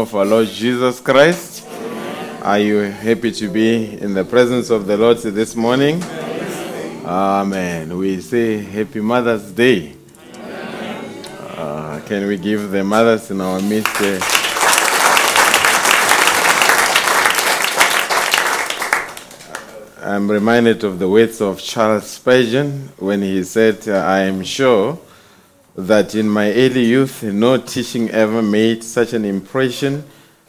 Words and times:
Of 0.00 0.14
our 0.14 0.24
Lord 0.24 0.48
Jesus 0.48 0.98
Christ. 0.98 1.66
Are 2.42 2.58
you 2.58 2.78
happy 2.78 3.32
to 3.32 3.48
be 3.50 4.00
in 4.00 4.14
the 4.14 4.24
presence 4.24 4.70
of 4.70 4.86
the 4.86 4.96
Lord 4.96 5.18
this 5.18 5.54
morning? 5.54 6.02
Amen. 7.04 7.94
We 7.98 8.18
say 8.22 8.62
Happy 8.62 9.00
Mother's 9.00 9.52
Day. 9.52 9.94
Uh, 11.54 12.00
can 12.06 12.26
we 12.26 12.38
give 12.38 12.70
the 12.70 12.82
mothers 12.82 13.30
in 13.30 13.42
our 13.42 13.60
midst 13.60 13.94
a 14.00 14.20
I'm 20.02 20.30
reminded 20.30 20.82
of 20.82 20.98
the 20.98 21.10
words 21.10 21.42
of 21.42 21.60
Charles 21.60 22.06
Spurgeon 22.08 22.88
when 22.96 23.20
he 23.20 23.44
said, 23.44 23.86
I 23.86 24.20
am 24.20 24.44
sure 24.44 24.98
that 25.86 26.14
in 26.14 26.28
my 26.28 26.52
early 26.52 26.84
youth 26.84 27.22
no 27.22 27.56
teaching 27.56 28.10
ever 28.10 28.42
made 28.42 28.84
such 28.84 29.12
an 29.12 29.24
impression 29.24 30.04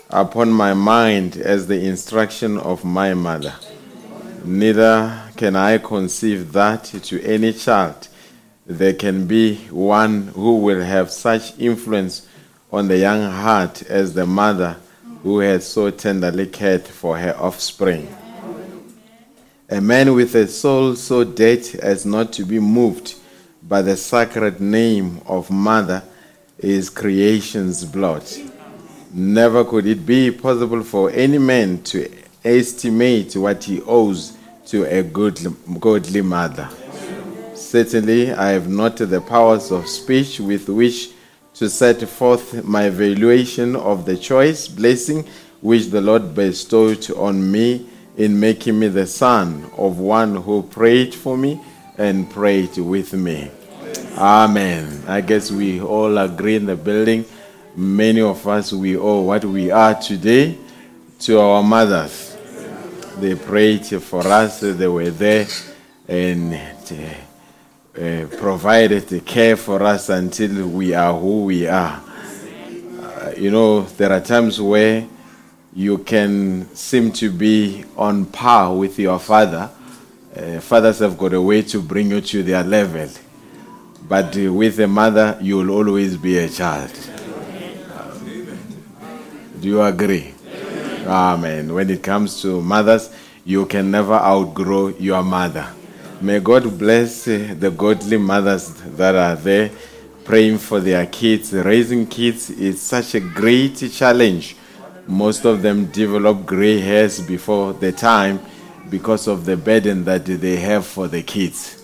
upon 0.09 0.51
my 0.51 0.73
mind 0.73 1.37
as 1.37 1.67
the 1.67 1.85
instruction 1.85 2.57
of 2.57 2.83
my 2.83 3.13
mother. 3.13 3.53
Neither 4.43 5.29
can 5.37 5.55
I 5.55 5.77
conceive 5.77 6.51
that 6.51 6.83
to 6.83 7.23
any 7.23 7.53
child 7.53 8.09
there 8.65 8.93
can 8.93 9.25
be 9.25 9.55
one 9.69 10.27
who 10.27 10.57
will 10.57 10.81
have 10.81 11.11
such 11.11 11.57
influence 11.57 12.27
on 12.71 12.87
the 12.87 12.97
young 12.97 13.31
heart 13.31 13.83
as 13.83 14.13
the 14.13 14.25
mother 14.25 14.77
who 15.23 15.39
had 15.39 15.63
so 15.63 15.91
tenderly 15.91 16.47
cared 16.47 16.83
for 16.85 17.17
her 17.17 17.35
offspring. 17.37 18.13
A 19.69 19.79
man 19.79 20.13
with 20.13 20.35
a 20.35 20.47
soul 20.47 20.95
so 20.95 21.23
dead 21.23 21.65
as 21.81 22.05
not 22.05 22.33
to 22.33 22.43
be 22.43 22.59
moved 22.59 23.15
by 23.71 23.81
the 23.81 23.95
sacred 23.95 24.59
name 24.59 25.21
of 25.25 25.49
mother 25.49 26.03
is 26.59 26.89
creation's 26.89 27.85
blood. 27.85 28.21
Never 29.13 29.63
could 29.63 29.85
it 29.85 30.05
be 30.05 30.29
possible 30.29 30.83
for 30.83 31.09
any 31.11 31.37
man 31.37 31.81
to 31.83 32.11
estimate 32.43 33.33
what 33.37 33.63
he 33.63 33.81
owes 33.83 34.37
to 34.65 34.83
a 34.83 35.01
good, 35.01 35.39
godly 35.79 36.21
mother. 36.21 36.67
Certainly, 37.55 38.33
I 38.33 38.49
have 38.49 38.67
not 38.67 38.97
the 38.97 39.21
powers 39.21 39.71
of 39.71 39.87
speech 39.87 40.41
with 40.41 40.67
which 40.67 41.11
to 41.53 41.69
set 41.69 42.01
forth 42.09 42.65
my 42.65 42.89
valuation 42.89 43.77
of 43.77 44.05
the 44.05 44.17
choice 44.17 44.67
blessing 44.67 45.25
which 45.61 45.85
the 45.91 46.01
Lord 46.01 46.35
bestowed 46.35 47.09
on 47.11 47.49
me 47.49 47.87
in 48.17 48.37
making 48.37 48.77
me 48.77 48.89
the 48.89 49.07
son 49.07 49.71
of 49.77 49.97
one 49.97 50.35
who 50.35 50.61
prayed 50.61 51.15
for 51.15 51.37
me 51.37 51.61
and 51.97 52.29
prayed 52.29 52.75
with 52.77 53.13
me. 53.13 53.49
Amen. 54.17 55.03
I 55.07 55.21
guess 55.21 55.51
we 55.51 55.81
all 55.81 56.17
agree 56.17 56.55
in 56.57 56.65
the 56.65 56.75
building. 56.75 57.25
Many 57.75 58.19
of 58.21 58.45
us, 58.45 58.73
we 58.73 58.97
owe 58.97 59.21
what 59.21 59.45
we 59.45 59.71
are 59.71 59.95
today 59.95 60.57
to 61.19 61.39
our 61.39 61.63
mothers. 61.63 62.35
They 63.19 63.35
prayed 63.35 63.85
for 63.85 64.27
us, 64.27 64.59
they 64.59 64.87
were 64.87 65.09
there 65.09 65.47
and 66.07 66.53
uh, 66.53 68.25
provided 68.37 69.07
the 69.07 69.21
care 69.21 69.55
for 69.55 69.81
us 69.81 70.09
until 70.09 70.67
we 70.67 70.93
are 70.93 71.17
who 71.17 71.45
we 71.45 71.67
are. 71.67 72.03
Uh, 72.99 73.31
you 73.37 73.49
know, 73.49 73.81
there 73.81 74.11
are 74.11 74.21
times 74.21 74.59
where 74.59 75.07
you 75.73 75.99
can 75.99 76.67
seem 76.75 77.13
to 77.13 77.31
be 77.31 77.85
on 77.95 78.25
par 78.25 78.75
with 78.75 78.99
your 78.99 79.19
father. 79.19 79.69
Uh, 80.35 80.59
fathers 80.59 80.99
have 80.99 81.17
got 81.17 81.33
a 81.33 81.41
way 81.41 81.61
to 81.61 81.81
bring 81.81 82.11
you 82.11 82.19
to 82.19 82.43
their 82.43 82.63
level. 82.63 83.09
But 84.07 84.35
with 84.35 84.79
a 84.79 84.87
mother, 84.87 85.37
you 85.41 85.57
will 85.57 85.71
always 85.71 86.17
be 86.17 86.37
a 86.37 86.49
child. 86.49 86.91
Do 89.59 89.67
you 89.67 89.81
agree? 89.81 90.33
Amen. 91.05 91.73
When 91.73 91.89
it 91.89 92.03
comes 92.03 92.41
to 92.41 92.61
mothers, 92.61 93.09
you 93.45 93.65
can 93.65 93.91
never 93.91 94.13
outgrow 94.13 94.89
your 94.89 95.23
mother. 95.23 95.67
May 96.19 96.39
God 96.39 96.77
bless 96.77 97.25
the 97.25 97.73
godly 97.75 98.17
mothers 98.17 98.73
that 98.97 99.15
are 99.15 99.35
there 99.35 99.71
praying 100.23 100.59
for 100.59 100.79
their 100.79 101.05
kids. 101.07 101.51
Raising 101.53 102.05
kids 102.05 102.49
is 102.49 102.81
such 102.81 103.15
a 103.15 103.19
great 103.19 103.75
challenge. 103.91 104.55
Most 105.07 105.45
of 105.45 105.61
them 105.61 105.87
develop 105.87 106.45
gray 106.45 106.79
hairs 106.79 107.19
before 107.19 107.73
the 107.73 107.91
time 107.91 108.39
because 108.89 109.27
of 109.27 109.45
the 109.45 109.57
burden 109.57 110.03
that 110.05 110.25
they 110.25 110.57
have 110.57 110.85
for 110.85 111.07
the 111.07 111.23
kids. 111.23 111.80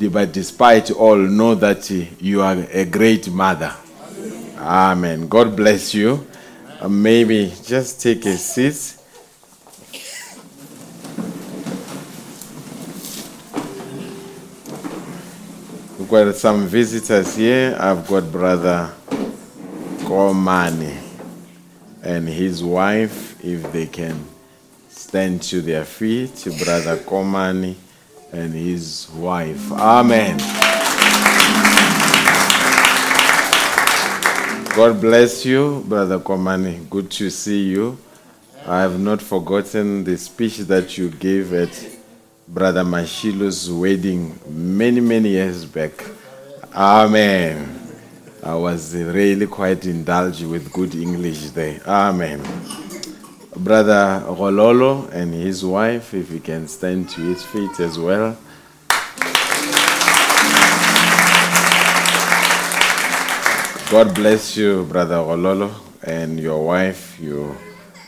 But 0.00 0.32
despite 0.32 0.92
all, 0.92 1.16
know 1.16 1.56
that 1.56 1.90
you 1.90 2.40
are 2.42 2.56
a 2.72 2.84
great 2.84 3.28
mother. 3.30 3.74
Amen. 4.56 5.26
God 5.28 5.56
bless 5.56 5.92
you. 5.92 6.24
Uh, 6.80 6.88
maybe 6.88 7.52
just 7.64 8.00
take 8.00 8.24
a 8.26 8.36
seat. 8.36 8.96
We've 15.98 16.08
got 16.08 16.34
some 16.36 16.68
visitors 16.68 17.34
here. 17.34 17.76
I've 17.80 18.06
got 18.06 18.30
Brother 18.30 18.92
Komani 20.04 20.96
and 22.02 22.28
his 22.28 22.62
wife, 22.62 23.44
if 23.44 23.70
they 23.72 23.86
can 23.86 24.24
stand 24.88 25.42
to 25.42 25.60
their 25.60 25.84
feet, 25.84 26.44
Brother 26.64 26.96
Komani 26.98 27.74
and 28.32 28.52
his 28.52 29.08
wife. 29.14 29.72
Amen. 29.72 30.38
God 34.74 35.00
bless 35.00 35.44
you, 35.44 35.84
Brother 35.88 36.18
Komani. 36.20 36.88
Good 36.88 37.10
to 37.12 37.30
see 37.30 37.64
you. 37.64 37.98
I 38.66 38.80
have 38.82 39.00
not 39.00 39.20
forgotten 39.20 40.04
the 40.04 40.16
speech 40.16 40.58
that 40.58 40.96
you 40.96 41.08
gave 41.10 41.52
at 41.52 41.98
Brother 42.46 42.84
Mashilo's 42.84 43.70
wedding 43.70 44.38
many, 44.48 45.00
many 45.00 45.30
years 45.30 45.64
back. 45.64 46.04
Amen. 46.74 47.78
I 48.42 48.54
was 48.54 48.94
really 48.94 49.46
quite 49.46 49.84
indulged 49.84 50.44
with 50.46 50.72
good 50.72 50.94
English 50.94 51.50
there. 51.50 51.80
Amen. 51.86 52.40
Brother 53.58 54.22
Rololo 54.24 55.10
and 55.12 55.34
his 55.34 55.64
wife, 55.64 56.14
if 56.14 56.30
he 56.30 56.38
can 56.38 56.68
stand 56.68 57.08
to 57.10 57.20
his 57.20 57.44
feet 57.44 57.80
as 57.80 57.98
well. 57.98 58.38
God 63.90 64.14
bless 64.14 64.56
you, 64.56 64.84
Brother 64.84 65.16
Rololo, 65.16 65.72
and 66.04 66.38
your 66.38 66.64
wife. 66.64 67.18
You 67.18 67.56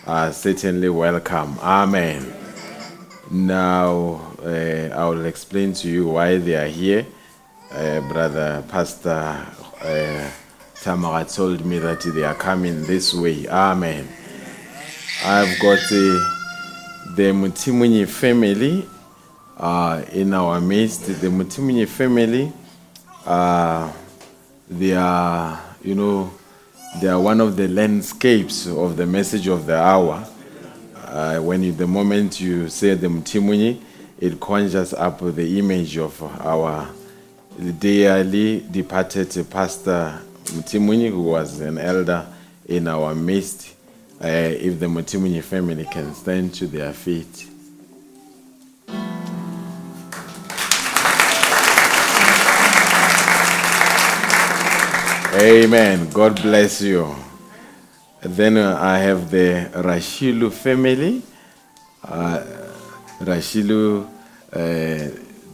are 0.07 0.33
certainly 0.33 0.89
welcome. 0.89 1.59
Amen. 1.59 2.33
Now, 3.29 4.21
uh, 4.45 4.95
I 4.95 5.09
will 5.09 5.25
explain 5.27 5.73
to 5.75 5.89
you 5.89 6.07
why 6.11 6.37
they 6.37 6.55
are 6.55 6.69
here. 6.69 7.07
Uh, 7.73 8.01
Brother 8.09 8.63
Pastor 8.69 9.45
uh, 9.83 10.31
Tamara 10.81 11.25
told 11.25 11.65
me 11.65 11.81
that 11.81 12.03
they 12.03 12.23
are 12.23 12.35
coming 12.37 12.85
this 12.85 13.13
way. 13.13 13.49
Amen. 13.49 14.07
I've 15.23 15.59
got 15.59 15.79
uh, 15.93 17.15
the 17.15 17.31
Mutimunyi 17.35 18.09
family 18.09 18.87
uh, 19.59 20.03
in 20.13 20.33
our 20.33 20.59
midst. 20.63 21.05
The 21.09 21.29
Mutimunyi 21.29 21.87
family, 21.87 22.51
uh, 23.27 23.93
they 24.71 24.95
are, 24.95 25.61
you 25.85 25.95
know, 25.95 26.33
they 27.03 27.09
are 27.09 27.21
one 27.21 27.43
of 27.43 27.55
the 27.57 27.69
landscapes 27.69 28.67
of 28.67 28.97
the 28.97 29.05
message 29.05 29.47
of 29.47 29.67
the 29.67 29.77
hour. 29.77 30.27
Uh, 30.97 31.39
when 31.41 31.65
you, 31.65 31.73
the 31.73 31.87
moment 31.87 32.41
you 32.41 32.71
say 32.71 32.95
the 32.95 33.09
Mutimunyi, 33.09 33.79
it 34.21 34.41
conjures 34.41 34.95
up 34.95 35.19
the 35.21 35.59
image 35.59 35.99
of 35.99 36.23
our 36.41 36.89
dearly 37.79 38.61
departed 38.71 39.29
Pastor 39.51 40.19
Mutimunyi, 40.45 41.11
who 41.11 41.25
was 41.25 41.61
an 41.61 41.77
elder 41.77 42.27
in 42.67 42.89
our 42.89 43.15
midst. 43.15 43.75
Uh, 44.23 44.27
if 44.27 44.79
the 44.79 44.87
Mutimunyi 44.87 45.43
family 45.43 45.87
can 45.91 46.15
stand 46.15 46.53
to 46.53 46.67
their 46.67 46.93
feet. 46.93 47.47
Amen. 55.41 56.11
God 56.11 56.43
bless 56.43 56.83
you. 56.83 57.17
Then 58.21 58.59
uh, 58.59 58.77
I 58.79 58.99
have 58.99 59.31
the 59.31 59.71
Rashilu 59.73 60.53
family. 60.53 61.23
Uh, 62.05 62.45
Rashilu, 63.21 64.05
uh, 64.05 64.59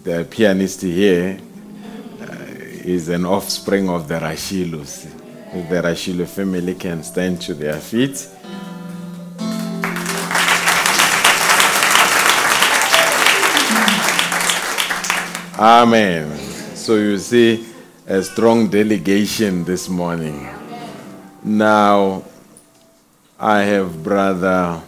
the 0.03 0.27
pianist 0.29 0.83
here, 0.83 1.39
uh, 2.21 2.25
is 2.85 3.09
an 3.11 3.25
offspring 3.25 3.89
of 3.89 4.09
the 4.09 4.19
Rashilus. 4.19 5.16
The 5.53 5.83
Rashilu 5.83 6.27
family 6.27 6.75
can 6.75 7.03
stand 7.03 7.41
to 7.43 7.55
their 7.55 7.81
feet. 7.81 8.29
Amen. 15.59 16.37
So 16.75 16.97
you 16.97 17.19
see, 17.19 17.67
a 18.07 18.23
strong 18.23 18.69
delegation 18.69 19.65
this 19.65 19.89
morning. 19.89 20.49
Now, 21.43 22.23
I 23.39 23.63
have 23.63 24.03
Brother 24.03 24.83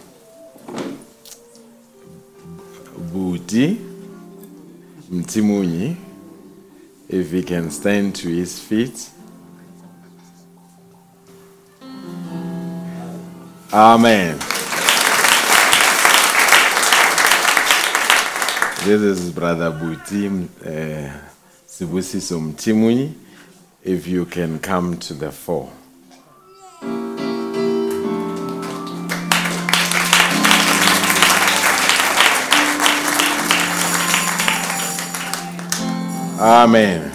Buti 3.11 3.77
Mtimunyi, 5.09 5.95
if 7.09 7.31
he 7.31 7.41
can 7.41 7.71
stand 7.71 8.15
to 8.17 8.29
his 8.29 8.59
feet. 8.59 9.09
Amen. 13.71 14.35
This 18.83 19.01
is 19.01 19.29
Brother 19.31 19.69
Buti 19.69 20.25
uh, 20.27 21.11
Sibusiso 21.67 22.39
Mtimunyi. 22.39 23.13
If 23.83 24.07
you 24.07 24.25
can 24.25 24.57
come 24.57 24.97
to 24.97 25.13
the 25.13 25.31
fore. 25.31 25.69
Amen. 36.39 37.11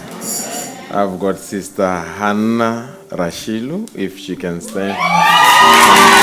I've 0.92 1.18
got 1.18 1.38
Sister 1.38 1.90
Hannah 1.90 2.94
Rashilu, 3.08 3.88
if 3.96 4.16
she 4.16 4.36
can 4.36 4.60
stand. 4.60 6.13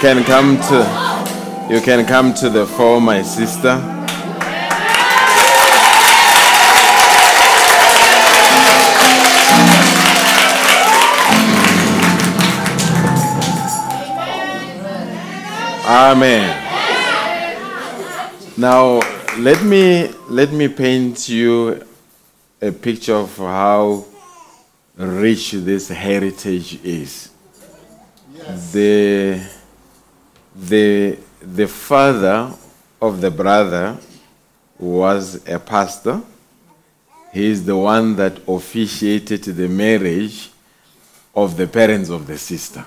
Can 0.00 0.24
come 0.24 0.56
to 0.56 1.66
you 1.68 1.78
can 1.82 2.06
come 2.06 2.32
to 2.32 2.48
the 2.48 2.66
fore, 2.66 3.02
my 3.02 3.20
sister. 3.20 3.68
Amen. 15.86 16.56
Now 18.56 19.00
let 19.38 19.62
me 19.62 20.08
let 20.30 20.50
me 20.50 20.68
paint 20.68 21.28
you 21.28 21.84
a 22.62 22.72
picture 22.72 23.16
of 23.16 23.36
how 23.36 24.06
rich 24.96 25.52
this 25.52 25.88
heritage 25.88 26.82
is 26.82 27.30
the 28.72 29.59
the 30.54 31.18
the 31.40 31.66
father 31.66 32.52
of 33.00 33.20
the 33.20 33.30
brother 33.30 33.96
was 34.78 35.46
a 35.48 35.58
pastor. 35.58 36.20
He 37.32 37.46
is 37.46 37.64
the 37.64 37.76
one 37.76 38.16
that 38.16 38.40
officiated 38.48 39.44
the 39.44 39.68
marriage 39.68 40.50
of 41.34 41.56
the 41.56 41.66
parents 41.66 42.10
of 42.10 42.26
the 42.26 42.36
sister. 42.36 42.84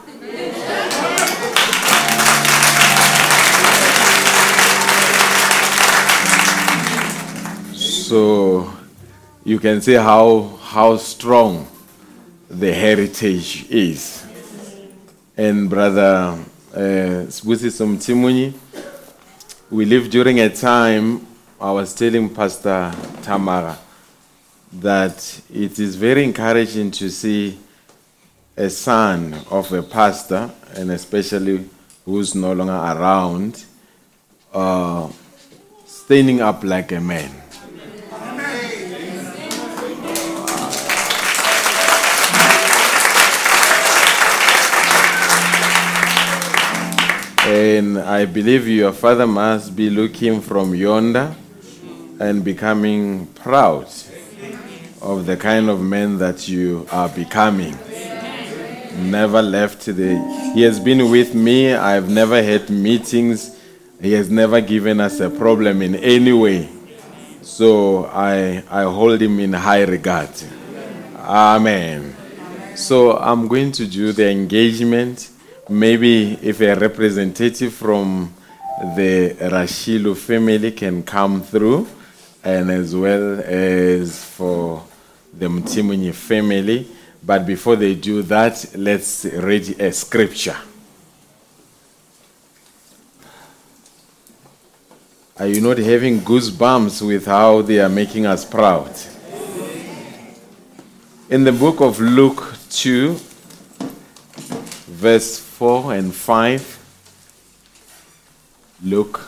So 7.74 8.72
you 9.44 9.60
can 9.60 9.82
see 9.82 9.94
how 9.94 10.60
how 10.62 10.98
strong 10.98 11.68
the 12.50 12.74
heritage 12.74 13.66
is. 13.70 14.24
And 15.36 15.70
brother 15.70 16.38
Sibusiso 16.74 17.86
Mtimunyi, 17.86 18.54
we 19.70 19.86
lived 19.86 20.10
during 20.12 20.40
a 20.40 20.50
time, 20.50 21.20
I 21.62 21.72
was 21.72 21.94
telling 21.94 22.30
Pastor 22.30 22.92
Tamara 23.22 23.78
that 24.82 25.42
it 25.54 25.78
is 25.78 25.96
very 25.96 26.24
encouraging 26.24 26.90
to 26.90 27.12
see 27.12 27.60
a 28.58 28.72
son 28.72 29.36
of 29.52 29.72
a 29.72 29.84
pastor, 29.84 30.50
and 30.76 30.90
especially 30.90 31.70
who's 32.06 32.34
no 32.34 32.54
longer 32.54 32.74
around, 32.74 33.66
uh, 34.52 35.10
standing 35.86 36.42
up 36.42 36.64
like 36.64 36.92
a 36.92 37.00
man. 37.00 37.43
And 47.54 48.00
I 48.00 48.26
believe 48.26 48.68
your 48.68 48.92
father 48.92 49.28
must 49.28 49.76
be 49.76 49.88
looking 49.88 50.42
from 50.42 50.74
yonder 50.74 51.36
and 52.20 52.44
becoming 52.44 53.28
proud 53.28 53.86
of 55.00 55.28
the 55.28 55.38
kind 55.38 55.70
of 55.70 55.80
man 55.80 56.18
that 56.18 56.48
you 56.48 56.88
are 56.92 57.10
becoming. 57.10 57.78
Never 58.98 59.44
left 59.44 59.86
the. 59.86 60.52
He 60.56 60.64
has 60.64 60.80
been 60.80 61.12
with 61.12 61.36
me. 61.36 61.76
I've 61.76 62.10
never 62.10 62.42
had 62.42 62.72
meetings. 62.72 63.56
He 64.02 64.14
has 64.14 64.32
never 64.32 64.60
given 64.60 65.00
us 65.00 65.20
a 65.20 65.30
problem 65.30 65.84
in 65.84 65.94
any 65.94 66.34
way. 66.34 66.68
So 67.44 68.06
I, 68.06 68.64
I 68.68 68.82
hold 68.82 69.22
him 69.22 69.40
in 69.40 69.54
high 69.54 69.84
regard. 69.84 70.32
Amen. 71.18 72.16
So 72.74 73.16
I'm 73.16 73.48
going 73.48 73.72
to 73.74 73.86
do 73.86 74.12
the 74.12 74.28
engagement. 74.28 75.30
Maybe 75.70 76.34
if 76.42 76.60
a 76.60 76.76
representative 76.76 77.74
from 77.74 78.34
the 78.96 79.34
Rashilu 79.40 80.16
family 80.18 80.72
can 80.72 81.04
come 81.04 81.42
through, 81.42 81.88
and 82.44 82.70
as 82.70 82.94
well 82.94 83.40
as 83.40 84.24
for 84.24 84.84
the 85.34 85.46
Mtimunyi 85.46 86.14
family. 86.14 86.88
But 87.26 87.46
before 87.46 87.78
they 87.78 87.96
do 87.96 88.22
that, 88.24 88.76
let's 88.76 89.24
read 89.24 89.80
a 89.80 89.94
scripture. 89.94 90.58
Are 95.40 95.48
you 95.48 95.62
not 95.62 95.78
having 95.78 96.20
goosebumps 96.20 97.08
with 97.08 97.26
how 97.26 97.62
they 97.62 97.80
are 97.80 97.90
making 97.90 98.26
us 98.26 98.44
proud? 98.44 98.92
In 101.30 101.46
the 101.46 101.54
book 101.54 101.80
of 101.80 102.02
Luke 102.02 102.54
2, 102.70 103.16
verse 104.88 105.40
4 105.64 105.94
and 105.94 106.14
5, 106.14 106.80
Luke 108.84 109.22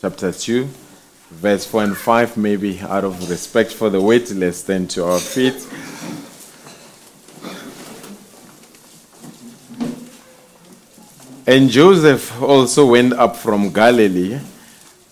chapter 0.00 0.32
2, 0.32 0.66
verse 1.32 1.66
4 1.66 1.84
and 1.84 1.94
5, 1.94 2.38
maybe 2.38 2.80
out 2.80 3.04
of 3.04 3.28
respect 3.28 3.72
for 3.72 3.90
the 3.90 4.00
wait, 4.00 4.30
let's 4.30 4.56
stand 4.56 4.88
to 4.88 5.04
our 5.04 5.18
feet. 5.18 5.52
And 11.46 11.68
Joseph 11.68 12.40
also 12.40 12.86
went 12.86 13.12
up 13.12 13.36
from 13.36 13.70
Galilee, 13.74 14.40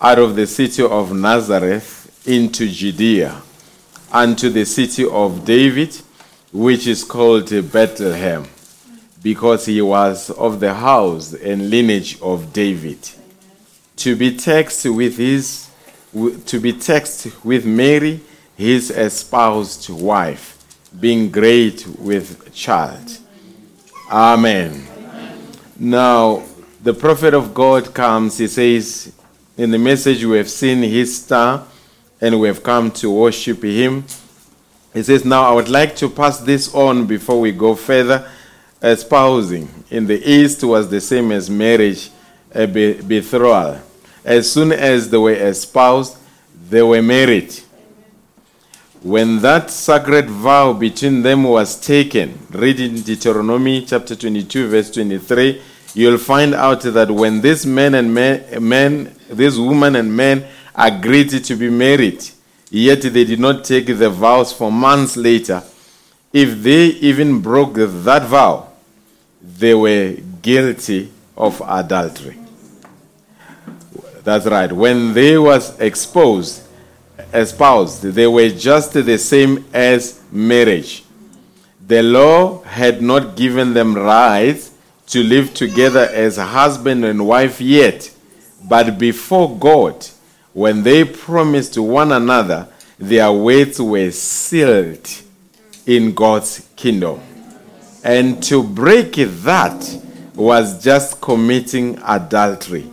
out 0.00 0.18
of 0.18 0.34
the 0.34 0.46
city 0.46 0.82
of 0.82 1.12
Nazareth, 1.12 2.22
into 2.26 2.70
Judea, 2.70 3.42
unto 4.10 4.48
the 4.48 4.64
city 4.64 5.06
of 5.06 5.44
David, 5.44 5.94
which 6.54 6.86
is 6.86 7.04
called 7.04 7.50
Bethlehem, 7.70 8.46
because 9.24 9.64
he 9.64 9.80
was 9.80 10.28
of 10.28 10.60
the 10.60 10.74
house 10.74 11.32
and 11.32 11.70
lineage 11.70 12.20
of 12.20 12.52
David, 12.52 12.98
to 13.96 14.14
be 14.14 14.36
taxed 14.36 14.84
with 14.84 15.16
his 15.16 15.70
to 16.46 16.60
be 16.60 16.72
taxed 16.72 17.44
with 17.44 17.66
Mary, 17.66 18.20
his 18.56 18.90
espoused 18.90 19.90
wife, 19.90 20.56
being 21.00 21.28
great 21.28 21.84
with 21.98 22.54
child. 22.54 23.18
Amen. 24.08 24.86
Now, 25.76 26.44
the 26.80 26.94
prophet 26.94 27.34
of 27.34 27.52
God 27.52 27.92
comes, 27.92 28.38
he 28.38 28.46
says, 28.46 29.12
in 29.56 29.72
the 29.72 29.78
message 29.78 30.24
we 30.24 30.36
have 30.36 30.50
seen 30.50 30.82
his 30.82 31.24
star 31.24 31.66
and 32.20 32.38
we 32.38 32.46
have 32.46 32.62
come 32.62 32.92
to 32.92 33.10
worship 33.10 33.64
him. 33.64 34.04
He 34.92 35.02
says, 35.02 35.24
Now 35.24 35.50
I 35.50 35.52
would 35.52 35.68
like 35.68 35.96
to 35.96 36.08
pass 36.08 36.38
this 36.38 36.72
on 36.72 37.06
before 37.06 37.40
we 37.40 37.50
go 37.50 37.74
further. 37.74 38.30
Espousing 38.84 39.68
in 39.90 40.06
the 40.06 40.20
East 40.30 40.62
was 40.62 40.88
the 40.90 41.00
same 41.00 41.32
as 41.32 41.48
marriage, 41.48 42.10
a 42.54 42.66
betrothal. 42.66 43.80
As 44.24 44.52
soon 44.52 44.72
as 44.72 45.08
they 45.08 45.16
were 45.16 45.32
espoused, 45.32 46.18
they 46.68 46.82
were 46.82 47.02
married. 47.02 47.52
when 49.04 49.38
that 49.40 49.70
sacred 49.70 50.30
vow 50.30 50.72
between 50.72 51.20
them 51.20 51.42
was 51.44 51.78
taken, 51.78 52.38
read 52.50 52.80
in 52.80 53.02
Deuteronomy 53.02 53.84
chapter 53.84 54.16
22, 54.16 54.66
verse 54.68 54.90
23, 54.90 55.60
you'll 55.92 56.16
find 56.16 56.54
out 56.54 56.80
that 56.80 57.10
when 57.10 57.42
this 57.42 57.66
man 57.66 57.94
and 57.96 58.14
man, 58.14 58.42
man 58.66 59.14
this 59.28 59.58
woman 59.58 59.96
and 59.96 60.16
man 60.16 60.42
agreed 60.74 61.28
to 61.44 61.54
be 61.54 61.68
married, 61.68 62.24
yet 62.70 63.02
they 63.02 63.24
did 63.24 63.38
not 63.38 63.62
take 63.62 63.88
the 63.88 64.08
vows 64.08 64.54
for 64.54 64.72
months 64.72 65.18
later, 65.18 65.62
if 66.32 66.62
they 66.62 66.86
even 66.86 67.42
broke 67.42 67.74
that 67.74 68.22
vow, 68.22 68.68
they 69.44 69.74
were 69.74 70.16
guilty 70.40 71.12
of 71.36 71.62
adultery. 71.66 72.38
That's 74.22 74.46
right. 74.46 74.72
When 74.72 75.12
they 75.12 75.36
was 75.36 75.78
exposed, 75.78 76.62
espoused, 77.32 78.02
they 78.02 78.26
were 78.26 78.48
just 78.48 78.94
the 78.94 79.18
same 79.18 79.64
as 79.72 80.22
marriage. 80.32 81.04
The 81.86 82.02
law 82.02 82.62
had 82.62 83.02
not 83.02 83.36
given 83.36 83.74
them 83.74 83.94
rights 83.94 84.70
to 85.08 85.22
live 85.22 85.52
together 85.52 86.08
as 86.10 86.38
husband 86.38 87.04
and 87.04 87.26
wife 87.26 87.60
yet, 87.60 88.10
but 88.66 88.98
before 88.98 89.54
God, 89.58 90.06
when 90.54 90.82
they 90.82 91.04
promised 91.04 91.74
to 91.74 91.82
one 91.82 92.12
another, 92.12 92.68
their 92.98 93.30
words 93.30 93.78
were 93.78 94.10
sealed 94.10 95.06
in 95.84 96.14
God's 96.14 96.66
kingdom. 96.74 97.20
And 98.04 98.42
to 98.44 98.62
break 98.62 99.14
that 99.14 100.00
was 100.34 100.84
just 100.84 101.22
committing 101.22 101.98
adultery. 102.04 102.90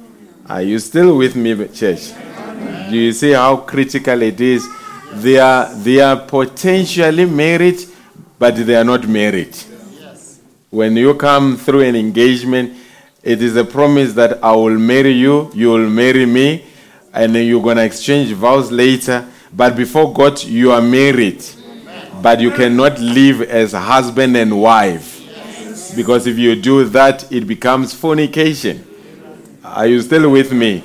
Are 0.47 0.61
you 0.61 0.79
still 0.79 1.17
with 1.17 1.35
me, 1.35 1.53
church? 1.67 2.13
Do 2.89 2.97
you 2.97 3.11
see 3.11 3.31
how 3.31 3.57
critical 3.57 4.21
it 4.21 4.39
is? 4.39 4.65
They 5.13 5.37
are, 5.37 5.73
they 5.75 5.99
are 5.99 6.15
potentially 6.15 7.25
married, 7.25 7.81
but 8.39 8.55
they 8.55 8.75
are 8.75 8.85
not 8.85 9.05
married. 9.05 9.53
When 10.69 10.95
you 10.95 11.13
come 11.15 11.57
through 11.57 11.81
an 11.81 11.97
engagement, 11.97 12.77
it 13.21 13.41
is 13.41 13.57
a 13.57 13.65
promise 13.65 14.13
that 14.13 14.41
I 14.41 14.55
will 14.55 14.79
marry 14.79 15.11
you, 15.11 15.51
you 15.53 15.71
will 15.71 15.89
marry 15.89 16.25
me, 16.25 16.65
and 17.13 17.35
then 17.35 17.45
you're 17.45 17.61
going 17.61 17.77
to 17.77 17.83
exchange 17.83 18.31
vows 18.31 18.71
later. 18.71 19.27
But 19.53 19.75
before 19.75 20.13
God, 20.13 20.41
you 20.41 20.71
are 20.71 20.81
married. 20.81 21.43
But 22.21 22.39
you 22.39 22.51
cannot 22.51 22.99
live 22.99 23.41
as 23.41 23.71
husband 23.71 24.37
and 24.37 24.61
wife. 24.61 25.17
Because 25.95 26.27
if 26.27 26.37
you 26.37 26.55
do 26.55 26.85
that, 26.85 27.31
it 27.31 27.47
becomes 27.47 27.93
fornication. 27.93 28.85
Are 29.63 29.87
you 29.87 30.01
still 30.01 30.29
with 30.29 30.51
me? 30.51 30.83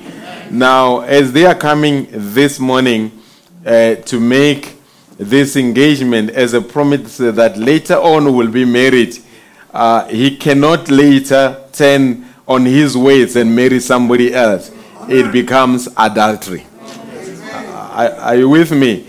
Now, 0.50 1.00
as 1.00 1.32
they 1.32 1.44
are 1.44 1.54
coming 1.54 2.06
this 2.10 2.58
morning 2.58 3.10
uh, 3.64 3.96
to 3.96 4.20
make 4.20 4.76
this 5.18 5.56
engagement 5.56 6.30
as 6.30 6.54
a 6.54 6.60
promise 6.60 7.18
that 7.18 7.56
later 7.58 7.94
on 7.94 8.34
will 8.34 8.50
be 8.50 8.64
married, 8.64 9.16
uh, 9.72 10.06
he 10.06 10.36
cannot 10.36 10.90
later 10.90 11.62
turn 11.72 12.24
on 12.46 12.64
his 12.64 12.96
ways 12.96 13.36
and 13.36 13.54
marry 13.54 13.80
somebody 13.80 14.32
else. 14.32 14.70
It 15.08 15.32
becomes 15.32 15.88
adultery. 15.96 16.64
Are, 17.50 18.10
are 18.12 18.36
you 18.36 18.48
with 18.48 18.72
me? 18.72 19.06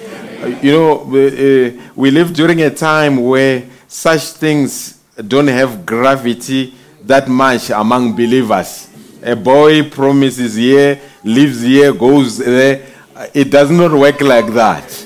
You 0.62 0.72
know, 0.72 1.87
we, 1.98 2.12
live 2.12 2.34
during 2.34 2.62
a 2.62 2.70
time 2.70 3.18
where 3.18 3.64
such 3.88 4.22
things 4.34 5.00
don't 5.28 5.48
have 5.48 5.86
gravity 5.86 6.74
that 7.04 7.28
much 7.28 7.72
among 7.72 8.16
believers. 8.16 8.88
A 9.24 9.36
boy 9.36 9.90
promises 9.90 10.56
here, 10.56 11.02
lives 11.24 11.62
here, 11.62 11.92
goes 11.92 12.38
there. 12.38 12.86
It 13.34 13.50
does 13.50 13.72
not 13.72 13.92
work 13.92 14.22
like 14.22 14.48
that. 14.54 15.06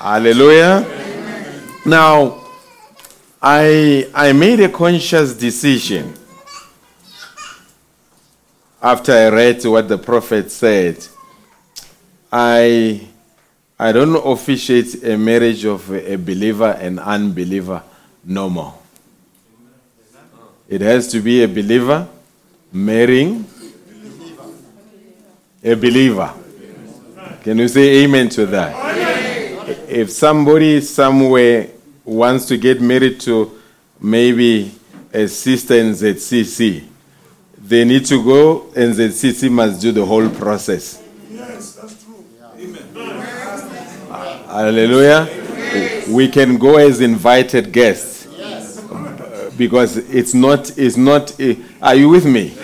Hallelujah. 0.00 0.86
Now, 1.84 2.42
I, 3.42 4.08
I 4.14 4.32
made 4.32 4.60
a 4.60 4.70
conscious 4.70 5.34
decision 5.34 6.14
after 8.82 9.12
I 9.12 9.28
read 9.28 9.62
what 9.66 9.86
the 9.86 9.98
prophet 9.98 10.50
said. 10.50 11.06
I, 12.32 13.06
I 13.78 13.90
don't 13.90 14.14
officiate 14.14 15.02
a 15.02 15.16
marriage 15.16 15.64
of 15.64 15.90
a 15.90 16.16
believer 16.16 16.76
and 16.80 17.00
unbeliever 17.00 17.82
no 18.24 18.48
more. 18.48 18.74
It 20.68 20.80
has 20.80 21.08
to 21.08 21.20
be 21.20 21.42
a 21.42 21.48
believer 21.48 22.08
marrying 22.72 23.44
a 25.62 25.74
believer. 25.74 26.32
Can 27.42 27.58
you 27.58 27.68
say 27.68 28.04
amen 28.04 28.28
to 28.30 28.46
that? 28.46 28.74
If 29.88 30.10
somebody 30.10 30.80
somewhere 30.80 31.68
wants 32.04 32.46
to 32.46 32.56
get 32.56 32.80
married 32.80 33.20
to 33.20 33.60
maybe 34.00 34.72
a 35.12 35.26
sister 35.26 35.74
in 35.74 35.92
ZCC, 35.92 36.84
they 37.58 37.84
need 37.84 38.04
to 38.06 38.22
go 38.22 38.62
and 38.76 38.94
ZCC 38.94 39.50
must 39.50 39.80
do 39.80 39.90
the 39.92 40.04
whole 40.04 40.28
process. 40.28 41.03
Hallelujah. 44.54 45.28
We 46.08 46.28
can 46.28 46.58
go 46.58 46.76
as 46.76 47.00
invited 47.00 47.72
guests 47.72 48.28
because 49.58 49.96
it's 49.96 50.32
not 50.32 50.78
it's 50.78 50.96
not 50.96 51.38
eh, 51.40 51.56
are 51.82 51.96
you 51.96 52.08
with 52.08 52.24
me 52.24 52.56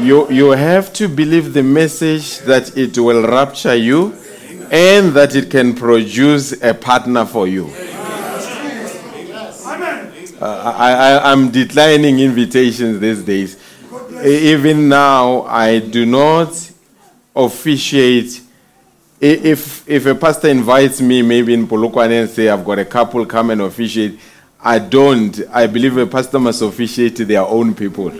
you 0.00 0.30
you 0.30 0.50
have 0.50 0.92
to 0.94 1.06
believe 1.08 1.52
the 1.52 1.62
message 1.62 2.38
that 2.40 2.76
it 2.76 2.96
will 2.98 3.26
rapture 3.26 3.74
you 3.74 4.14
and 4.70 5.12
that 5.12 5.34
it 5.34 5.50
can 5.50 5.74
produce 5.74 6.52
a 6.62 6.72
partner 6.72 7.24
for 7.26 7.46
you 7.46 7.70
Uh, 10.40 10.74
I, 10.76 10.92
I, 10.92 11.32
I'm 11.32 11.50
declining 11.50 12.18
invitations 12.18 12.98
these 13.00 13.22
days. 13.22 13.56
Even 14.22 14.88
now, 14.90 15.42
I 15.42 15.78
do 15.78 16.04
not 16.04 16.50
officiate. 17.34 18.40
If, 19.20 19.88
if 19.88 20.06
a 20.06 20.14
pastor 20.14 20.48
invites 20.48 21.00
me, 21.00 21.22
maybe 21.22 21.54
in 21.54 21.66
Polokwane, 21.66 22.22
and 22.22 22.30
say, 22.30 22.48
I've 22.48 22.64
got 22.64 22.78
a 22.78 22.84
couple, 22.84 23.24
come 23.24 23.50
and 23.50 23.60
officiate, 23.62 24.18
I 24.60 24.78
don't. 24.78 25.40
I 25.50 25.66
believe 25.66 25.96
a 25.96 26.06
pastor 26.06 26.38
must 26.38 26.62
officiate 26.62 27.16
their 27.16 27.42
own 27.42 27.74
people. 27.74 28.10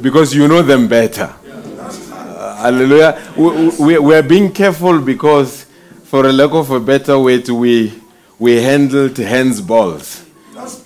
Because 0.00 0.34
you 0.34 0.46
know 0.46 0.62
them 0.62 0.86
better. 0.86 1.34
Uh, 1.44 2.56
hallelujah. 2.56 3.32
We, 3.36 3.68
we, 3.78 3.98
we 3.98 4.14
are 4.14 4.22
being 4.22 4.52
careful 4.52 5.00
because, 5.00 5.66
for 6.04 6.26
a 6.26 6.32
lack 6.32 6.52
of 6.52 6.70
a 6.70 6.78
better 6.78 7.18
word, 7.18 7.48
we, 7.48 7.92
we 8.38 8.62
handled 8.62 9.16
hands 9.16 9.60
balls. 9.60 10.24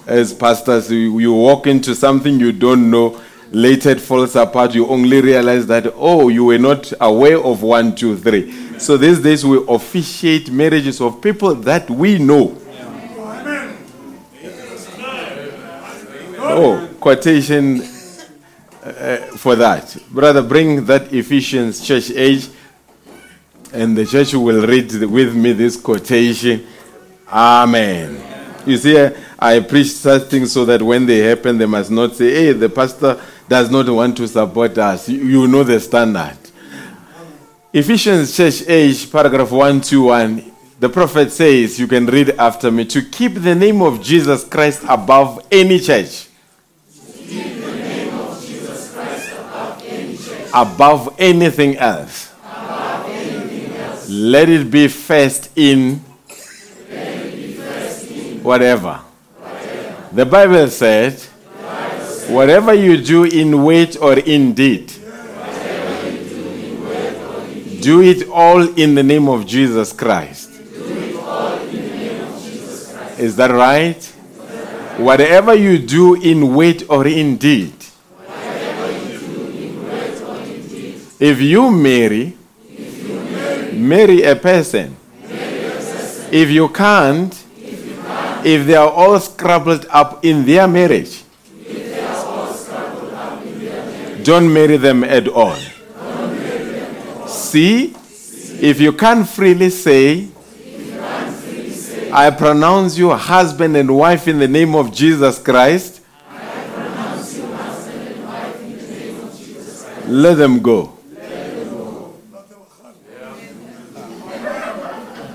As 0.07 0.33
pastors, 0.33 0.90
you 0.90 1.33
walk 1.33 1.66
into 1.66 1.94
something 1.94 2.38
you 2.38 2.52
don't 2.52 2.90
know, 2.90 3.20
later 3.52 3.90
it 3.90 4.00
falls 4.00 4.34
apart. 4.34 4.74
You 4.74 4.88
only 4.88 5.20
realize 5.20 5.66
that, 5.66 5.92
oh, 5.94 6.28
you 6.28 6.44
were 6.44 6.58
not 6.58 6.92
aware 7.00 7.38
of 7.38 7.62
one, 7.62 7.94
two, 7.94 8.16
three. 8.16 8.78
So 8.78 8.96
these 8.96 9.20
days 9.20 9.44
we 9.44 9.64
officiate 9.68 10.50
marriages 10.50 11.00
of 11.00 11.20
people 11.20 11.54
that 11.56 11.88
we 11.88 12.18
know. 12.18 12.58
Amen. 13.20 13.76
Oh, 16.38 16.88
quotation 16.98 17.82
uh, 18.82 19.16
for 19.36 19.54
that. 19.56 19.96
Brother, 20.10 20.42
bring 20.42 20.84
that 20.86 21.12
Ephesians 21.12 21.80
church 21.86 22.10
age, 22.10 22.48
and 23.72 23.96
the 23.96 24.04
church 24.04 24.34
will 24.34 24.66
read 24.66 24.92
with 24.92 25.34
me 25.34 25.52
this 25.52 25.76
quotation. 25.80 26.66
Amen. 27.28 28.20
You 28.66 28.76
see, 28.76 29.08
I 29.38 29.60
preach 29.60 29.92
such 29.92 30.24
things 30.24 30.52
so 30.52 30.64
that 30.64 30.82
when 30.82 31.06
they 31.06 31.18
happen, 31.18 31.58
they 31.58 31.66
must 31.66 31.90
not 31.90 32.14
say, 32.14 32.30
hey, 32.30 32.52
the 32.52 32.68
pastor 32.68 33.20
does 33.48 33.70
not 33.70 33.88
want 33.88 34.16
to 34.16 34.28
support 34.28 34.76
us. 34.78 35.09
You, 35.09 35.46
know 35.46 35.62
the 35.62 35.81
standard. 35.81 36.38
Ephesians 37.72 38.37
church 38.37 38.62
age, 38.68 39.11
paragraph 39.11 39.50
121. 39.50 40.52
The 40.78 40.88
prophet 40.88 41.31
says, 41.31 41.78
you 41.78 41.87
can 41.87 42.07
read 42.07 42.31
after 42.31 42.70
me, 42.70 42.85
to 42.87 43.02
keep 43.02 43.35
the 43.35 43.55
name 43.55 43.83
of 43.83 44.02
Jesus 44.02 44.44
Christ 44.44 44.83
above 44.88 45.46
any 45.50 45.78
church. 45.78 46.28
above 50.55 51.14
anything 51.18 51.76
else. 51.76 52.33
Let 54.09 54.48
it 54.48 54.70
be 54.70 54.88
first 54.88 55.50
in 55.57 55.96
whatever. 58.42 59.00
The 60.12 60.26
Bible 60.26 60.68
said, 60.68 61.22
whatever 62.33 62.75
you 62.75 62.97
do 62.97 63.25
in 63.25 63.62
word 63.62 63.97
or 63.99 64.18
in 64.18 64.55
deed, 64.55 64.92
do 67.81 68.01
it 68.01 68.29
all 68.29 68.62
in 68.79 68.95
the 68.95 69.03
name 69.03 69.29
of 69.29 69.47
Jesus 69.47 69.92
Christ. 69.92 70.51
Is 73.18 73.37
that 73.37 73.51
right? 73.51 74.03
Whatever 74.99 75.55
you 75.55 75.79
do 75.79 76.14
in 76.14 76.55
word 76.55 76.85
or 76.88 77.07
in 77.07 77.37
deed, 77.37 77.75
if 81.21 81.40
you 81.40 81.71
marry, 81.71 82.37
marry 83.73 84.23
a 84.23 84.35
person 84.35 84.97
If 86.33 86.49
you 86.49 86.71
can't, 86.71 87.31
if 88.42 88.66
they 88.66 88.75
are 88.75 88.88
all 88.88 89.21
scrabbled 89.21 89.85
up 89.90 90.25
in 90.25 90.47
their 90.47 90.66
marriage, 90.66 91.25
don't 94.24 94.52
marry 94.52 94.76
them 94.76 95.04
at 95.04 95.28
all. 95.28 95.56
See, 97.26 97.94
if 98.61 98.80
you 98.80 98.92
can't 98.92 99.28
freely 99.28 99.70
say, 99.70 100.28
I 102.12 102.30
pronounce 102.30 102.98
you 102.98 103.11
husband 103.11 103.76
and 103.76 103.96
wife 103.96 104.28
in 104.28 104.38
the 104.38 104.48
name 104.48 104.74
of 104.74 104.92
Jesus 104.92 105.38
Christ, 105.38 106.00
let 110.06 110.35
them 110.35 110.61
go. 110.61 110.92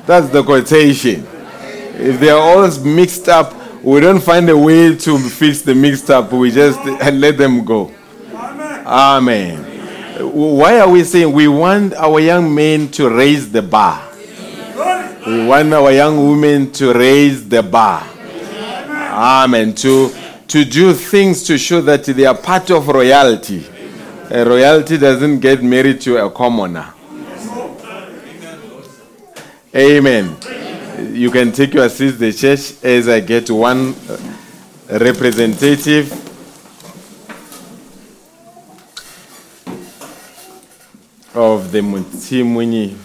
That's 0.05 0.29
the 0.29 0.43
quotation. 0.43 1.27
If 1.99 2.19
they 2.19 2.29
are 2.29 2.39
all 2.39 2.79
mixed 2.81 3.27
up, 3.27 3.53
we 3.83 3.99
don't 3.99 4.21
find 4.21 4.47
a 4.49 4.57
way 4.57 4.95
to 4.95 5.17
fix 5.17 5.61
the 5.61 5.73
mixed 5.75 6.09
up. 6.09 6.31
We 6.31 6.51
just 6.51 6.79
let 6.85 7.37
them 7.37 7.65
go. 7.65 7.91
Amen. 8.87 9.57
Why 10.31 10.79
are 10.79 10.89
we 10.89 11.03
saying 11.03 11.33
we 11.33 11.49
want 11.49 11.93
our 11.95 12.21
young 12.21 12.55
men 12.55 12.89
to 12.91 13.09
raise 13.09 13.51
the 13.51 13.61
bar? 13.61 14.01
We 15.27 15.45
want 15.45 15.73
our 15.73 15.91
young 15.91 16.29
women 16.29 16.71
to 16.71 16.93
raise 16.93 17.49
the 17.49 17.61
bar. 17.61 18.07
Amen. 18.89 19.75
To, 19.75 20.09
to 20.47 20.63
do 20.63 20.93
things 20.93 21.43
to 21.47 21.57
show 21.57 21.81
that 21.81 22.05
they 22.05 22.25
are 22.25 22.37
part 22.37 22.71
of 22.71 22.87
royalty. 22.87 23.65
A 24.31 24.45
royalty 24.45 24.97
doesn't 24.97 25.41
get 25.41 25.61
married 25.61 25.99
to 26.01 26.23
a 26.25 26.31
commoner. 26.31 26.93
Amen. 29.75 30.37
You 31.11 31.29
can 31.29 31.51
take 31.51 31.73
your 31.73 31.89
seats, 31.89 32.17
the 32.17 32.31
church, 32.31 32.81
as 32.85 33.09
I 33.09 33.19
get 33.19 33.49
one 33.49 33.95
representative. 34.89 36.36
Of 41.39 41.71
the 41.71 41.81
Mutimuni, 41.81 42.97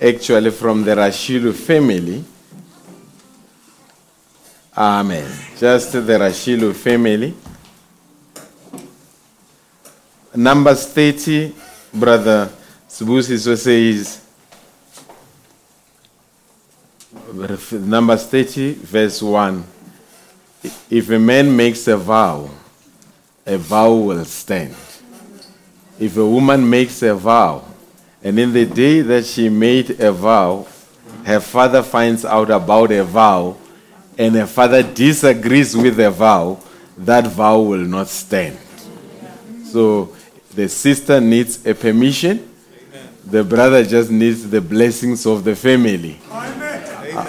actually 0.00 0.52
from 0.52 0.84
the 0.84 0.94
Rashilu 0.94 1.52
family. 1.52 2.24
Amen. 4.76 5.28
Just 5.58 5.90
the 5.94 6.00
Rashilu 6.00 6.72
family. 6.72 7.34
Numbers 10.36 10.86
30, 10.86 11.52
Brother 11.92 12.48
Sibusiso 12.88 13.56
says, 13.56 14.20
Numbers 17.72 18.26
30, 18.26 18.74
verse 18.74 19.20
1. 19.20 19.64
If 20.88 21.10
a 21.10 21.18
man 21.18 21.56
makes 21.56 21.88
a 21.88 21.96
vow, 21.96 22.48
a 23.44 23.58
vow 23.58 23.92
will 23.92 24.24
stand. 24.24 24.76
If 26.02 26.16
a 26.16 26.26
woman 26.26 26.68
makes 26.68 27.00
a 27.02 27.14
vow, 27.14 27.64
and 28.24 28.36
in 28.36 28.52
the 28.52 28.66
day 28.66 29.02
that 29.02 29.24
she 29.24 29.48
made 29.48 30.00
a 30.00 30.10
vow, 30.10 30.66
her 31.24 31.38
father 31.38 31.80
finds 31.80 32.24
out 32.24 32.50
about 32.50 32.90
a 32.90 33.04
vow, 33.04 33.56
and 34.18 34.34
her 34.34 34.48
father 34.48 34.82
disagrees 34.82 35.76
with 35.76 35.94
the 35.94 36.10
vow, 36.10 36.58
that 36.98 37.28
vow 37.28 37.60
will 37.60 37.86
not 37.86 38.08
stand. 38.08 38.58
So 39.64 40.12
the 40.52 40.68
sister 40.68 41.20
needs 41.20 41.64
a 41.64 41.72
permission, 41.72 42.50
the 43.24 43.44
brother 43.44 43.84
just 43.84 44.10
needs 44.10 44.50
the 44.50 44.60
blessings 44.60 45.24
of 45.24 45.44
the 45.44 45.54
family. 45.54 46.18
Amen. 46.32 47.28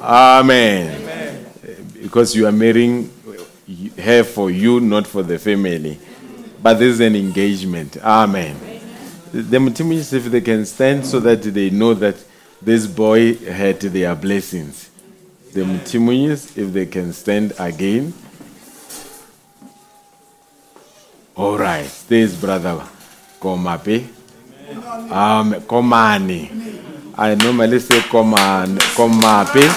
Amen. 0.00 1.46
Because 2.00 2.34
you 2.34 2.46
are 2.46 2.52
marrying 2.52 3.10
her 3.98 4.24
for 4.24 4.50
you, 4.50 4.80
not 4.80 5.06
for 5.06 5.22
the 5.22 5.38
family. 5.38 5.98
But 6.66 6.80
this 6.80 6.94
is 6.94 7.00
an 7.00 7.14
engagement. 7.14 7.96
Amen. 7.98 8.56
The 9.32 9.60
Mutimis, 9.60 10.12
if 10.12 10.24
they 10.24 10.40
can 10.40 10.66
stand 10.66 11.06
so 11.06 11.20
that 11.20 11.40
they 11.40 11.70
know 11.70 11.94
that 11.94 12.16
this 12.60 12.88
boy 12.88 13.36
had 13.36 13.78
their 13.78 14.16
blessings. 14.16 14.90
The 15.52 15.64
Mutimis, 15.64 16.58
if 16.58 16.72
they 16.72 16.86
can 16.86 17.12
stand 17.12 17.52
again. 17.60 18.12
All 21.36 21.56
right. 21.56 21.88
This 22.08 22.34
brother 22.34 22.82
Komape. 23.38 24.08
Um, 25.12 25.54
Komani. 25.70 26.50
I 27.16 27.36
normally 27.36 27.78
say 27.78 28.00
Koman, 28.00 28.76
Komape. 28.96 29.70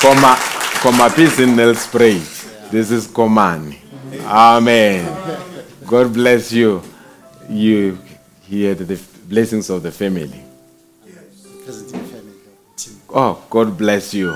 Koma, 0.00 0.36
Komape 0.78 1.18
is 1.18 1.40
in 1.40 1.56
Nelspruit. 1.56 2.70
This 2.70 2.92
is 2.92 3.08
Komani. 3.08 3.78
Amen. 4.26 5.45
God 5.86 6.12
bless 6.12 6.50
you. 6.52 6.82
You 7.48 7.98
hear 8.42 8.74
the 8.74 9.00
blessings 9.28 9.70
of 9.70 9.82
the 9.84 9.92
family. 9.92 10.42
Oh, 13.08 13.42
God 13.48 13.78
bless 13.78 14.12
you. 14.12 14.34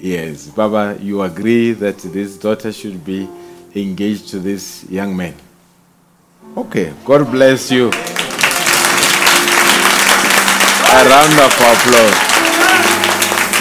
Yes, 0.00 0.48
Baba, 0.48 0.98
you 1.00 1.20
agree 1.22 1.72
that 1.72 1.98
this 1.98 2.38
daughter 2.38 2.72
should 2.72 3.04
be 3.04 3.28
engaged 3.74 4.28
to 4.28 4.38
this 4.38 4.84
young 4.88 5.14
man. 5.14 5.34
Okay, 6.56 6.94
God 7.04 7.30
bless 7.30 7.70
you. 7.70 7.88
A 10.88 11.04
round 11.08 11.38
of 11.44 11.52
applause. 11.52 12.34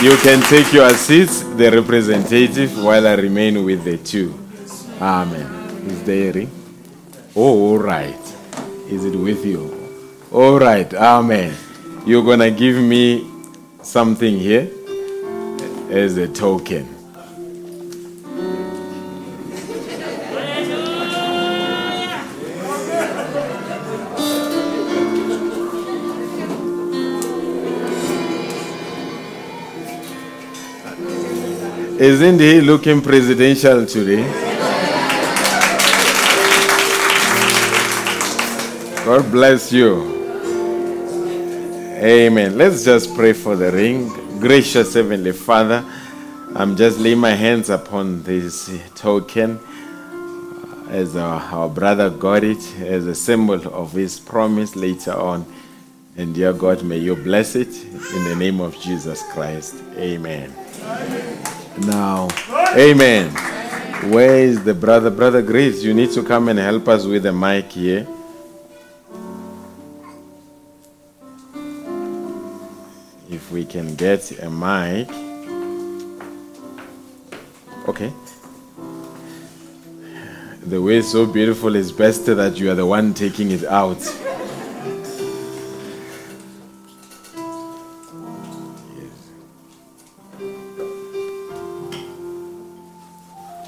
You 0.02 0.16
can 0.18 0.42
take 0.44 0.72
your 0.72 0.94
seats, 0.94 1.42
the 1.42 1.70
representative, 1.72 2.82
while 2.84 3.08
I 3.08 3.16
remain 3.16 3.64
with 3.66 3.84
the 3.84 3.98
two. 3.98 4.34
Amen. 5.02 5.48
Is 5.88 6.04
there 6.04 6.30
a 6.30 6.32
ring? 6.34 6.63
Oh, 7.36 7.72
all 7.72 7.80
right. 7.80 8.20
Is 8.88 9.06
it 9.06 9.16
with 9.16 9.44
you? 9.44 9.74
All 10.32 10.60
right. 10.60 10.94
Amen. 10.94 11.56
You're 12.06 12.24
going 12.24 12.42
to 12.42 12.52
give 12.52 12.76
me 12.76 13.28
something 13.82 14.38
here 14.38 14.70
as 15.90 16.18
a 16.18 16.28
token. 16.28 16.90
Isn't 32.00 32.40
he 32.40 32.62
looking 32.62 33.02
presidential 33.02 33.88
today? 33.88 34.53
God 39.06 39.30
bless 39.32 39.74
you. 39.74 40.02
Amen. 42.02 42.58
Let's 42.58 42.86
just 42.86 43.14
pray 43.14 43.34
for 43.34 43.58
the 43.58 43.70
ring. 43.70 44.08
Gracious 44.40 44.94
Heavenly 44.94 45.34
Father, 45.34 45.84
I'm 46.56 46.78
just 46.78 47.00
laying 47.00 47.18
my 47.18 47.32
hands 47.32 47.70
upon 47.70 48.24
this 48.24 48.72
token 48.96 49.60
uh, 49.60 50.88
as 50.88 51.18
our, 51.18 51.42
our 51.42 51.68
brother 51.68 52.10
got 52.12 52.46
it 52.46 52.64
as 52.80 53.06
a 53.06 53.14
symbol 53.14 53.68
of 53.74 53.92
his 53.92 54.22
promise 54.22 54.78
later 54.78 55.12
on. 55.12 55.46
And 56.16 56.34
dear 56.34 56.54
God, 56.54 56.82
may 56.84 57.00
you 57.00 57.18
bless 57.18 57.56
it 57.56 57.84
in 57.84 58.24
the 58.24 58.36
name 58.38 58.62
of 58.62 58.80
Jesus 58.80 59.22
Christ. 59.34 59.84
Amen. 59.98 60.54
Now, 61.80 62.30
amen. 62.78 63.32
Where 64.14 64.38
is 64.38 64.64
the 64.64 64.74
brother? 64.74 65.10
Brother 65.10 65.42
Grace, 65.42 65.84
you 65.84 65.94
need 65.94 66.12
to 66.12 66.24
come 66.24 66.48
and 66.48 66.58
help 66.58 66.88
us 66.88 67.04
with 67.04 67.24
the 67.24 67.34
mic 67.34 67.70
here. 67.70 68.08
If 73.34 73.52
we 73.52 73.66
can 73.66 73.96
get 73.96 74.32
a 74.44 74.50
mic. 74.50 75.10
Okay. 77.88 78.14
The 80.68 80.80
way 80.80 81.02
so 81.02 81.26
beautiful, 81.26 81.76
is 81.76 81.92
best 81.92 82.28
that 82.28 82.60
you 82.60 82.70
are 82.70 82.76
the 82.76 82.86
one 82.86 83.16
taking 83.16 83.50
it 83.50 83.66
out. 83.66 83.98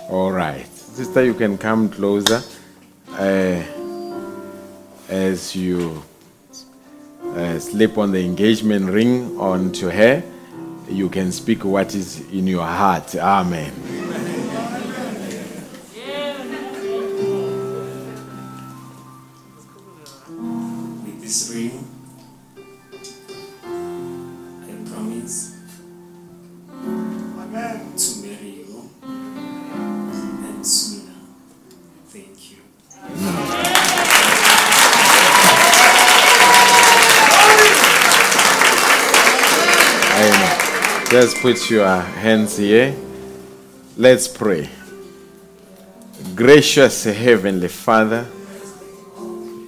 All 0.09 0.31
right. 0.31 0.67
Sister, 0.67 1.25
you 1.25 1.33
can 1.33 1.57
come 1.57 1.89
closer 1.89 2.43
uh, 3.13 3.63
as 5.09 5.55
you 5.55 6.03
uh, 7.35 7.59
slip 7.59 7.97
on 7.97 8.11
the 8.11 8.23
engagement 8.23 8.89
ring 8.89 9.37
onto 9.39 9.89
her. 9.89 10.23
You 10.87 11.09
can 11.09 11.31
speak 11.31 11.65
what 11.65 11.93
is 11.93 12.21
in 12.31 12.47
your 12.47 12.65
heart. 12.65 13.15
Amen. 13.15 14.34
Just 41.15 41.37
put 41.37 41.69
your 41.69 41.87
hands 41.87 42.57
here. 42.57 42.93
Let's 43.95 44.27
pray. 44.27 44.69
Gracious 46.35 47.05
Heavenly 47.05 47.69
Father, 47.69 48.27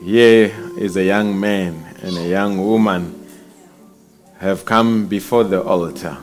here 0.04 0.54
is 0.78 0.98
a 0.98 1.06
young 1.06 1.40
man 1.40 1.96
and 2.02 2.18
a 2.18 2.28
young 2.28 2.58
woman 2.58 3.26
have 4.40 4.66
come 4.66 5.08
before 5.08 5.46
the 5.46 5.64
altar 5.64 6.18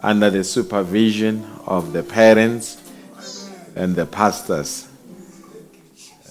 under 0.00 0.30
the 0.30 0.44
supervision 0.44 1.44
of 1.66 1.92
the 1.92 2.04
parents 2.04 2.80
and 3.74 3.96
the 3.96 4.06
pastors. 4.06 4.86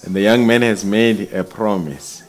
And 0.02 0.16
the 0.16 0.22
young 0.22 0.46
man 0.46 0.62
has 0.62 0.82
made 0.82 1.30
a 1.30 1.44
promise 1.44 2.22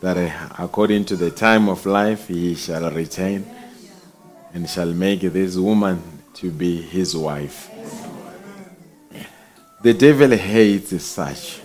that 0.00 0.16
according 0.58 1.04
to 1.04 1.16
the 1.16 1.30
time 1.30 1.68
of 1.68 1.84
life 1.84 2.28
he 2.28 2.54
shall 2.54 2.90
return 2.90 3.53
and 4.54 4.70
shall 4.70 4.92
make 4.94 5.20
this 5.20 5.56
woman 5.56 6.00
to 6.32 6.50
be 6.50 6.80
his 6.80 7.16
wife. 7.16 7.70
The 9.82 9.92
devil 9.92 10.30
hates 10.30 11.02
such, 11.02 11.60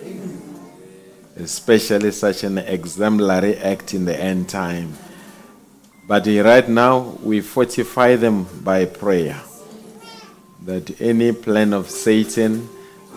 especially 1.37 2.11
such 2.11 2.43
an 2.43 2.57
exemplary 2.57 3.55
act 3.57 3.93
in 3.93 4.05
the 4.05 4.19
end 4.19 4.49
time. 4.49 4.97
But 6.07 6.25
right 6.25 6.67
now, 6.67 7.17
we 7.23 7.41
fortify 7.41 8.15
them 8.15 8.45
by 8.63 8.85
prayer 8.85 9.39
that 10.65 10.99
any 10.99 11.31
plan 11.31 11.73
of 11.73 11.89
Satan 11.89 12.67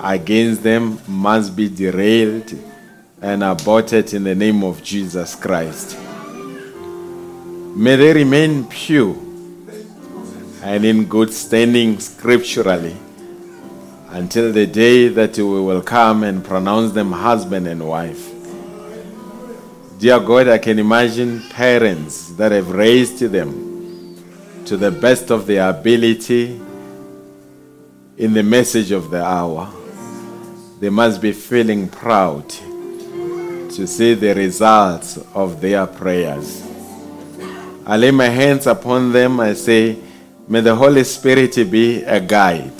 against 0.00 0.62
them 0.62 1.00
must 1.08 1.56
be 1.56 1.68
derailed 1.68 2.54
and 3.22 3.42
aborted 3.42 4.12
in 4.12 4.24
the 4.24 4.34
name 4.34 4.62
of 4.62 4.82
Jesus 4.82 5.34
Christ. 5.34 5.96
May 7.74 7.96
they 7.96 8.12
remain 8.12 8.66
pure 8.66 9.16
and 10.62 10.84
in 10.84 11.06
good 11.06 11.32
standing 11.32 11.98
scripturally 11.98 12.96
until 14.10 14.52
the 14.52 14.66
day 14.66 15.08
that 15.08 15.36
we 15.36 15.42
will 15.42 15.82
come 15.82 16.22
and 16.22 16.44
pronounce 16.44 16.92
them 16.92 17.10
husband 17.10 17.66
and 17.66 17.86
wife. 17.86 18.30
Dear 19.98 20.20
God, 20.20 20.48
I 20.48 20.58
can 20.58 20.78
imagine 20.78 21.42
parents 21.50 22.30
that 22.32 22.52
have 22.52 22.70
raised 22.70 23.18
them 23.18 24.16
to 24.66 24.76
the 24.76 24.90
best 24.90 25.30
of 25.30 25.46
their 25.46 25.68
ability 25.68 26.60
in 28.16 28.32
the 28.32 28.42
message 28.42 28.92
of 28.92 29.10
the 29.10 29.24
hour. 29.24 29.68
They 30.78 30.90
must 30.90 31.20
be 31.20 31.32
feeling 31.32 31.88
proud 31.88 32.48
to 32.50 33.86
see 33.86 34.14
the 34.14 34.34
results 34.34 35.16
of 35.34 35.60
their 35.60 35.86
prayers. 35.86 36.62
I 37.84 37.96
lay 37.96 38.10
my 38.12 38.28
hands 38.28 38.66
upon 38.68 39.12
them. 39.12 39.40
I 39.40 39.54
say, 39.54 39.98
May 40.48 40.60
the 40.60 40.74
Holy 40.74 41.04
Spirit 41.04 41.54
be 41.70 42.02
a 42.02 42.18
guide. 42.18 42.74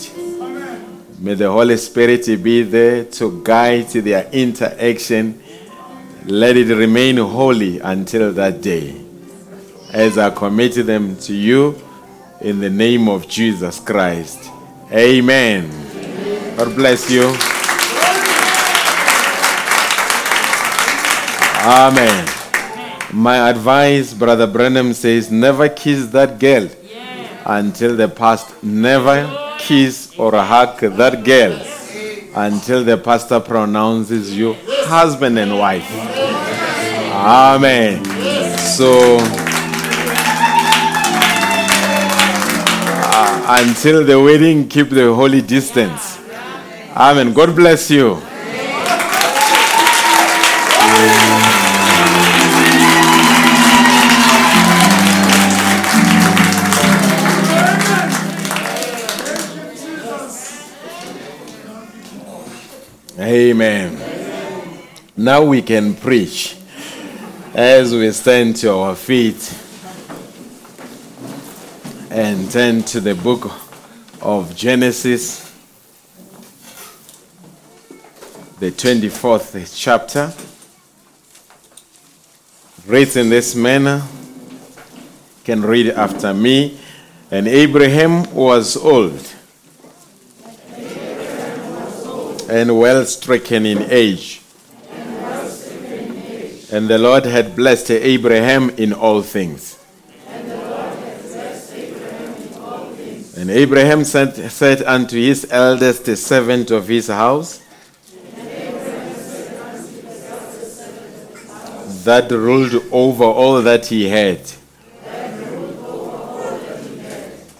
May 1.21 1.35
the 1.35 1.51
Holy 1.51 1.77
Spirit 1.77 2.27
be 2.43 2.65
there 2.65 3.05
to 3.05 3.41
guide 3.45 3.89
their 3.91 4.29
interaction. 4.33 5.41
Let 6.27 6.57
it 6.57 6.75
remain 6.75 7.19
holy 7.19 7.79
until 7.79 8.33
that 8.33 8.63
day. 8.63 9.01
As 9.93 10.19
I 10.19 10.31
commit 10.31 10.75
them 10.85 11.17
to 11.19 11.35
you 11.35 11.81
in 12.41 12.59
the 12.59 12.69
name 12.69 13.09
of 13.09 13.29
Jesus 13.29 13.79
Christ. 13.79 14.51
Amen. 14.91 15.71
God 16.57 16.75
bless 16.75 17.09
you. 17.09 17.33
Amen. 21.65 22.29
My 23.13 23.49
advice, 23.49 24.13
Brother 24.13 24.49
Branham 24.49 24.93
says, 24.95 25.31
never 25.31 25.69
kiss 25.69 26.07
that 26.07 26.41
girl 26.41 26.69
until 27.45 27.97
the 27.97 28.09
pastor, 28.09 28.55
never 28.63 29.57
kiss 29.59 30.13
or 30.19 30.33
hug 30.33 30.79
that 30.81 31.25
girl 31.25 31.61
until 32.35 32.83
the 32.85 32.97
pastor 32.97 33.41
pronounces 33.41 34.37
you 34.37 34.57
husband 34.87 35.39
and 35.39 35.59
wife. 35.59 35.89
Amen. 37.13 38.05
So, 38.59 39.19
uh, 43.15 43.61
until 43.61 44.05
the 44.05 44.21
wedding, 44.21 44.69
keep 44.69 44.89
the 44.89 45.15
holy 45.15 45.43
distance. 45.43 46.19
Amen. 46.97 47.33
God 47.33 47.55
bless 47.55 47.91
you. 47.91 48.21
Amen. 63.33 63.99
Now 65.17 65.43
we 65.43 65.63
can 65.63 65.95
preach 65.95 66.55
as 67.55 67.95
we 67.95 68.13
stand 68.13 68.57
to 68.57 68.75
our 68.75 68.95
feet 68.95 69.59
and 72.11 72.51
turn 72.51 72.83
to 72.83 73.01
the 73.01 73.15
book 73.15 73.51
of 74.21 74.55
Genesis, 74.55 75.51
the 78.61 78.71
24th 78.71 79.75
chapter. 79.79 80.31
Reads 82.87 83.17
in 83.17 83.31
this 83.31 83.55
manner, 83.55 84.03
can 85.43 85.63
read 85.63 85.89
after 85.89 86.35
me. 86.35 86.79
And 87.31 87.49
Abraham 87.49 88.31
was 88.35 88.77
old 88.77 89.27
and 92.53 92.79
well 92.79 93.03
stricken 93.07 93.65
in 93.65 93.91
age. 93.91 94.43
And 96.71 96.87
the 96.87 96.99
Lord 96.99 97.25
had 97.25 97.57
blessed 97.57 97.93
Abraham 97.93 98.69
in 98.71 98.93
all 98.93 99.23
things. 99.23 99.79
And 103.39 103.51
Abraham 103.51 104.05
said, 104.05 104.35
said 104.51 104.83
unto 104.83 105.17
his 105.17 105.47
eldest 105.51 106.05
servant 106.19 106.71
of 106.71 106.89
his 106.89 107.09
house, 107.09 107.63
that 112.05 112.31
ruled 112.31 112.85
over 112.93 113.25
all 113.25 113.63
that 113.63 113.87
he 113.87 114.11
had. 114.11 114.41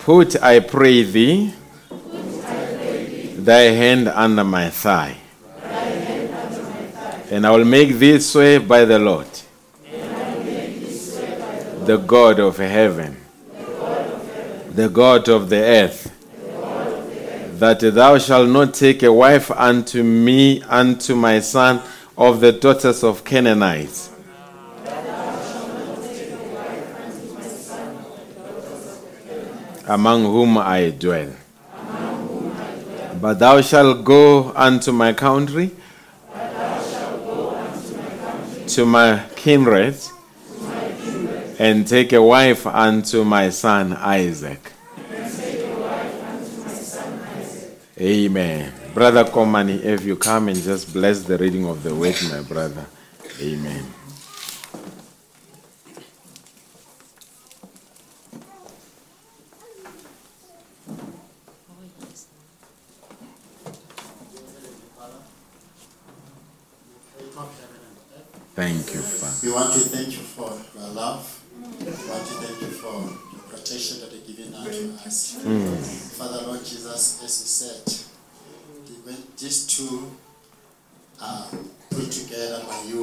Put, 0.01 0.43
I 0.43 0.61
pray 0.61 1.03
thee, 1.03 1.55
thy 3.45 3.73
hand 3.73 4.09
under 4.09 4.45
my 4.45 4.71
thigh. 4.71 5.17
And 7.31 7.47
I 7.47 7.51
will 7.51 7.65
make 7.65 7.95
thee 7.95 8.19
swear 8.21 8.61
by 8.61 8.85
the 8.85 8.99
Lord, 8.99 9.27
the 11.87 11.97
God 11.97 12.39
of 12.39 12.59
heaven, 12.59 13.17
the 14.75 14.89
God 14.89 15.29
of 15.29 15.49
the 15.49 15.63
earth, 15.63 16.13
that 17.59 17.81
thou 17.81 18.19
shalt 18.19 18.49
not 18.49 18.75
take 18.75 19.03
a 19.03 19.13
wife 19.13 19.51
unto 19.51 20.03
me, 20.03 20.63
unto 20.63 21.15
my 21.15 21.41
son, 21.41 21.83
of 22.17 22.41
the 22.41 22.53
daughters 22.53 23.03
of 23.03 23.25
Canaanites. 23.25 24.11
Among 29.87 30.25
whom 30.25 30.59
I 30.59 30.91
dwell. 30.91 31.33
But 33.23 33.39
thou 33.39 33.61
shalt 33.61 34.03
go 34.03 34.51
unto 34.51 34.91
my 34.91 35.13
country, 35.13 35.71
to 38.67 38.85
my 38.85 39.23
kindred, 39.37 39.95
and 41.61 41.87
take 41.87 42.13
a 42.13 42.21
wife 42.21 42.67
unto 42.67 43.23
my 43.23 43.51
son 43.51 43.93
Isaac. 43.93 44.73
Amen. 48.01 48.73
Brother 48.93 49.23
Komani, 49.23 49.85
if 49.85 50.05
you 50.05 50.17
come 50.17 50.49
and 50.49 50.61
just 50.61 50.93
bless 50.93 51.23
the 51.23 51.39
reading 51.39 51.65
of 51.69 51.85
the 51.85 51.95
word, 51.95 52.17
my 52.29 52.43
brother. 52.43 52.85
Amen. 53.41 54.02
Thank 68.63 68.95
you, 68.95 69.03
Father. 69.03 69.43
We 69.43 69.51
want 69.53 69.75
to 69.75 69.81
thank 69.91 70.13
you 70.15 70.23
for 70.23 70.55
your 70.79 70.91
love 70.95 71.27
We 71.83 71.91
want 71.91 72.23
to 72.31 72.35
thank 72.47 72.63
you 72.63 72.71
for 72.79 72.95
your 72.95 73.43
protection 73.51 73.99
that 73.99 74.15
you're 74.15 74.23
giving 74.23 74.55
unto 74.55 74.95
us. 75.03 75.35
Hmm. 75.43 75.75
Father 76.15 76.47
Lord 76.47 76.61
Jesus, 76.65 77.19
as 77.27 77.33
you 77.43 77.51
said, 77.51 77.83
when 79.03 79.19
these 79.37 79.67
two 79.67 80.15
are 81.21 81.49
put 81.91 82.07
together 82.07 82.63
by 82.69 82.87
you, 82.87 83.03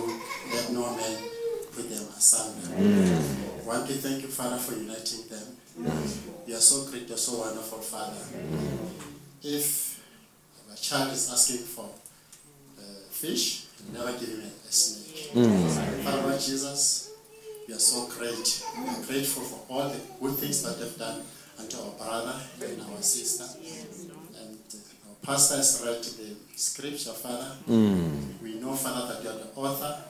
let 0.55 0.71
no 0.71 0.95
man 0.95 1.27
put 1.75 1.91
them 1.91 2.07
asunder. 2.15 2.79
Hmm. 2.79 3.59
I 3.59 3.67
want 3.67 3.87
to 3.91 3.95
thank 3.99 4.21
you, 4.21 4.29
Father, 4.29 4.55
for 4.63 4.79
uniting 4.79 5.27
them. 5.27 5.43
Hmm. 5.75 6.47
You 6.47 6.55
are 6.55 6.63
so 6.63 6.89
great, 6.89 7.09
you're 7.09 7.17
so 7.17 7.37
wonderful, 7.37 7.79
Father. 7.79 8.23
If 9.43 9.99
a 10.71 10.77
child 10.77 11.11
is 11.11 11.29
asking 11.29 11.67
for 11.67 11.91
uh, 12.79 13.11
fish, 13.11 13.65
never 13.93 14.11
give 14.13 14.29
him 14.29 14.41
a, 14.41 14.71
snake. 14.71 15.31
Father 16.03 16.21
Lord 16.21 16.39
Jesus, 16.39 17.11
we 17.67 17.73
are 17.73 17.79
so 17.79 18.07
great. 18.07 18.63
We 18.81 18.87
are 18.89 19.01
grateful 19.05 19.43
for 19.43 19.59
all 19.73 19.89
the 19.89 19.99
good 20.21 20.35
things 20.39 20.63
that 20.63 20.79
they've 20.79 20.97
done 20.97 21.21
unto 21.59 21.77
our 21.77 21.91
brother 21.97 22.39
and 22.61 22.81
our 22.81 23.01
sister. 23.01 23.45
And 24.41 24.57
our 25.07 25.15
pastor 25.23 25.57
has 25.57 25.81
read 25.85 26.03
the 26.03 26.35
scripture, 26.57 27.11
Father. 27.11 27.51
We 27.67 28.55
know, 28.59 28.73
Father, 28.73 29.13
that 29.13 29.23
you 29.23 29.29
are 29.29 29.37
the 29.37 29.51
author 29.55 30.03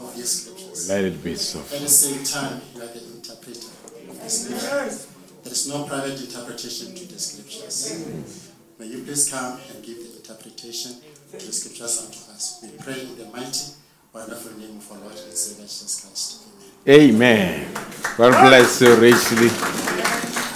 of 0.00 0.16
these 0.16 0.30
scriptures. 0.42 0.88
Let 0.88 1.04
it 1.04 1.22
be 1.22 1.34
so. 1.34 1.60
At 1.60 1.80
the 1.82 1.88
same 1.88 2.24
time, 2.24 2.60
you 2.74 2.82
are 2.82 2.86
the 2.86 3.02
interpreter 3.16 3.68
of 4.10 4.20
the 4.22 4.28
scriptures. 4.30 5.08
There 5.44 5.52
is 5.52 5.68
no 5.68 5.84
private 5.84 6.20
interpretation 6.20 6.94
to 6.94 7.06
the 7.06 7.18
scriptures. 7.18 8.52
May 8.78 8.86
you 8.86 9.02
please 9.02 9.28
come 9.30 9.58
and 9.74 9.84
give 9.84 9.96
the 9.98 10.16
interpretation 10.18 10.92
the 11.36 11.52
scriptures 11.52 12.06
unto 12.06 12.18
us. 12.32 12.60
We 12.62 12.70
pray 12.82 13.00
in 13.02 13.18
the 13.18 13.24
mighty, 13.26 13.72
wonderful 14.12 14.58
name 14.58 14.78
of 14.78 14.92
our 14.92 14.98
Lord 14.98 15.12
and 15.12 15.36
Savior 15.36 15.62
Jesus 15.62 16.00
Christ. 16.00 16.46
Amen. 16.88 17.68
God 18.16 18.48
bless 18.48 18.80
you 18.80 18.94
richly. 18.96 19.50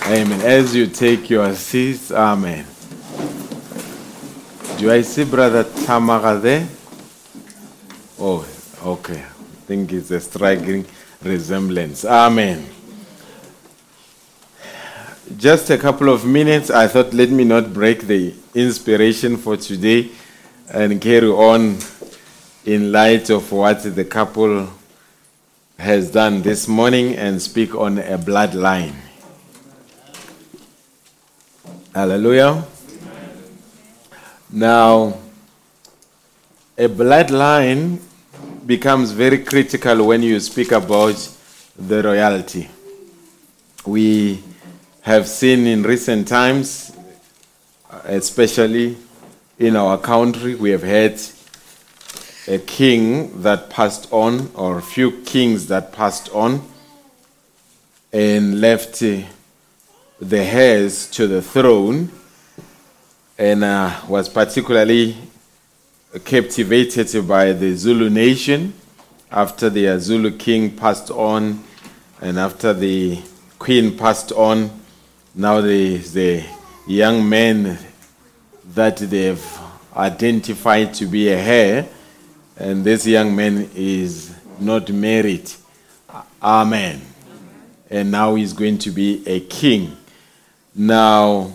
Amen. 0.06 0.40
As 0.40 0.74
you 0.74 0.86
take 0.86 1.28
your 1.28 1.54
seats, 1.54 2.10
Amen. 2.10 2.64
Do 4.78 4.90
I 4.90 5.02
see 5.02 5.24
Brother 5.24 5.64
Tamaga 5.64 6.40
there? 6.40 6.68
Oh, 8.18 8.46
okay. 8.82 9.20
I 9.20 9.66
think 9.66 9.92
it's 9.92 10.10
a 10.10 10.20
striking 10.20 10.86
resemblance. 11.22 12.04
Amen. 12.04 12.66
Just 15.36 15.70
a 15.70 15.78
couple 15.78 16.08
of 16.08 16.24
minutes. 16.24 16.70
I 16.70 16.88
thought, 16.88 17.12
let 17.12 17.30
me 17.30 17.44
not 17.44 17.72
break 17.72 18.02
the 18.02 18.34
inspiration 18.54 19.36
for 19.36 19.56
today 19.56 20.10
and 20.72 20.98
carry 21.02 21.28
on 21.28 21.76
in 22.64 22.90
light 22.90 23.28
of 23.28 23.52
what 23.52 23.82
the 23.82 24.04
couple 24.04 24.70
has 25.78 26.10
done 26.10 26.40
this 26.40 26.66
morning 26.66 27.14
and 27.14 27.42
speak 27.42 27.74
on 27.74 27.98
a 27.98 28.16
bloodline. 28.16 28.94
Hallelujah. 31.94 32.64
Now, 34.50 35.18
a 36.78 36.88
bloodline 36.88 38.00
becomes 38.64 39.12
very 39.12 39.44
critical 39.44 40.06
when 40.06 40.22
you 40.22 40.40
speak 40.40 40.72
about 40.72 41.28
the 41.76 42.02
royalty. 42.02 42.70
We 43.84 44.42
have 45.02 45.28
seen 45.28 45.66
in 45.66 45.82
recent 45.82 46.28
times, 46.28 46.96
especially 48.04 48.96
in 49.58 49.76
our 49.76 49.98
country, 49.98 50.54
we 50.54 50.70
have 50.70 50.82
had 50.82 51.20
a 52.48 52.58
king 52.58 53.42
that 53.42 53.70
passed 53.70 54.08
on, 54.12 54.50
or 54.54 54.78
a 54.78 54.82
few 54.82 55.20
kings 55.22 55.66
that 55.68 55.92
passed 55.92 56.30
on, 56.30 56.62
and 58.12 58.60
left 58.60 59.00
the 59.00 59.26
heirs 60.20 61.10
to 61.10 61.26
the 61.26 61.42
throne, 61.42 62.10
and 63.38 63.62
uh, 63.62 64.00
was 64.08 64.28
particularly 64.28 65.16
captivated 66.24 67.26
by 67.26 67.52
the 67.52 67.74
Zulu 67.74 68.10
nation 68.10 68.74
after 69.30 69.70
the 69.70 69.98
Zulu 69.98 70.36
king 70.36 70.76
passed 70.76 71.10
on, 71.10 71.62
and 72.20 72.38
after 72.38 72.72
the 72.72 73.20
queen 73.58 73.96
passed 73.96 74.32
on. 74.32 74.70
Now 75.34 75.58
is 75.58 76.12
the 76.12 76.44
young 76.86 77.28
man 77.28 77.78
that 78.74 78.96
they've 78.96 79.58
identified 79.96 80.94
to 80.94 81.06
be 81.06 81.28
a 81.28 81.38
heir, 81.38 81.88
and 82.56 82.84
this 82.84 83.06
young 83.06 83.34
man 83.34 83.70
is 83.74 84.34
not 84.58 84.90
married. 84.90 85.50
Amen. 86.42 87.00
And 87.90 88.10
now 88.10 88.34
he's 88.34 88.52
going 88.52 88.78
to 88.78 88.90
be 88.90 89.22
a 89.26 89.40
king. 89.40 89.96
Now, 90.74 91.52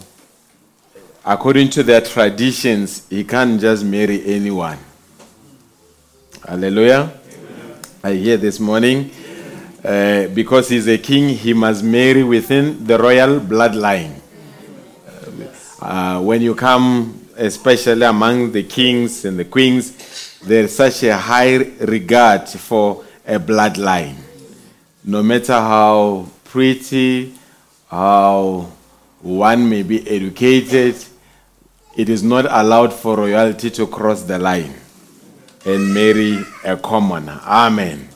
according 1.26 1.70
to 1.72 1.84
their 1.84 2.02
traditions, 2.02 3.08
he 3.10 3.24
can't 3.24 3.60
just 3.60 3.84
marry 3.84 4.24
anyone. 4.26 4.78
Hallelujah. 6.48 7.12
I 8.04 8.14
hear 8.14 8.38
this 8.38 8.60
morning. 8.60 9.12
Uh, 9.84 10.28
because 10.34 10.70
he's 10.70 10.88
a 10.88 10.98
king, 10.98 11.30
he 11.30 11.54
must 11.54 11.84
marry 11.84 12.24
within 12.24 12.86
the 12.86 12.98
royal 12.98 13.40
bloodline. 13.40 14.17
Uh, 15.80 16.20
when 16.22 16.42
you 16.42 16.56
come, 16.56 17.28
especially 17.36 18.06
among 18.06 18.52
the 18.52 18.64
kings 18.64 19.26
and 19.26 19.38
the 19.38 19.46
queens, 19.46 20.40
there's 20.44 20.76
such 20.76 21.04
a 21.04 21.16
high 21.16 21.56
regard 21.56 22.50
for 22.50 23.04
a 23.26 23.40
bloodline. 23.40 24.16
No 25.04 25.22
matter 25.22 25.54
how 25.54 26.28
pretty, 26.46 27.34
how 27.90 28.72
one 29.22 29.70
may 29.70 29.84
be 29.84 30.08
educated, 30.10 30.96
it 31.96 32.10
is 32.10 32.24
not 32.24 32.46
allowed 32.46 32.94
for 32.94 33.16
royalty 33.18 33.70
to 33.72 33.88
cross 33.88 34.24
the 34.24 34.40
line 34.40 34.74
and 35.66 35.94
marry 35.94 36.40
a 36.64 36.78
commoner. 36.78 37.40
Amen. 37.44 38.08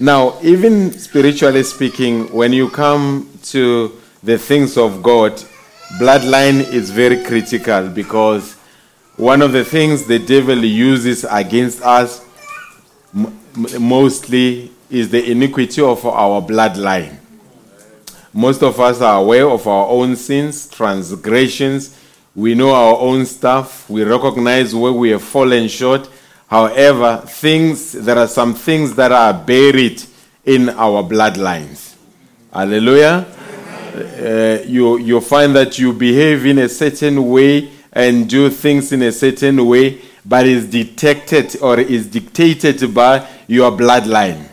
Now, 0.00 0.38
even 0.42 0.92
spiritually 0.92 1.62
speaking, 1.62 2.32
when 2.32 2.52
you 2.52 2.70
come 2.70 3.28
to 3.44 4.00
the 4.22 4.38
things 4.38 4.76
of 4.76 5.02
God, 5.02 5.42
bloodline 5.96 6.60
is 6.72 6.90
very 6.90 7.24
critical 7.24 7.88
because 7.88 8.54
one 9.16 9.42
of 9.42 9.52
the 9.52 9.64
things 9.64 10.04
the 10.04 10.18
devil 10.18 10.62
uses 10.64 11.24
against 11.30 11.82
us 11.82 12.24
m- 13.14 13.38
mostly 13.80 14.70
is 14.90 15.08
the 15.10 15.30
iniquity 15.30 15.82
of 15.82 16.04
our 16.06 16.40
bloodline. 16.42 17.16
Most 18.32 18.62
of 18.62 18.78
us 18.78 19.00
are 19.00 19.20
aware 19.20 19.48
of 19.48 19.66
our 19.66 19.88
own 19.88 20.14
sins, 20.14 20.68
transgressions. 20.68 21.98
We 22.34 22.54
know 22.54 22.70
our 22.72 22.96
own 22.98 23.24
stuff. 23.26 23.88
We 23.90 24.04
recognize 24.04 24.74
where 24.74 24.92
we 24.92 25.10
have 25.10 25.22
fallen 25.22 25.66
short. 25.68 26.08
However, 26.46 27.22
things 27.26 27.92
there 27.92 28.18
are 28.18 28.28
some 28.28 28.54
things 28.54 28.94
that 28.94 29.10
are 29.10 29.32
buried 29.34 30.02
in 30.44 30.68
our 30.68 31.02
bloodlines. 31.02 31.94
Hallelujah. 32.52 33.26
Uh, 33.98 34.62
you 34.66 34.98
you 34.98 35.20
find 35.20 35.54
that 35.56 35.78
you 35.78 35.92
behave 35.92 36.46
in 36.46 36.58
a 36.58 36.68
certain 36.68 37.28
way 37.28 37.70
and 37.92 38.28
do 38.28 38.48
things 38.50 38.92
in 38.92 39.02
a 39.02 39.12
certain 39.12 39.66
way, 39.66 40.00
but 40.24 40.46
is 40.46 40.66
detected 40.66 41.56
or 41.60 41.80
is 41.80 42.06
dictated 42.06 42.94
by 42.94 43.26
your 43.46 43.72
bloodline. 43.72 44.46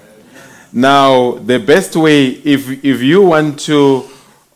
Now, 0.73 1.33
the 1.33 1.59
best 1.59 1.95
way, 1.95 2.27
if, 2.27 2.83
if 2.83 3.01
you 3.01 3.21
want 3.21 3.59
to, 3.61 4.03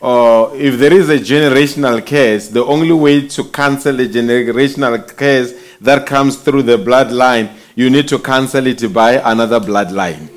uh, 0.02 0.50
if 0.54 0.78
there 0.78 0.92
is 0.92 1.10
a 1.10 1.18
generational 1.18 2.06
curse, 2.06 2.50
the 2.50 2.66
only 2.66 2.92
way 2.92 3.28
to 3.28 3.44
cancel 3.46 4.00
a 4.00 4.08
generational 4.08 5.08
curse 5.16 5.54
that 5.80 6.06
comes 6.06 6.38
through 6.38 6.64
the 6.64 6.78
bloodline, 6.78 7.54
you 7.76 7.90
need 7.90 8.08
to 8.10 8.20
cancel 8.20 8.68
it 8.68 8.92
by 8.94 9.14
another 9.32 9.60
bloodline. 9.60 10.30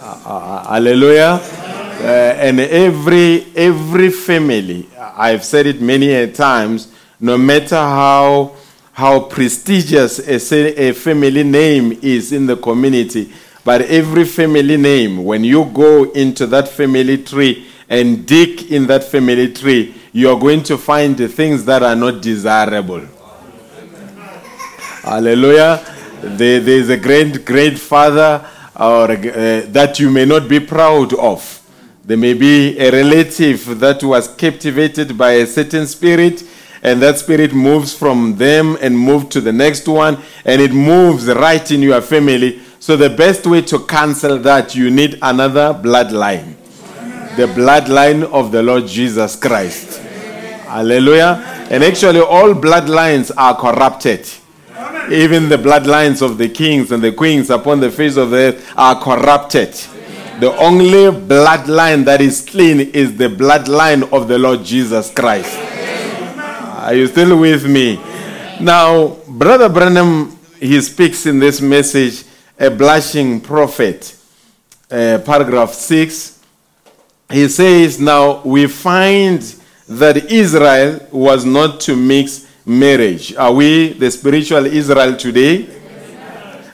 Uh, 0.00 0.22
uh, 0.24 0.72
hallelujah. 0.72 1.67
Uh, 2.00 2.02
and 2.38 2.60
every 2.60 3.46
every 3.56 4.10
family, 4.10 4.88
I've 4.96 5.44
said 5.44 5.66
it 5.66 5.80
many 5.80 6.12
a 6.12 6.30
times, 6.32 6.92
no 7.18 7.36
matter 7.36 7.74
how 7.76 8.54
how 8.92 9.20
prestigious 9.20 10.20
a, 10.20 10.80
a 10.80 10.92
family 10.92 11.42
name 11.42 11.98
is 12.00 12.32
in 12.32 12.46
the 12.46 12.56
community, 12.56 13.32
but 13.64 13.82
every 13.82 14.24
family 14.24 14.76
name, 14.76 15.24
when 15.24 15.42
you 15.42 15.64
go 15.66 16.04
into 16.12 16.46
that 16.46 16.68
family 16.68 17.18
tree 17.22 17.66
and 17.88 18.26
dig 18.26 18.70
in 18.70 18.86
that 18.86 19.02
family 19.02 19.52
tree, 19.52 19.94
you 20.12 20.30
are 20.30 20.38
going 20.38 20.62
to 20.62 20.78
find 20.78 21.16
things 21.32 21.64
that 21.64 21.82
are 21.82 21.96
not 21.96 22.22
desirable. 22.22 23.02
Hallelujah. 25.02 25.84
There, 26.22 26.60
there 26.60 26.78
is 26.78 26.90
a 26.90 26.96
great 26.96 27.44
grandfather 27.44 28.44
or, 28.76 29.10
uh, 29.10 29.16
that 29.68 29.98
you 29.98 30.10
may 30.10 30.24
not 30.24 30.48
be 30.48 30.60
proud 30.60 31.14
of. 31.14 31.57
There 32.08 32.16
may 32.16 32.32
be 32.32 32.78
a 32.78 32.90
relative 32.90 33.78
that 33.80 34.02
was 34.02 34.28
captivated 34.28 35.18
by 35.18 35.32
a 35.32 35.46
certain 35.46 35.86
spirit, 35.86 36.42
and 36.82 37.02
that 37.02 37.18
spirit 37.18 37.52
moves 37.52 37.92
from 37.92 38.34
them 38.36 38.78
and 38.80 38.98
moves 38.98 39.28
to 39.34 39.42
the 39.42 39.52
next 39.52 39.86
one, 39.86 40.16
and 40.46 40.62
it 40.62 40.72
moves 40.72 41.26
right 41.26 41.70
in 41.70 41.82
your 41.82 42.00
family 42.00 42.62
So 42.80 42.96
the 42.96 43.10
best 43.10 43.46
way 43.46 43.60
to 43.60 43.80
cancel 43.80 44.38
that, 44.38 44.74
you 44.74 44.90
need 44.90 45.18
another 45.20 45.74
bloodline. 45.74 46.56
The 47.36 47.46
bloodline 47.46 48.22
of 48.22 48.52
the 48.52 48.62
Lord 48.62 48.86
Jesus 48.86 49.36
Christ. 49.36 49.98
Hallelujah. 49.98 51.66
And 51.70 51.84
actually, 51.84 52.20
all 52.20 52.54
bloodlines 52.54 53.30
are 53.36 53.54
corrupted. 53.54 54.26
Even 55.12 55.50
the 55.50 55.58
bloodlines 55.58 56.22
of 56.22 56.38
the 56.38 56.48
kings 56.48 56.90
and 56.90 57.02
the 57.02 57.12
queens 57.12 57.50
upon 57.50 57.80
the 57.80 57.90
face 57.90 58.16
of 58.16 58.30
the 58.30 58.36
earth 58.36 58.72
are 58.78 58.98
corrupted. 58.98 59.76
The 60.40 60.56
only 60.56 61.10
bloodline 61.10 62.04
that 62.04 62.20
is 62.20 62.40
clean 62.48 62.78
is 62.78 63.16
the 63.16 63.26
bloodline 63.28 64.08
of 64.12 64.28
the 64.28 64.38
Lord 64.38 64.64
Jesus 64.64 65.10
Christ. 65.10 65.52
Are 65.58 66.94
you 66.94 67.08
still 67.08 67.40
with 67.40 67.66
me? 67.66 67.96
Now, 68.60 69.16
Brother 69.26 69.68
Branham, 69.68 70.38
he 70.60 70.80
speaks 70.80 71.26
in 71.26 71.40
this 71.40 71.60
message, 71.60 72.22
a 72.56 72.70
blushing 72.70 73.40
prophet, 73.40 74.16
uh, 74.88 75.18
paragraph 75.26 75.72
6. 75.72 76.40
He 77.32 77.48
says, 77.48 77.98
Now 77.98 78.40
we 78.44 78.68
find 78.68 79.42
that 79.88 80.30
Israel 80.30 81.04
was 81.10 81.44
not 81.44 81.80
to 81.80 81.96
mix 81.96 82.46
marriage. 82.64 83.34
Are 83.34 83.52
we 83.52 83.92
the 83.94 84.08
spiritual 84.08 84.66
Israel 84.66 85.16
today? 85.16 85.68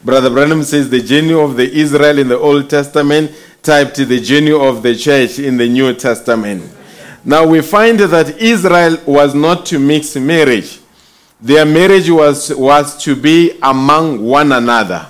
Brother 0.04 0.28
Branham 0.28 0.62
says 0.64 0.90
the 0.90 1.00
journey 1.00 1.32
of 1.32 1.56
the 1.56 1.72
Israel 1.72 2.18
in 2.18 2.28
the 2.28 2.38
Old 2.38 2.68
Testament 2.68 3.30
typed 3.64 3.96
the 3.96 4.20
journey 4.20 4.52
of 4.52 4.82
the 4.82 4.94
church 4.94 5.38
in 5.38 5.56
the 5.56 5.66
New 5.66 5.94
Testament. 5.94 6.70
Now 7.24 7.46
we 7.46 7.62
find 7.62 7.98
that 7.98 8.38
Israel 8.38 8.98
was 9.06 9.34
not 9.34 9.64
to 9.66 9.78
mix 9.78 10.14
marriage. 10.16 10.80
Their 11.40 11.64
marriage 11.64 12.10
was, 12.10 12.54
was 12.54 13.02
to 13.04 13.16
be 13.16 13.58
among 13.62 14.22
one 14.22 14.52
another. 14.52 15.06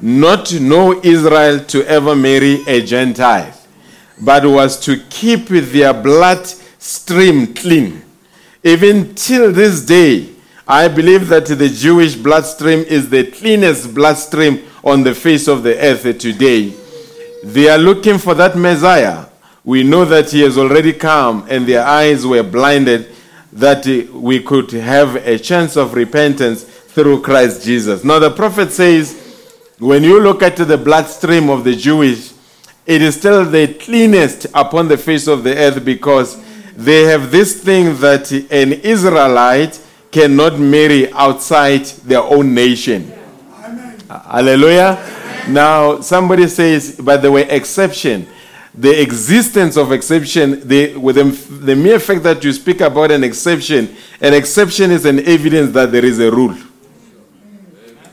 Not 0.00 0.52
no 0.54 1.00
Israel 1.00 1.60
to 1.60 1.86
ever 1.86 2.16
marry 2.16 2.64
a 2.66 2.84
Gentile, 2.84 3.54
but 4.20 4.44
was 4.44 4.80
to 4.80 4.96
keep 5.08 5.46
their 5.46 5.94
blood 5.94 6.44
stream 6.46 7.54
clean. 7.54 8.02
Even 8.64 9.14
till 9.14 9.52
this 9.52 9.80
day, 9.82 10.28
I 10.66 10.88
believe 10.88 11.28
that 11.28 11.46
the 11.46 11.68
Jewish 11.68 12.16
bloodstream 12.16 12.80
is 12.80 13.08
the 13.08 13.30
cleanest 13.30 13.94
bloodstream 13.94 14.64
on 14.82 15.04
the 15.04 15.14
face 15.14 15.46
of 15.46 15.62
the 15.62 15.78
earth 15.78 16.02
today. 16.18 16.74
They 17.44 17.68
are 17.68 17.78
looking 17.78 18.18
for 18.18 18.34
that 18.34 18.56
Messiah. 18.56 19.26
We 19.64 19.82
know 19.82 20.04
that 20.04 20.30
he 20.30 20.42
has 20.42 20.56
already 20.56 20.92
come 20.92 21.46
and 21.48 21.66
their 21.66 21.84
eyes 21.84 22.26
were 22.26 22.42
blinded 22.42 23.08
that 23.52 23.86
uh, 23.86 24.12
we 24.16 24.40
could 24.40 24.70
have 24.70 25.16
a 25.16 25.38
chance 25.38 25.76
of 25.76 25.94
repentance 25.94 26.64
through 26.64 27.22
Christ 27.22 27.64
Jesus. 27.64 28.04
Now, 28.04 28.18
the 28.18 28.30
prophet 28.30 28.70
says, 28.70 29.22
when 29.78 30.04
you 30.04 30.20
look 30.20 30.42
at 30.42 30.56
the 30.56 30.78
bloodstream 30.78 31.50
of 31.50 31.64
the 31.64 31.74
Jewish, 31.74 32.32
it 32.86 33.02
is 33.02 33.16
still 33.16 33.44
the 33.44 33.74
cleanest 33.74 34.46
upon 34.54 34.88
the 34.88 34.96
face 34.96 35.26
of 35.26 35.42
the 35.42 35.56
earth 35.56 35.84
because 35.84 36.40
they 36.76 37.02
have 37.04 37.30
this 37.30 37.62
thing 37.62 37.96
that 38.00 38.30
an 38.32 38.72
Israelite 38.72 39.80
cannot 40.12 40.58
marry 40.58 41.12
outside 41.12 41.84
their 42.04 42.22
own 42.22 42.54
nation. 42.54 43.12
Hallelujah. 44.08 44.98
Now, 45.48 46.00
somebody 46.00 46.48
says, 46.48 46.96
by 46.96 47.16
the 47.16 47.30
way, 47.30 47.48
exception. 47.48 48.26
The 48.74 49.00
existence 49.00 49.76
of 49.76 49.90
exception, 49.90 50.68
the, 50.68 50.96
with 50.96 51.16
the, 51.16 51.24
the 51.64 51.74
mere 51.74 51.98
fact 51.98 52.22
that 52.24 52.44
you 52.44 52.52
speak 52.52 52.80
about 52.82 53.10
an 53.10 53.24
exception, 53.24 53.96
an 54.20 54.34
exception 54.34 54.90
is 54.90 55.06
an 55.06 55.20
evidence 55.20 55.72
that 55.72 55.92
there 55.92 56.04
is 56.04 56.18
a 56.18 56.30
rule. 56.30 56.54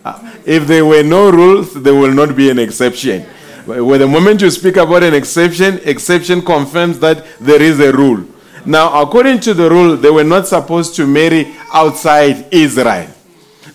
Uh, 0.05 0.33
If 0.45 0.67
there 0.67 0.85
were 0.85 1.03
no 1.03 1.31
rules, 1.31 1.73
there 1.73 1.93
will 1.95 2.13
not 2.13 2.35
be 2.35 2.49
an 2.49 2.59
exception. 2.59 3.25
With 3.65 4.01
the 4.01 4.07
moment 4.07 4.41
you 4.41 4.49
speak 4.51 4.77
about 4.77 5.03
an 5.03 5.13
exception, 5.13 5.79
exception 5.83 6.41
confirms 6.41 6.99
that 6.99 7.25
there 7.39 7.61
is 7.61 7.79
a 7.79 7.91
rule. 7.91 8.25
Now, 8.65 9.01
according 9.01 9.39
to 9.41 9.53
the 9.53 9.69
rule, 9.69 9.97
they 9.97 10.09
were 10.09 10.23
not 10.23 10.47
supposed 10.47 10.95
to 10.95 11.07
marry 11.07 11.55
outside 11.73 12.45
Israel. 12.51 13.07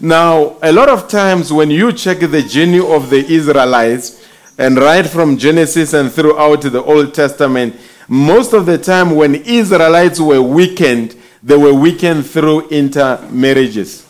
Now, 0.01 0.57
a 0.63 0.73
lot 0.73 0.89
of 0.89 1.09
times 1.09 1.53
when 1.53 1.71
you 1.71 1.93
check 1.93 2.21
the 2.21 2.43
journey 2.43 2.79
of 2.79 3.11
the 3.11 3.27
Israelites, 3.27 4.25
and 4.57 4.77
right 4.77 5.07
from 5.07 5.37
Genesis 5.37 5.93
and 5.93 6.13
throughout 6.13 6.63
the 6.63 6.83
Old 6.83 7.15
Testament, 7.15 7.75
most 8.07 8.53
of 8.53 8.65
the 8.67 8.79
time 8.79 9.17
when 9.17 9.35
Israelites 9.35 10.21
were 10.21 10.41
weakened, 10.41 11.17
they 11.43 11.57
were 11.57 11.75
weakened 11.75 12.27
through 12.27 12.69
intermarriages. 12.69 14.07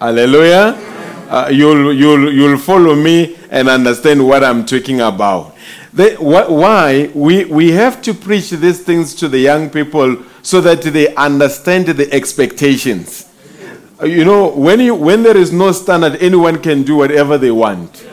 Hallelujah. 0.00 0.74
Uh, 1.28 1.48
you'll, 1.52 1.92
you'll, 1.92 2.32
you'll 2.32 2.58
follow 2.58 2.94
me 2.94 3.36
and 3.50 3.68
understand 3.68 4.26
what 4.26 4.42
I'm 4.42 4.64
talking 4.64 5.00
about. 5.00 5.54
They, 5.92 6.14
wh- 6.16 6.50
why? 6.50 7.10
We, 7.14 7.44
we 7.44 7.72
have 7.72 8.00
to 8.02 8.14
preach 8.14 8.50
these 8.50 8.82
things 8.82 9.14
to 9.16 9.28
the 9.28 9.38
young 9.38 9.70
people 9.70 10.22
so 10.42 10.60
that 10.62 10.82
they 10.82 11.14
understand 11.14 11.86
the 11.86 12.12
expectations. 12.12 13.26
Uh, 14.04 14.06
You 14.06 14.24
know, 14.24 14.48
when, 14.48 14.80
you, 14.80 14.94
when 14.94 15.22
there 15.22 15.36
is 15.36 15.50
no 15.50 15.72
standard, 15.72 16.16
anyone 16.22 16.58
can 16.60 16.82
do 16.82 16.96
whatever 16.96 17.38
they 17.38 17.50
want. 17.50 18.06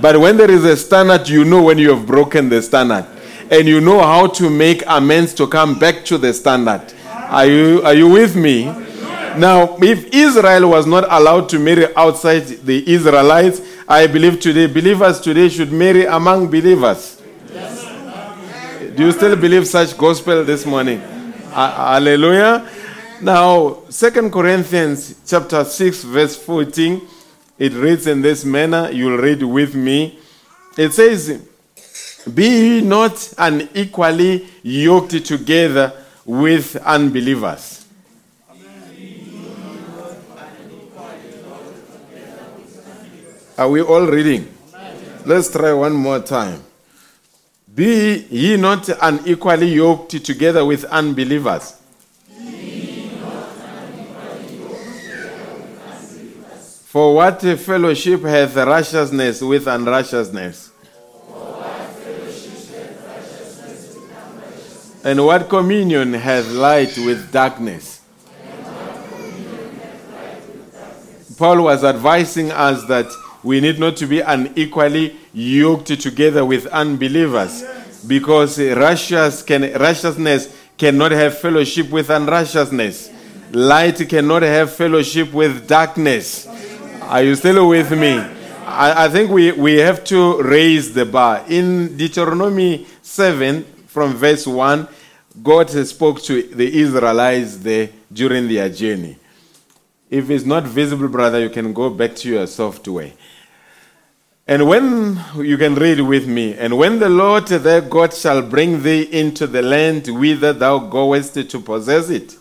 But 0.00 0.18
when 0.18 0.36
there 0.38 0.50
is 0.50 0.64
a 0.64 0.76
standard, 0.76 1.28
you 1.28 1.44
know 1.44 1.62
when 1.62 1.78
you 1.78 1.90
have 1.94 2.06
broken 2.06 2.48
the 2.48 2.62
standard. 2.62 3.06
And 3.50 3.68
you 3.68 3.80
know 3.80 4.00
how 4.00 4.26
to 4.28 4.48
make 4.48 4.82
amends 4.86 5.34
to 5.34 5.46
come 5.46 5.78
back 5.78 6.04
to 6.06 6.16
the 6.18 6.32
standard. 6.32 6.82
Are 7.12 7.46
you, 7.46 7.82
are 7.84 7.94
you 7.94 8.08
with 8.08 8.34
me? 8.36 8.64
Now, 9.36 9.76
if 9.82 10.14
Israel 10.14 10.70
was 10.70 10.86
not 10.86 11.04
allowed 11.10 11.48
to 11.50 11.58
marry 11.58 11.94
outside 11.94 12.46
the 12.64 12.88
Israelites, 12.90 13.60
I 13.86 14.06
believe 14.06 14.40
today, 14.40 14.66
believers 14.66 15.20
today 15.20 15.48
should 15.50 15.70
marry 15.72 16.06
among 16.06 16.46
believers. 16.46 17.20
Do 18.96 19.04
you 19.04 19.12
still 19.12 19.36
believe 19.36 19.66
such 19.66 19.96
gospel 19.98 20.44
this 20.44 20.64
morning? 20.64 21.00
Ha- 21.50 21.92
Hallelujah. 21.94 22.66
Now, 23.20 23.82
Second 23.88 24.32
Corinthians 24.32 25.14
chapter 25.26 25.64
6, 25.64 26.04
verse 26.04 26.36
14, 26.36 27.00
it 27.58 27.72
reads 27.72 28.06
in 28.06 28.20
this 28.22 28.44
manner. 28.44 28.90
You'll 28.90 29.18
read 29.18 29.42
with 29.42 29.74
me. 29.74 30.18
It 30.76 30.92
says, 30.92 31.40
Be 32.32 32.44
ye 32.44 32.80
not 32.80 33.32
unequally 33.38 34.46
yoked 34.62 35.24
together 35.24 35.92
with 36.24 36.76
unbelievers. 36.76 37.86
Are 43.56 43.68
we 43.68 43.80
all 43.82 44.06
reading? 44.06 44.52
Let's 45.24 45.50
try 45.50 45.72
one 45.72 45.92
more 45.92 46.18
time. 46.18 46.62
Be 47.72 48.26
ye 48.28 48.56
not 48.56 48.88
unequally 49.00 49.72
yoked 49.74 50.24
together 50.24 50.64
with 50.64 50.84
unbelievers. 50.86 51.74
For 56.94 57.12
what 57.12 57.40
fellowship 57.40 58.22
hath 58.22 58.54
righteousness 58.54 59.42
with 59.42 59.66
unrighteousness? 59.66 60.70
And 65.02 65.26
what 65.26 65.48
communion 65.48 66.12
hath 66.12 66.48
light 66.52 66.96
with 66.98 67.32
darkness? 67.32 68.00
Paul 71.36 71.64
was 71.64 71.82
advising 71.82 72.52
us 72.52 72.84
that 72.84 73.10
we 73.42 73.58
need 73.60 73.80
not 73.80 73.96
to 73.96 74.06
be 74.06 74.20
unequally 74.20 75.16
yoked 75.32 76.00
together 76.00 76.44
with 76.44 76.68
unbelievers 76.68 77.64
because 78.06 78.60
righteous 78.60 79.42
can, 79.42 79.62
righteousness 79.80 80.56
cannot 80.78 81.10
have 81.10 81.36
fellowship 81.36 81.90
with 81.90 82.08
unrighteousness. 82.10 83.10
Light 83.50 84.08
cannot 84.08 84.42
have 84.42 84.72
fellowship 84.72 85.32
with 85.32 85.66
darkness. 85.66 86.53
Are 87.06 87.22
you 87.22 87.34
still 87.34 87.68
with 87.68 87.90
me? 87.90 88.16
I, 88.16 89.04
I 89.04 89.08
think 89.10 89.30
we, 89.30 89.52
we 89.52 89.74
have 89.74 90.04
to 90.04 90.42
raise 90.42 90.94
the 90.94 91.04
bar. 91.04 91.44
In 91.48 91.98
Deuteronomy 91.98 92.86
7, 93.02 93.62
from 93.86 94.14
verse 94.14 94.46
1, 94.46 94.88
God 95.42 95.68
spoke 95.68 96.22
to 96.22 96.42
the 96.42 96.80
Israelites 96.80 97.58
there 97.58 97.90
during 98.10 98.48
their 98.48 98.70
journey. 98.70 99.18
If 100.08 100.30
it's 100.30 100.46
not 100.46 100.64
visible, 100.64 101.08
brother, 101.08 101.40
you 101.40 101.50
can 101.50 101.74
go 101.74 101.90
back 101.90 102.16
to 102.16 102.28
your 102.30 102.46
software. 102.46 103.12
And 104.48 104.66
when 104.66 105.20
you 105.36 105.58
can 105.58 105.74
read 105.74 106.00
with 106.00 106.26
me, 106.26 106.54
and 106.54 106.78
when 106.78 107.00
the 107.00 107.10
Lord 107.10 107.48
thy 107.48 107.80
God 107.80 108.14
shall 108.14 108.40
bring 108.40 108.82
thee 108.82 109.02
into 109.02 109.46
the 109.46 109.60
land 109.60 110.08
whither 110.08 110.54
thou 110.54 110.78
goest 110.78 111.34
to 111.34 111.60
possess 111.60 112.08
it, 112.08 112.34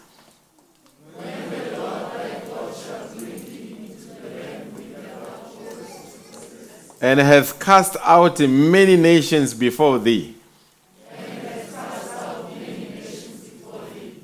and 7.04 7.20
hath 7.20 7.60
cast 7.60 7.97
out 8.01 8.39
many 8.39 8.95
nations 8.95 9.54
before 9.54 9.99
thee. 9.99 10.34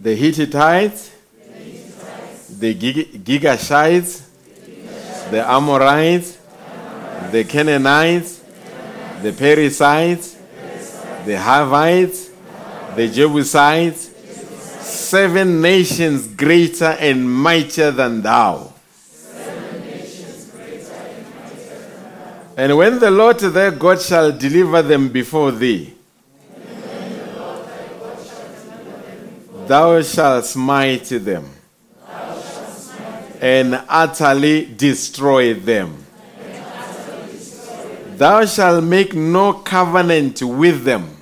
The 0.01 0.15
Hittites, 0.15 1.11
the 2.57 2.73
Gig- 2.73 3.25
Gigashites, 3.25 4.23
the 5.29 5.45
Amorites, 5.45 6.37
the 7.31 7.43
Canaanites, 7.43 8.41
the 9.23 9.33
Perizzites, 9.33 10.37
the 11.25 11.37
Hivites, 11.37 12.29
the 12.95 13.09
Jebusites, 13.09 14.09
seven 14.79 15.61
nations 15.61 16.27
greater 16.27 16.95
and 16.97 17.29
mightier 17.29 17.91
than 17.91 18.21
thou. 18.21 18.71
And 22.59 22.75
when 22.75 22.99
the 22.99 23.09
Lord 23.09 23.39
their 23.39 23.71
God 23.71 24.01
shall 24.01 24.33
deliver 24.33 24.81
them 24.81 25.07
before 25.07 25.53
thee, 25.53 25.93
thou 29.65 30.01
shalt 30.01 30.43
smite 30.43 31.05
them 31.05 31.49
and 33.39 33.81
utterly 33.87 34.65
destroy 34.65 35.53
them. 35.53 36.05
Thou 38.17 38.45
shalt 38.45 38.83
make 38.83 39.13
no 39.13 39.53
covenant 39.53 40.41
with 40.41 40.83
them, 40.83 41.15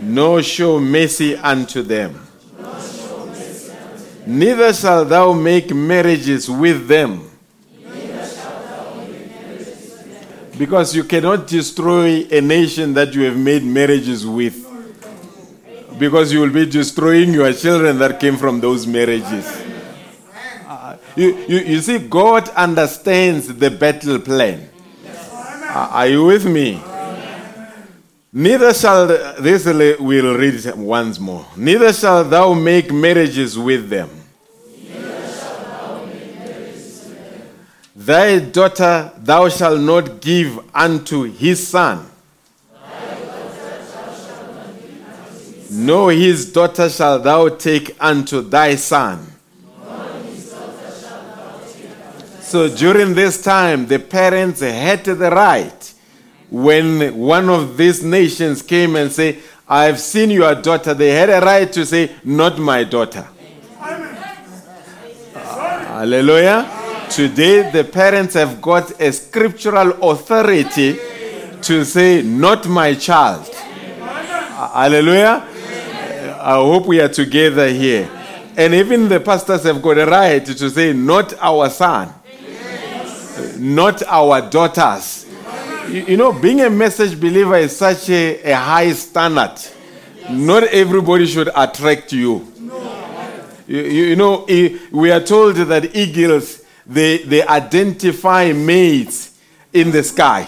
nor 0.00 0.44
show 0.44 0.78
mercy 0.78 1.34
unto 1.34 1.82
them. 1.82 2.24
Neither 4.24 4.72
shalt 4.72 5.08
thou 5.08 5.32
make 5.32 5.74
marriages 5.74 6.48
with 6.48 6.86
them. 6.86 7.32
Because 10.58 10.94
you 10.94 11.04
cannot 11.04 11.46
destroy 11.46 12.26
a 12.30 12.40
nation 12.40 12.94
that 12.94 13.14
you 13.14 13.22
have 13.22 13.36
made 13.36 13.64
marriages 13.64 14.26
with. 14.26 14.64
Because 15.98 16.32
you 16.32 16.40
will 16.40 16.50
be 16.52 16.66
destroying 16.66 17.32
your 17.32 17.52
children 17.52 17.98
that 17.98 18.20
came 18.20 18.36
from 18.36 18.60
those 18.60 18.86
marriages. 18.86 19.46
Uh, 20.66 20.96
you, 21.16 21.36
you, 21.48 21.58
you 21.58 21.80
see, 21.80 21.98
God 21.98 22.48
understands 22.50 23.48
the 23.48 23.70
battle 23.70 24.18
plan. 24.18 24.68
Uh, 25.06 25.88
are 25.90 26.06
you 26.06 26.24
with 26.24 26.46
me? 26.46 26.80
Neither 28.32 28.74
shall 28.74 29.06
this 29.38 29.64
we'll 29.64 30.36
read 30.36 30.74
once 30.74 31.20
more. 31.20 31.46
Neither 31.56 31.92
shall 31.92 32.24
thou 32.24 32.52
make 32.52 32.92
marriages 32.92 33.56
with 33.56 33.88
them. 33.88 34.10
Thy 38.04 38.38
daughter 38.38 39.12
thou 39.16 39.48
shalt 39.48 39.80
not 39.80 40.20
give 40.20 40.58
unto 40.74 41.22
his 41.22 41.66
son. 41.66 42.06
No, 45.70 46.08
his 46.08 46.52
daughter 46.52 46.90
shalt 46.90 47.24
thou 47.24 47.48
take 47.48 47.96
unto 47.98 48.42
thy 48.42 48.74
son. 48.74 49.26
So 52.42 52.68
during 52.68 53.14
this 53.14 53.42
time, 53.42 53.86
the 53.86 53.98
parents 53.98 54.60
had 54.60 55.02
the 55.04 55.30
right 55.30 55.94
when 56.50 57.16
one 57.18 57.48
of 57.48 57.78
these 57.78 58.04
nations 58.04 58.60
came 58.60 58.96
and 58.96 59.10
say, 59.10 59.38
I've 59.66 59.98
seen 59.98 60.30
your 60.30 60.54
daughter, 60.54 60.92
they 60.92 61.10
had 61.10 61.30
a 61.30 61.40
right 61.40 61.72
to 61.72 61.86
say, 61.86 62.12
Not 62.22 62.58
my 62.58 62.84
daughter. 62.84 63.26
Hallelujah. 65.32 66.83
Today, 67.14 67.70
the 67.70 67.84
parents 67.84 68.34
have 68.34 68.60
got 68.60 69.00
a 69.00 69.12
scriptural 69.12 69.92
authority 70.10 70.98
to 71.62 71.84
say, 71.84 72.22
Not 72.22 72.66
my 72.66 72.94
child. 72.94 73.46
Hallelujah. 73.54 75.46
I 76.40 76.54
hope 76.54 76.86
we 76.86 77.00
are 77.00 77.08
together 77.08 77.68
here. 77.68 78.10
And 78.56 78.74
even 78.74 79.08
the 79.08 79.20
pastors 79.20 79.62
have 79.62 79.80
got 79.80 79.96
a 79.98 80.06
right 80.06 80.44
to 80.44 80.68
say, 80.68 80.92
Not 80.92 81.34
our 81.38 81.70
son, 81.70 82.12
not 83.58 84.02
our 84.08 84.50
daughters. 84.50 85.24
You, 85.88 86.16
know, 86.16 86.32
being 86.32 86.62
a 86.62 86.70
message 86.70 87.20
believer 87.20 87.58
is 87.58 87.76
such 87.76 88.10
a, 88.10 88.42
a 88.42 88.56
high 88.56 88.92
standard. 88.92 89.54
Not 90.30 90.64
everybody 90.64 91.26
should 91.26 91.50
attract. 91.54 92.12
You, 92.12 92.52
you, 93.68 93.80
you 93.82 94.16
know, 94.16 94.44
we 94.90 95.12
are 95.12 95.20
told 95.20 95.54
that 95.54 95.94
eagles 95.94 96.63
they, 96.86 97.18
they 97.18 97.46
identify 97.46 98.52
mates 98.52 99.38
in 99.72 99.90
the 99.90 100.02
sky. 100.02 100.46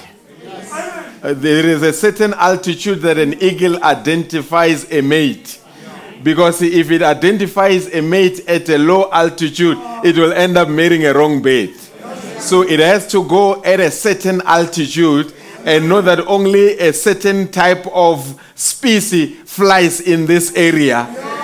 Uh, 1.22 1.34
there 1.34 1.66
is 1.66 1.82
a 1.82 1.92
certain 1.92 2.34
altitude 2.34 3.00
that 3.00 3.18
an 3.18 3.34
eagle 3.42 3.82
identifies 3.82 4.90
a 4.92 5.00
mate. 5.00 5.60
Because 6.22 6.62
if 6.62 6.90
it 6.90 7.02
identifies 7.02 7.92
a 7.92 8.00
mate 8.00 8.40
at 8.48 8.68
a 8.68 8.78
low 8.78 9.10
altitude, 9.10 9.78
it 10.04 10.16
will 10.16 10.32
end 10.32 10.56
up 10.56 10.68
marrying 10.68 11.06
a 11.06 11.12
wrong 11.12 11.40
bird. 11.40 11.74
So 12.38 12.62
it 12.62 12.80
has 12.80 13.06
to 13.08 13.24
go 13.24 13.62
at 13.64 13.80
a 13.80 13.90
certain 13.90 14.42
altitude 14.42 15.32
and 15.64 15.88
know 15.88 16.00
that 16.00 16.20
only 16.26 16.78
a 16.78 16.92
certain 16.92 17.50
type 17.50 17.86
of 17.88 18.40
species 18.54 19.36
flies 19.50 20.00
in 20.00 20.26
this 20.26 20.54
area. 20.54 21.35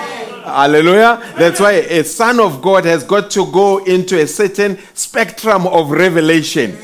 Hallelujah. 0.43 1.21
That's 1.37 1.59
why 1.59 1.71
a 1.71 2.03
son 2.03 2.39
of 2.39 2.61
God 2.61 2.83
has 2.85 3.03
got 3.03 3.31
to 3.31 3.49
go 3.51 3.83
into 3.85 4.19
a 4.19 4.27
certain 4.27 4.77
spectrum 4.93 5.65
of 5.67 5.91
revelation 5.91 6.77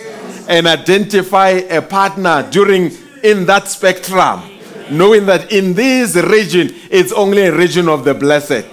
and 0.48 0.66
identify 0.66 1.50
a 1.50 1.82
partner 1.82 2.48
during 2.50 2.92
in 3.22 3.46
that 3.48 3.68
spectrum, 3.68 4.42
knowing 4.90 5.26
that 5.26 5.52
in 5.52 5.74
this 5.74 6.16
region 6.16 6.74
it's 6.90 7.12
only 7.12 7.44
a 7.44 7.56
region 7.56 7.90
of 7.90 8.06
the 8.06 8.14
blessed. 8.14 8.72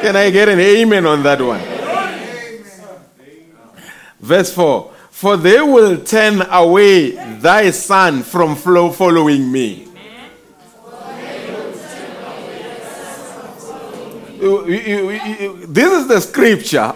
Can 0.00 0.16
I 0.16 0.30
get 0.30 0.48
an 0.48 0.60
amen 0.60 1.06
on 1.06 1.22
that 1.24 1.40
one? 1.40 1.60
Verse 4.20 4.54
4 4.54 4.92
For 5.10 5.36
they 5.36 5.60
will 5.60 6.02
turn 6.04 6.42
away 6.50 7.10
thy 7.40 7.70
son 7.70 8.22
from 8.22 8.54
following 8.54 9.50
me. 9.50 9.83
This 14.44 15.92
is 15.92 16.06
the 16.06 16.20
scripture. 16.20 16.92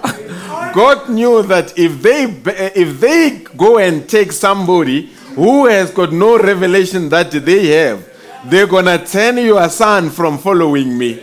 God 0.75 1.09
knew 1.09 1.43
that 1.45 1.79
if 1.79 2.03
they 2.03 2.25
if 2.25 3.01
they 3.01 3.41
go 3.57 3.79
and 3.79 4.07
take 4.07 4.33
somebody 4.33 5.07
who 5.35 5.65
has 5.67 5.91
got 5.91 6.13
no 6.13 6.39
revelation 6.39 7.09
that 7.09 7.31
they 7.31 7.69
have, 7.69 8.07
they're 8.45 8.67
gonna 8.67 9.03
turn 9.05 9.39
your 9.39 9.67
son 9.71 10.11
from 10.11 10.37
following 10.37 10.99
me. 10.99 11.15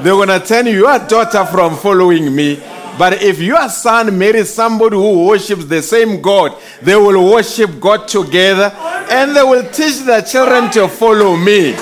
They're 0.00 0.12
gonna 0.12 0.40
turn 0.40 0.66
your 0.66 0.98
daughter 0.98 1.46
from 1.46 1.76
following 1.76 2.34
me. 2.34 2.62
But 2.98 3.22
if 3.22 3.40
your 3.40 3.66
son 3.70 4.18
marries 4.18 4.52
somebody 4.52 4.96
who 4.96 5.26
worships 5.26 5.64
the 5.64 5.80
same 5.80 6.20
God, 6.20 6.54
they 6.82 6.96
will 6.96 7.32
worship 7.32 7.80
God 7.80 8.06
together 8.06 8.70
and 9.10 9.34
they 9.34 9.42
will 9.42 9.66
teach 9.70 10.00
their 10.00 10.20
children 10.20 10.70
to 10.72 10.86
follow 10.86 11.34
me. 11.34 11.72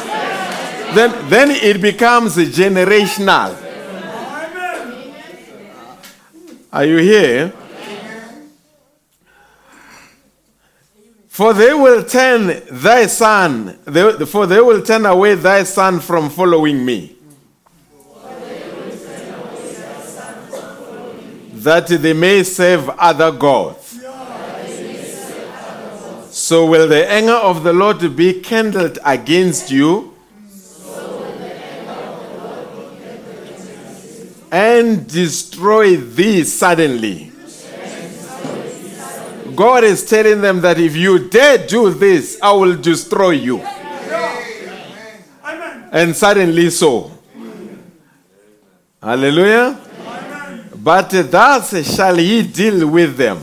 Then, 0.95 1.29
then 1.29 1.51
it 1.51 1.81
becomes 1.83 2.37
generational. 2.37 3.70
Are 6.73 6.85
you 6.85 6.99
here? 6.99 7.53
For 11.29 11.53
they 11.55 11.73
will 11.75 12.05
turn 12.05 12.63
thy 12.71 13.07
son, 13.07 13.79
for 14.27 14.47
they 14.47 14.61
will 14.61 14.83
turn 14.83 15.07
away 15.07 15.35
thy 15.35 15.65
son 15.65 16.01
from 16.01 16.29
following 16.31 16.85
me. 16.85 17.17
That 21.53 21.89
they 21.89 22.13
may 22.13 22.43
serve 22.43 22.89
other 22.91 23.33
gods. 23.33 23.99
So 26.31 26.67
will 26.67 26.87
the 26.89 27.11
anger 27.11 27.33
of 27.33 27.65
the 27.65 27.73
Lord 27.73 28.17
be 28.17 28.41
kindled 28.41 28.99
against 29.05 29.71
you? 29.71 30.15
And 34.51 35.07
destroy 35.07 35.97
thee 35.97 36.45
suddenly. 36.45 37.33
God 39.55 39.85
is 39.85 40.09
telling 40.09 40.41
them 40.41 40.61
that 40.63 40.79
if 40.79 40.97
you 40.97 41.29
dare 41.29 41.67
do 41.67 41.91
this, 41.91 42.39
I 42.43 42.53
will 42.53 42.77
destroy 42.77 43.31
you. 43.31 43.59
And 45.93 46.15
suddenly 46.17 46.71
so. 46.71 47.11
Hallelujah. 49.03 49.79
But 50.77 51.11
thus 51.31 51.95
shall 51.95 52.17
he 52.17 52.43
deal 52.43 52.89
with 52.89 53.17
them. 53.17 53.43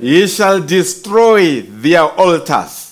He 0.00 0.26
shall 0.26 0.60
destroy 0.62 1.60
their 1.60 2.02
altars. 2.02 2.89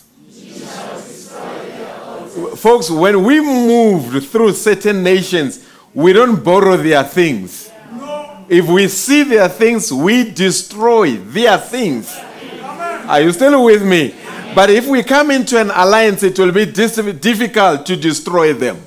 Folks, 2.59 2.91
when 2.91 3.23
we 3.23 3.41
move 3.41 4.29
through 4.29 4.53
certain 4.53 5.03
nations, 5.03 5.65
we 5.95 6.13
don't 6.13 6.43
borrow 6.43 6.77
their 6.77 7.05
things. 7.05 7.71
If 8.49 8.67
we 8.67 8.89
see 8.89 9.23
their 9.23 9.49
things, 9.49 9.93
we 9.93 10.31
destroy 10.31 11.17
their 11.17 11.57
things. 11.59 12.15
Are 13.07 13.21
you 13.21 13.33
still 13.33 13.65
with 13.65 13.85
me? 13.85 14.15
But 14.55 14.71
if 14.71 14.87
we 14.87 15.03
come 15.03 15.31
into 15.31 15.61
an 15.61 15.71
alliance, 15.71 16.23
it 16.23 16.39
will 16.39 16.53
be 16.53 16.67
difficult 16.67 17.87
to 17.87 17.97
destroy 17.97 18.53
them. 18.55 18.83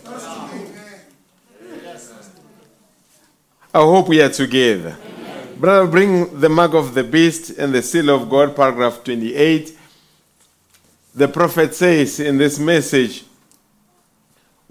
I 3.73 3.79
hope 3.79 4.09
we 4.09 4.21
are 4.21 4.29
together. 4.29 4.97
Brother, 5.57 5.89
bring 5.89 6.39
the 6.39 6.49
mark 6.49 6.73
of 6.73 6.93
the 6.93 7.03
beast 7.05 7.51
and 7.51 7.73
the 7.73 7.81
seal 7.81 8.09
of 8.09 8.29
God, 8.29 8.53
paragraph 8.53 9.03
28. 9.03 9.77
The 11.15 11.27
prophet 11.27 11.73
says 11.73 12.19
in 12.19 12.37
this 12.37 12.59
message, 12.59 13.23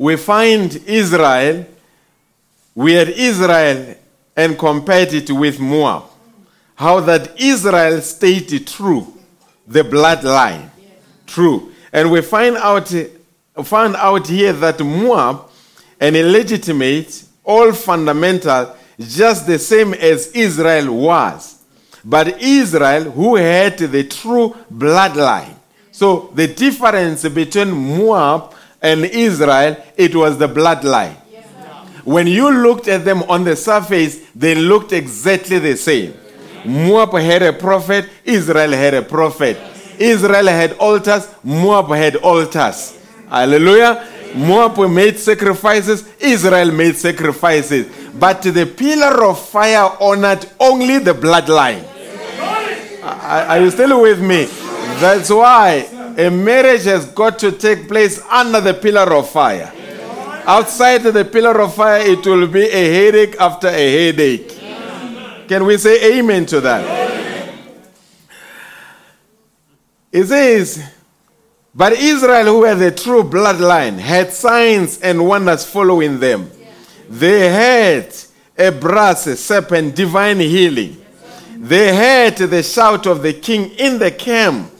we 0.00 0.16
find 0.16 0.74
Israel, 0.86 1.66
we 2.74 2.94
had 2.94 3.10
Israel 3.10 3.96
and 4.34 4.58
compared 4.58 5.12
it 5.12 5.30
with 5.30 5.60
Moab. 5.60 6.04
How 6.74 7.00
that 7.00 7.38
Israel 7.38 8.00
stayed 8.00 8.66
true, 8.66 9.12
the 9.66 9.82
bloodline, 9.82 10.70
true. 11.26 11.72
And 11.92 12.10
we 12.10 12.22
find 12.22 12.56
out, 12.56 12.88
find 13.62 13.94
out 13.94 14.26
here 14.26 14.54
that 14.54 14.80
Moab, 14.80 15.50
an 16.00 16.16
illegitimate, 16.16 17.22
all 17.44 17.70
fundamental, 17.72 18.74
just 18.98 19.46
the 19.46 19.58
same 19.58 19.92
as 19.92 20.28
Israel 20.28 20.96
was. 20.96 21.62
But 22.02 22.40
Israel, 22.40 23.10
who 23.10 23.36
had 23.36 23.76
the 23.76 24.04
true 24.04 24.56
bloodline. 24.72 25.56
So 25.92 26.32
the 26.34 26.46
difference 26.46 27.28
between 27.28 27.72
Moab 27.72 28.54
and 28.82 29.04
Israel, 29.04 29.76
it 29.96 30.14
was 30.14 30.38
the 30.38 30.48
bloodline. 30.48 31.16
When 32.04 32.26
you 32.26 32.50
looked 32.50 32.88
at 32.88 33.04
them 33.04 33.22
on 33.24 33.44
the 33.44 33.56
surface, 33.56 34.20
they 34.34 34.54
looked 34.54 34.92
exactly 34.92 35.58
the 35.58 35.76
same. 35.76 36.14
Moab 36.64 37.12
had 37.14 37.42
a 37.42 37.52
prophet, 37.52 38.08
Israel 38.24 38.72
had 38.72 38.94
a 38.94 39.02
prophet. 39.02 39.58
Israel 39.98 40.46
had 40.46 40.72
altars, 40.78 41.28
Moab 41.44 41.88
had 41.90 42.16
altars. 42.16 42.98
Hallelujah. 43.28 44.06
Moab 44.34 44.78
made 44.90 45.18
sacrifices, 45.18 46.08
Israel 46.18 46.72
made 46.72 46.96
sacrifices. 46.96 47.86
But 48.18 48.42
the 48.42 48.66
pillar 48.66 49.24
of 49.26 49.38
fire 49.38 49.90
honored 50.00 50.46
only 50.58 50.98
the 50.98 51.12
bloodline. 51.12 51.84
Are 53.02 53.44
are 53.46 53.60
you 53.60 53.70
still 53.70 54.00
with 54.00 54.20
me? 54.20 54.44
That's 55.00 55.30
why 55.30 55.86
a 56.26 56.30
marriage 56.30 56.84
has 56.84 57.06
got 57.06 57.38
to 57.38 57.50
take 57.50 57.88
place 57.88 58.20
under 58.30 58.60
the 58.60 58.74
pillar 58.74 59.14
of 59.14 59.30
fire. 59.30 59.72
Outside 60.46 61.02
the 61.02 61.24
pillar 61.24 61.58
of 61.60 61.74
fire, 61.74 62.00
it 62.00 62.26
will 62.26 62.46
be 62.46 62.64
a 62.68 62.92
headache 62.92 63.36
after 63.40 63.68
a 63.68 63.72
headache. 64.06 64.48
Can 65.48 65.64
we 65.64 65.78
say 65.78 66.18
amen 66.18 66.44
to 66.46 66.60
that? 66.60 67.54
It 70.12 70.24
says, 70.26 70.92
But 71.74 71.94
Israel, 71.94 72.46
who 72.46 72.64
had 72.64 72.78
the 72.78 72.90
true 72.90 73.22
bloodline, 73.22 73.98
had 73.98 74.30
signs 74.30 75.00
and 75.00 75.26
wonders 75.26 75.64
following 75.64 76.20
them. 76.20 76.50
They 77.08 77.48
had 77.48 78.14
a 78.58 78.70
brass 78.70 79.24
serpent, 79.40 79.94
divine 79.94 80.40
healing. 80.40 81.02
They 81.56 81.94
had 81.94 82.36
the 82.36 82.62
shout 82.62 83.06
of 83.06 83.22
the 83.22 83.32
king 83.32 83.70
in 83.70 83.98
the 83.98 84.10
camp. 84.10 84.70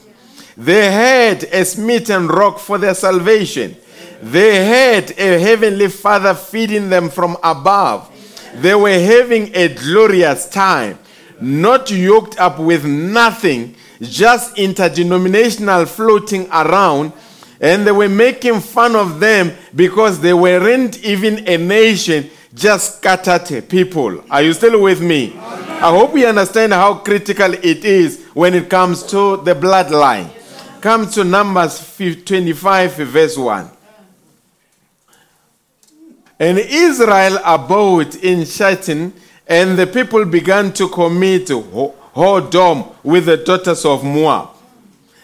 They 0.61 0.91
had 0.91 1.45
a 1.45 1.65
smitten 1.65 2.27
rock 2.27 2.59
for 2.59 2.77
their 2.77 2.93
salvation. 2.93 3.75
They 4.21 4.63
had 4.63 5.09
a 5.17 5.39
heavenly 5.39 5.87
Father 5.87 6.35
feeding 6.35 6.87
them 6.87 7.09
from 7.09 7.35
above. 7.43 8.07
They 8.61 8.75
were 8.75 8.99
having 8.99 9.55
a 9.55 9.69
glorious 9.69 10.47
time, 10.47 10.99
not 11.39 11.89
yoked 11.89 12.39
up 12.39 12.59
with 12.59 12.85
nothing, 12.85 13.75
just 14.01 14.55
interdenominational 14.59 15.87
floating 15.87 16.47
around. 16.51 17.13
And 17.59 17.87
they 17.87 17.91
were 17.91 18.07
making 18.09 18.59
fun 18.59 18.95
of 18.95 19.19
them 19.19 19.53
because 19.75 20.19
they 20.19 20.33
weren't 20.35 21.03
even 21.03 21.47
a 21.49 21.57
nation, 21.57 22.29
just 22.53 22.97
scattered 22.97 23.67
people. 23.67 24.23
Are 24.29 24.43
you 24.43 24.53
still 24.53 24.79
with 24.79 25.01
me? 25.01 25.33
I 25.39 25.89
hope 25.89 26.15
you 26.15 26.27
understand 26.27 26.71
how 26.73 26.93
critical 26.99 27.51
it 27.51 27.83
is 27.83 28.23
when 28.35 28.53
it 28.53 28.69
comes 28.69 29.01
to 29.05 29.37
the 29.37 29.55
bloodline. 29.55 30.29
Come 30.81 31.07
to 31.11 31.23
Numbers 31.23 31.95
25, 31.95 32.93
verse 32.95 33.37
1. 33.37 33.69
And 36.39 36.57
Israel 36.57 37.37
abode 37.45 38.15
in 38.15 38.45
Shittim, 38.45 39.13
and 39.45 39.77
the 39.77 39.85
people 39.85 40.25
began 40.25 40.73
to 40.73 40.89
commit 40.89 41.49
whoredom 41.49 42.95
with 43.03 43.25
the 43.25 43.37
daughters 43.37 43.85
of 43.85 44.03
Moab. 44.03 44.49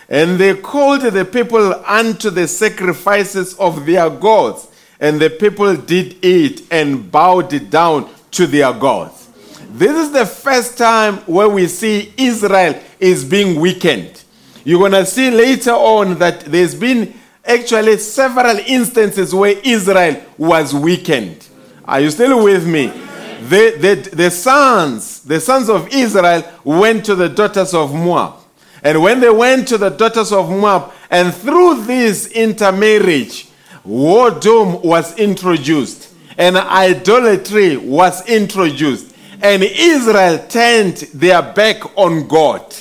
And 0.08 0.38
they 0.38 0.54
called 0.54 1.02
the 1.02 1.26
people 1.26 1.74
unto 1.88 2.30
the 2.30 2.48
sacrifices 2.48 3.56
of 3.56 3.84
their 3.88 4.12
gods, 4.12 4.68
and 5.00 5.20
the 5.20 5.32
people 5.32 5.76
did 5.76 6.24
it 6.24 6.72
and 6.72 7.12
bowed 7.12 7.72
down 7.72 8.14
to 8.30 8.46
their 8.46 8.74
gods. 8.74 9.28
This 9.72 9.98
is 9.98 10.12
the 10.12 10.28
first 10.28 10.78
time 10.78 11.16
where 11.26 11.50
we 11.50 11.66
see 11.66 12.14
Israel 12.16 12.80
is 13.00 13.26
being 13.26 13.60
weakened. 13.60 14.24
You're 14.68 14.80
going 14.80 14.92
to 14.92 15.06
see 15.06 15.32
later 15.32 15.72
on 15.72 16.20
that 16.20 16.42
there's 16.42 16.76
been 16.76 17.14
actually 17.46 17.98
several 18.00 18.58
instances 18.58 19.34
where 19.34 19.58
Israel 19.64 20.22
was 20.38 20.74
weakened. 20.74 21.48
Are 21.86 22.02
you 22.02 22.10
still 22.10 22.44
with 22.44 22.68
me? 22.68 22.88
The, 22.88 23.78
the, 23.80 24.10
the 24.14 24.30
sons, 24.30 25.22
the 25.22 25.40
sons 25.40 25.70
of 25.70 25.88
Israel 25.94 26.44
went 26.66 27.06
to 27.06 27.16
the 27.16 27.30
daughters 27.30 27.74
of 27.74 27.94
Moab. 27.94 28.42
And 28.84 29.02
when 29.02 29.22
they 29.22 29.30
went 29.30 29.70
to 29.70 29.78
the 29.78 29.88
daughters 29.88 30.34
of 30.34 30.50
Moab, 30.50 30.92
and 31.10 31.34
through 31.34 31.86
this 31.86 32.28
intermarriage, 32.28 33.48
whoredom 33.86 34.84
was 34.84 35.18
introduced, 35.18 36.14
and 36.38 36.58
idolatry 36.58 37.78
was 37.78 38.28
introduced, 38.28 39.16
and 39.42 39.64
Israel 39.64 40.46
turned 40.50 40.98
their 41.14 41.42
back 41.42 41.98
on 41.98 42.28
God. 42.28 42.76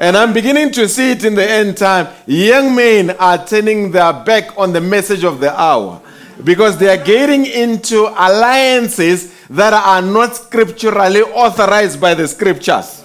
And 0.00 0.16
I'm 0.16 0.32
beginning 0.32 0.72
to 0.72 0.88
see 0.88 1.10
it 1.12 1.24
in 1.24 1.34
the 1.34 1.48
end 1.48 1.76
time. 1.76 2.08
Young 2.26 2.74
men 2.74 3.10
are 3.10 3.44
turning 3.46 3.92
their 3.92 4.14
back 4.14 4.56
on 4.56 4.72
the 4.72 4.80
message 4.80 5.24
of 5.24 5.40
the 5.40 5.52
hour 5.52 6.00
because 6.42 6.78
they 6.78 6.88
are 6.88 7.04
getting 7.04 7.44
into 7.44 8.06
alliances 8.16 9.30
that 9.50 9.74
are 9.74 10.00
not 10.00 10.36
scripturally 10.36 11.20
authorized 11.20 12.00
by 12.00 12.14
the 12.14 12.26
scriptures. 12.26 13.04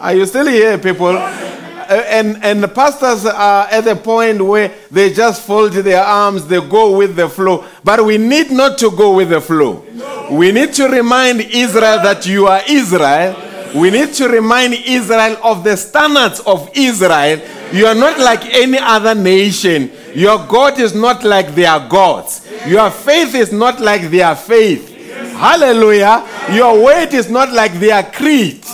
Are 0.00 0.12
you 0.14 0.26
still 0.26 0.48
here, 0.48 0.76
people? 0.78 1.16
Uh, 1.16 1.46
And, 1.90 2.38
and 2.44 2.62
the 2.62 2.68
pastors 2.68 3.26
are 3.26 3.66
at 3.66 3.82
the 3.82 3.96
point 3.96 4.40
where 4.40 4.70
they 4.92 5.12
just 5.12 5.42
fold 5.42 5.72
their 5.72 6.04
arms, 6.04 6.46
they 6.46 6.60
go 6.60 6.96
with 6.96 7.16
the 7.16 7.28
flow. 7.28 7.64
But 7.82 8.04
we 8.04 8.16
need 8.16 8.52
not 8.52 8.78
to 8.78 8.90
go 8.92 9.14
with 9.18 9.30
the 9.30 9.40
flow. 9.40 9.82
We 10.30 10.52
need 10.52 10.72
to 10.74 10.86
remind 10.86 11.40
Israel 11.40 11.98
that 12.02 12.26
you 12.26 12.46
are 12.46 12.62
Israel. 12.68 13.34
We 13.74 13.90
need 13.90 14.12
to 14.14 14.28
remind 14.28 14.74
Israel 14.74 15.38
of 15.42 15.62
the 15.62 15.76
standards 15.76 16.40
of 16.40 16.70
Israel. 16.74 17.40
You 17.72 17.86
are 17.86 17.94
not 17.94 18.18
like 18.18 18.44
any 18.54 18.78
other 18.78 19.14
nation. 19.14 19.92
Your 20.14 20.44
God 20.46 20.80
is 20.80 20.94
not 20.94 21.22
like 21.22 21.54
their 21.54 21.78
gods. 21.88 22.46
Your 22.66 22.90
faith 22.90 23.34
is 23.34 23.52
not 23.52 23.80
like 23.80 24.10
their 24.10 24.34
faith. 24.34 24.88
Hallelujah. 25.34 26.26
Your 26.52 26.84
weight 26.84 27.14
is 27.14 27.30
not 27.30 27.52
like 27.52 27.74
their 27.74 28.02
creed. 28.02 28.64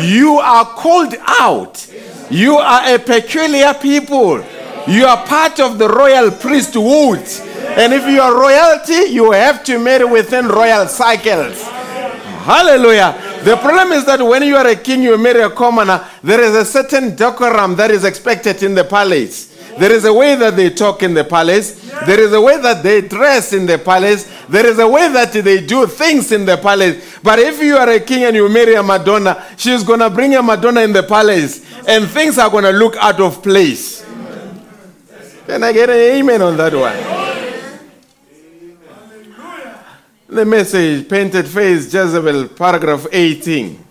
You 0.00 0.38
are 0.38 0.64
called 0.64 1.14
out. 1.26 1.86
You 2.30 2.56
are 2.56 2.94
a 2.94 2.98
peculiar 2.98 3.74
people. 3.74 4.42
You 4.88 5.04
are 5.06 5.26
part 5.26 5.60
of 5.60 5.78
the 5.78 5.88
royal 5.88 6.30
priesthood. 6.30 7.22
And 7.76 7.92
if 7.92 8.06
you 8.06 8.20
are 8.20 8.34
royalty, 8.34 9.12
you 9.12 9.32
have 9.32 9.62
to 9.64 9.78
marry 9.78 10.04
within 10.04 10.48
royal 10.48 10.86
cycles. 10.88 11.62
Hallelujah. 12.46 13.25
The 13.46 13.56
problem 13.58 13.92
is 13.92 14.04
that 14.06 14.20
when 14.20 14.42
you 14.42 14.56
are 14.56 14.66
a 14.66 14.74
king, 14.74 15.04
you 15.04 15.16
marry 15.16 15.40
a 15.40 15.48
commoner, 15.50 16.04
there 16.20 16.40
is 16.40 16.56
a 16.56 16.64
certain 16.64 17.14
decorum 17.14 17.76
that 17.76 17.92
is 17.92 18.02
expected 18.02 18.60
in 18.64 18.74
the 18.74 18.82
palace. 18.82 19.54
There 19.78 19.92
is 19.92 20.04
a 20.04 20.12
way 20.12 20.34
that 20.34 20.56
they 20.56 20.68
talk 20.70 21.04
in 21.04 21.14
the 21.14 21.22
palace. 21.22 21.80
There 22.06 22.18
is 22.18 22.32
a 22.32 22.40
way 22.40 22.60
that 22.60 22.82
they 22.82 23.02
dress 23.02 23.52
in 23.52 23.64
the 23.64 23.78
palace. 23.78 24.28
There 24.48 24.66
is 24.66 24.80
a 24.80 24.88
way 24.88 25.06
that 25.12 25.32
they 25.32 25.64
do 25.64 25.86
things 25.86 26.32
in 26.32 26.44
the 26.44 26.56
palace. 26.56 27.20
But 27.22 27.38
if 27.38 27.62
you 27.62 27.76
are 27.76 27.88
a 27.88 28.00
king 28.00 28.24
and 28.24 28.34
you 28.34 28.48
marry 28.48 28.74
a 28.74 28.82
Madonna, 28.82 29.40
she's 29.56 29.84
going 29.84 30.00
to 30.00 30.10
bring 30.10 30.34
a 30.34 30.42
Madonna 30.42 30.80
in 30.80 30.92
the 30.92 31.04
palace 31.04 31.64
and 31.86 32.08
things 32.08 32.38
are 32.38 32.50
going 32.50 32.64
to 32.64 32.72
look 32.72 32.96
out 32.96 33.20
of 33.20 33.44
place. 33.44 34.04
Can 35.46 35.62
I 35.62 35.72
get 35.72 35.88
an 35.88 35.94
amen 36.18 36.42
on 36.42 36.56
that 36.56 36.74
one? 36.74 37.15
The 40.28 40.44
message, 40.44 41.08
painted 41.08 41.46
face, 41.46 41.92
Jezebel, 41.92 42.48
paragraph 42.48 43.06
18. 43.12 43.84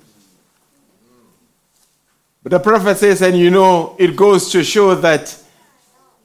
But 2.44 2.52
the 2.52 2.60
prophet 2.60 2.98
says, 2.98 3.22
and 3.22 3.38
you 3.38 3.50
know, 3.50 3.96
it 3.98 4.18
goes 4.18 4.52
to 4.52 4.64
show 4.64 4.96
that 4.96 5.36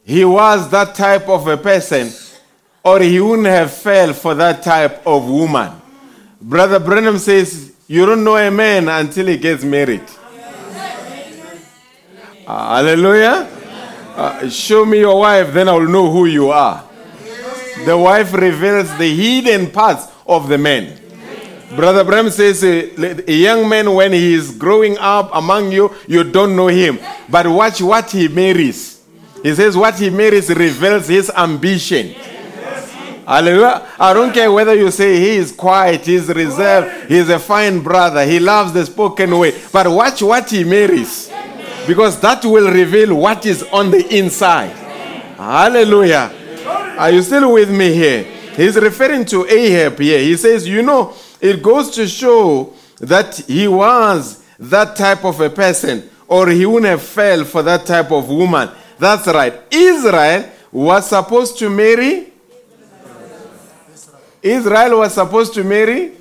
he 0.04 0.24
was 0.24 0.68
that 0.70 0.96
type 0.96 1.28
of 1.28 1.46
a 1.46 1.56
person, 1.56 2.10
or 2.82 2.98
he 3.00 3.20
wouldn't 3.20 3.46
have 3.46 3.72
fell 3.72 4.12
for 4.12 4.34
that 4.34 4.64
type 4.64 5.06
of 5.06 5.28
woman. 5.28 5.80
Brother 6.40 6.80
Branham 6.80 7.18
says, 7.18 7.72
You 7.86 8.04
don't 8.04 8.24
know 8.24 8.36
a 8.36 8.50
man 8.50 8.88
until 8.88 9.28
he 9.28 9.36
gets 9.36 9.62
married. 9.62 10.02
Uh, 12.46 12.76
hallelujah. 12.76 13.48
Uh, 14.16 14.48
show 14.48 14.84
me 14.84 14.98
your 14.98 15.20
wife, 15.20 15.52
then 15.52 15.68
I'll 15.68 15.86
know 15.86 16.10
who 16.10 16.26
you 16.26 16.50
are. 16.50 16.89
The 17.84 17.96
wife 17.96 18.32
reveals 18.32 18.96
the 18.98 19.08
hidden 19.08 19.70
parts 19.70 20.06
of 20.26 20.48
the 20.48 20.58
man. 20.58 20.98
Brother 21.74 22.02
Branham 22.02 22.30
says 22.30 22.64
uh, 22.64 23.22
a 23.26 23.32
young 23.32 23.68
man, 23.68 23.92
when 23.94 24.12
he 24.12 24.34
is 24.34 24.50
growing 24.50 24.98
up 24.98 25.30
among 25.32 25.70
you, 25.70 25.94
you 26.08 26.24
don't 26.24 26.56
know 26.56 26.66
him. 26.66 26.98
But 27.28 27.46
watch 27.46 27.80
what 27.80 28.10
he 28.10 28.26
marries. 28.26 29.00
He 29.42 29.54
says 29.54 29.76
what 29.76 29.98
he 29.98 30.10
marries 30.10 30.50
reveals 30.50 31.06
his 31.08 31.30
ambition. 31.30 32.14
Hallelujah. 33.24 33.86
I 33.98 34.12
don't 34.12 34.32
care 34.32 34.50
whether 34.50 34.74
you 34.74 34.90
say 34.90 35.20
he 35.20 35.36
is 35.36 35.52
quiet, 35.52 36.04
he's 36.04 36.28
reserved, 36.28 37.08
he's 37.08 37.28
a 37.28 37.38
fine 37.38 37.80
brother, 37.80 38.26
he 38.26 38.40
loves 38.40 38.72
the 38.72 38.84
spoken 38.84 39.38
way. 39.38 39.54
But 39.72 39.86
watch 39.88 40.20
what 40.22 40.50
he 40.50 40.64
marries. 40.64 41.30
Because 41.86 42.20
that 42.20 42.44
will 42.44 42.70
reveal 42.70 43.14
what 43.14 43.46
is 43.46 43.62
on 43.72 43.92
the 43.92 44.04
inside. 44.18 44.70
Hallelujah. 45.36 46.32
Are 47.00 47.10
you 47.10 47.22
still 47.22 47.54
with 47.54 47.70
me 47.70 47.94
here? 47.94 48.24
He's 48.54 48.76
referring 48.76 49.24
to 49.24 49.46
Ahab 49.46 49.98
here. 49.98 50.18
He 50.18 50.36
says, 50.36 50.68
You 50.68 50.82
know, 50.82 51.14
it 51.40 51.62
goes 51.62 51.88
to 51.92 52.06
show 52.06 52.74
that 52.98 53.38
he 53.46 53.66
was 53.66 54.44
that 54.58 54.96
type 54.96 55.24
of 55.24 55.40
a 55.40 55.48
person, 55.48 56.10
or 56.28 56.50
he 56.50 56.66
wouldn't 56.66 56.90
have 56.90 57.00
fell 57.00 57.44
for 57.44 57.62
that 57.62 57.86
type 57.86 58.12
of 58.12 58.28
woman. 58.28 58.68
That's 58.98 59.26
right. 59.28 59.62
Israel 59.70 60.50
was 60.70 61.08
supposed 61.08 61.58
to 61.60 61.70
marry. 61.70 62.34
Israel 64.42 64.98
was 64.98 65.14
supposed 65.14 65.54
to 65.54 65.64
marry. 65.64 66.12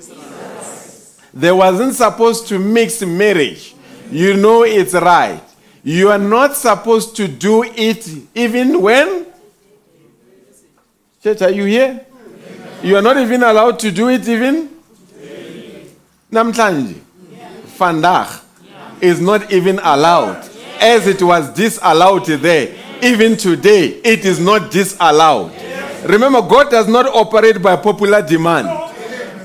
They 1.34 1.52
wasn't 1.52 1.92
supposed 1.92 2.48
to 2.48 2.58
mix 2.58 3.02
marriage. 3.02 3.74
You 4.10 4.32
know 4.32 4.62
it's 4.62 4.94
right. 4.94 5.42
You 5.84 6.08
are 6.08 6.18
not 6.18 6.56
supposed 6.56 7.16
to 7.16 7.28
do 7.28 7.64
it 7.64 8.08
even 8.34 8.80
when? 8.80 9.29
Church, 11.22 11.42
are 11.42 11.50
you 11.50 11.66
here? 11.66 12.06
You 12.82 12.96
are 12.96 13.02
not 13.02 13.18
even 13.18 13.42
allowed 13.42 13.78
to 13.80 13.90
do 13.90 14.08
it 14.08 14.26
even? 14.26 14.70
Namhlanje. 16.32 16.98
Vandaag 17.76 18.40
is 19.02 19.20
not 19.20 19.52
even 19.52 19.78
allowed. 19.80 20.48
As 20.80 21.06
it 21.06 21.22
was 21.22 21.52
disallowed 21.52 22.24
there, 22.24 22.74
even 23.02 23.36
today, 23.36 24.00
it 24.02 24.24
is 24.24 24.40
not 24.40 24.70
disallowed. 24.70 25.52
Remember, 26.08 26.40
God 26.40 26.70
does 26.70 26.88
not 26.88 27.04
operate 27.06 27.60
by 27.60 27.76
popular 27.76 28.22
demand. 28.22 28.68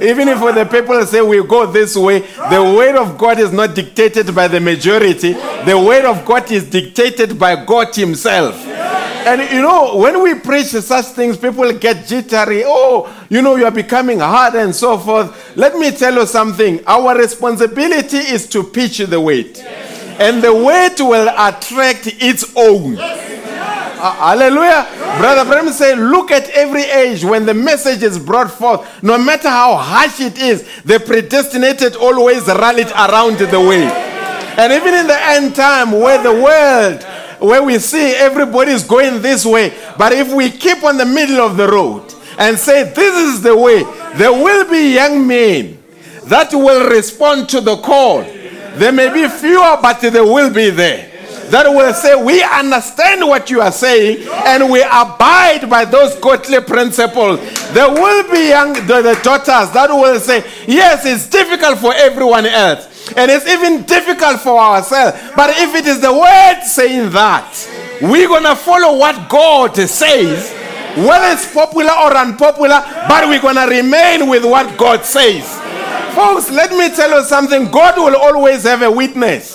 Even 0.02 0.30
if 0.30 0.40
the 0.40 0.66
people 0.72 1.06
say 1.06 1.22
we 1.22 1.46
go 1.46 1.66
this 1.66 1.98
way, 1.98 2.20
the 2.20 2.74
word 2.76 2.96
of 2.96 3.18
God 3.18 3.38
is 3.38 3.52
not 3.52 3.76
dictated 3.76 4.34
by 4.34 4.48
the 4.48 4.62
majority. 4.62 5.34
The 5.34 5.78
word 5.78 6.06
of 6.06 6.24
God 6.26 6.50
is 6.54 6.70
dictated 6.70 7.38
by 7.38 7.66
God 7.66 7.94
Himself. 7.94 8.56
And 9.26 9.42
you 9.52 9.62
know, 9.62 9.98
when 9.98 10.22
we 10.22 10.36
preach 10.36 10.68
such 10.68 11.06
things, 11.06 11.36
people 11.36 11.72
get 11.74 12.06
jittery. 12.06 12.64
Oh, 12.64 13.12
you 13.30 13.42
know, 13.42 13.56
you 13.56 13.66
are 13.66 13.72
becoming 13.72 14.20
hard 14.20 14.54
and 14.54 14.76
so 14.76 15.00
forth. 15.00 15.58
Let 15.58 15.76
me 15.76 15.90
tell 15.92 16.14
you 16.14 16.28
something. 16.28 16.86
Our 16.86 17.18
responsibility 17.18 18.18
is 18.18 18.48
to 18.50 18.64
pitch 18.64 19.00
the 19.00 19.20
weight. 19.20 19.64
And 20.20 20.44
the 20.44 20.54
weight 20.54 21.00
will 21.00 21.28
attract 21.28 22.08
its 22.22 22.54
own. 22.56 22.98
Uh, 22.98 24.12
hallelujah. 24.14 24.88
Brother 25.18 25.50
Branham 25.50 25.74
said, 25.74 25.98
look 25.98 26.30
at 26.30 26.48
every 26.52 26.84
age 26.84 27.24
when 27.24 27.46
the 27.46 27.54
message 27.54 28.04
is 28.04 28.20
brought 28.20 28.52
forth, 28.52 28.88
no 29.02 29.18
matter 29.18 29.50
how 29.50 29.76
harsh 29.76 30.20
it 30.20 30.38
is, 30.38 30.64
the 30.84 31.00
predestinated 31.00 31.96
always 31.96 32.46
rallied 32.46 32.92
around 32.92 33.40
the 33.40 33.60
way. 33.60 33.86
And 34.58 34.72
even 34.72 34.94
in 34.94 35.08
the 35.08 35.20
end 35.20 35.56
time, 35.56 35.92
where 35.92 36.22
the 36.22 36.32
world, 36.32 37.06
where 37.46 37.64
we 37.64 37.80
see 37.80 38.14
everybody 38.16 38.72
is 38.72 38.84
going 38.84 39.22
this 39.22 39.46
way, 39.46 39.74
but 39.98 40.12
if 40.12 40.34
we 40.34 40.50
keep 40.50 40.84
on 40.84 40.98
the 40.98 41.06
middle 41.06 41.40
of 41.40 41.58
the 41.58 41.68
road 41.68 42.14
and 42.38 42.58
say, 42.58 42.92
this 42.94 43.36
is 43.36 43.42
the 43.42 43.56
way, 43.56 43.84
there 44.16 44.32
will 44.34 44.70
be 44.70 44.94
young 44.94 45.26
men 45.26 45.82
that 46.26 46.52
will 46.54 46.90
respond 46.90 47.48
to 47.50 47.62
the 47.62 47.78
call. 47.78 48.24
There 48.24 48.92
may 48.92 49.14
be 49.14 49.28
fewer, 49.30 49.78
but 49.82 50.02
they 50.02 50.22
will 50.22 50.54
be 50.54 50.70
there 50.70 51.15
that 51.52 51.68
will 51.68 51.94
say, 51.94 52.16
We 52.16 52.44
understand 52.44 53.28
what 53.28 53.50
you 53.50 53.62
are 53.62 53.72
saying 53.72 54.28
and 54.46 54.70
we 54.72 54.82
abide 54.82 55.70
by 55.70 55.86
those 55.86 56.16
godly 56.16 56.62
principles. 56.62 57.40
There 57.74 57.90
will 57.90 58.32
be 58.32 58.50
young 58.50 58.74
the, 58.74 59.02
the 59.02 59.20
daughters 59.24 59.72
that 59.74 59.90
will 59.90 60.20
say, 60.20 60.44
Yes, 60.68 61.06
it's 61.06 61.28
difficult 61.28 61.80
for 61.80 61.94
everyone 61.94 62.46
else. 62.46 63.14
And 63.16 63.30
it's 63.30 63.48
even 63.48 63.84
difficult 63.84 64.42
for 64.42 64.60
ourselves. 64.60 65.18
But 65.36 65.52
if 65.52 65.76
it 65.76 65.86
is 65.86 66.02
the 66.02 66.12
word 66.12 66.64
saying 66.64 67.12
that, 67.12 67.54
we're 68.02 68.28
going 68.28 68.44
to 68.44 68.56
follow 68.56 68.98
what 68.98 69.30
God 69.30 69.76
says, 69.76 70.52
whether 70.98 71.28
it's 71.34 71.52
popular 71.54 71.92
or 71.92 72.16
unpopular, 72.18 72.82
but 73.08 73.28
we're 73.28 73.42
going 73.42 73.56
to 73.56 73.68
remain 73.68 74.28
with 74.28 74.44
what 74.44 74.78
God 74.78 75.06
says. 75.06 75.46
Folks, 76.16 76.50
let 76.50 76.72
me 76.72 76.96
tell 76.96 77.12
you 77.20 77.24
something 77.26 77.70
God 77.70 77.98
will 77.98 78.16
always 78.16 78.64
have 78.64 78.82
a 78.82 78.92
witness. 78.92 79.55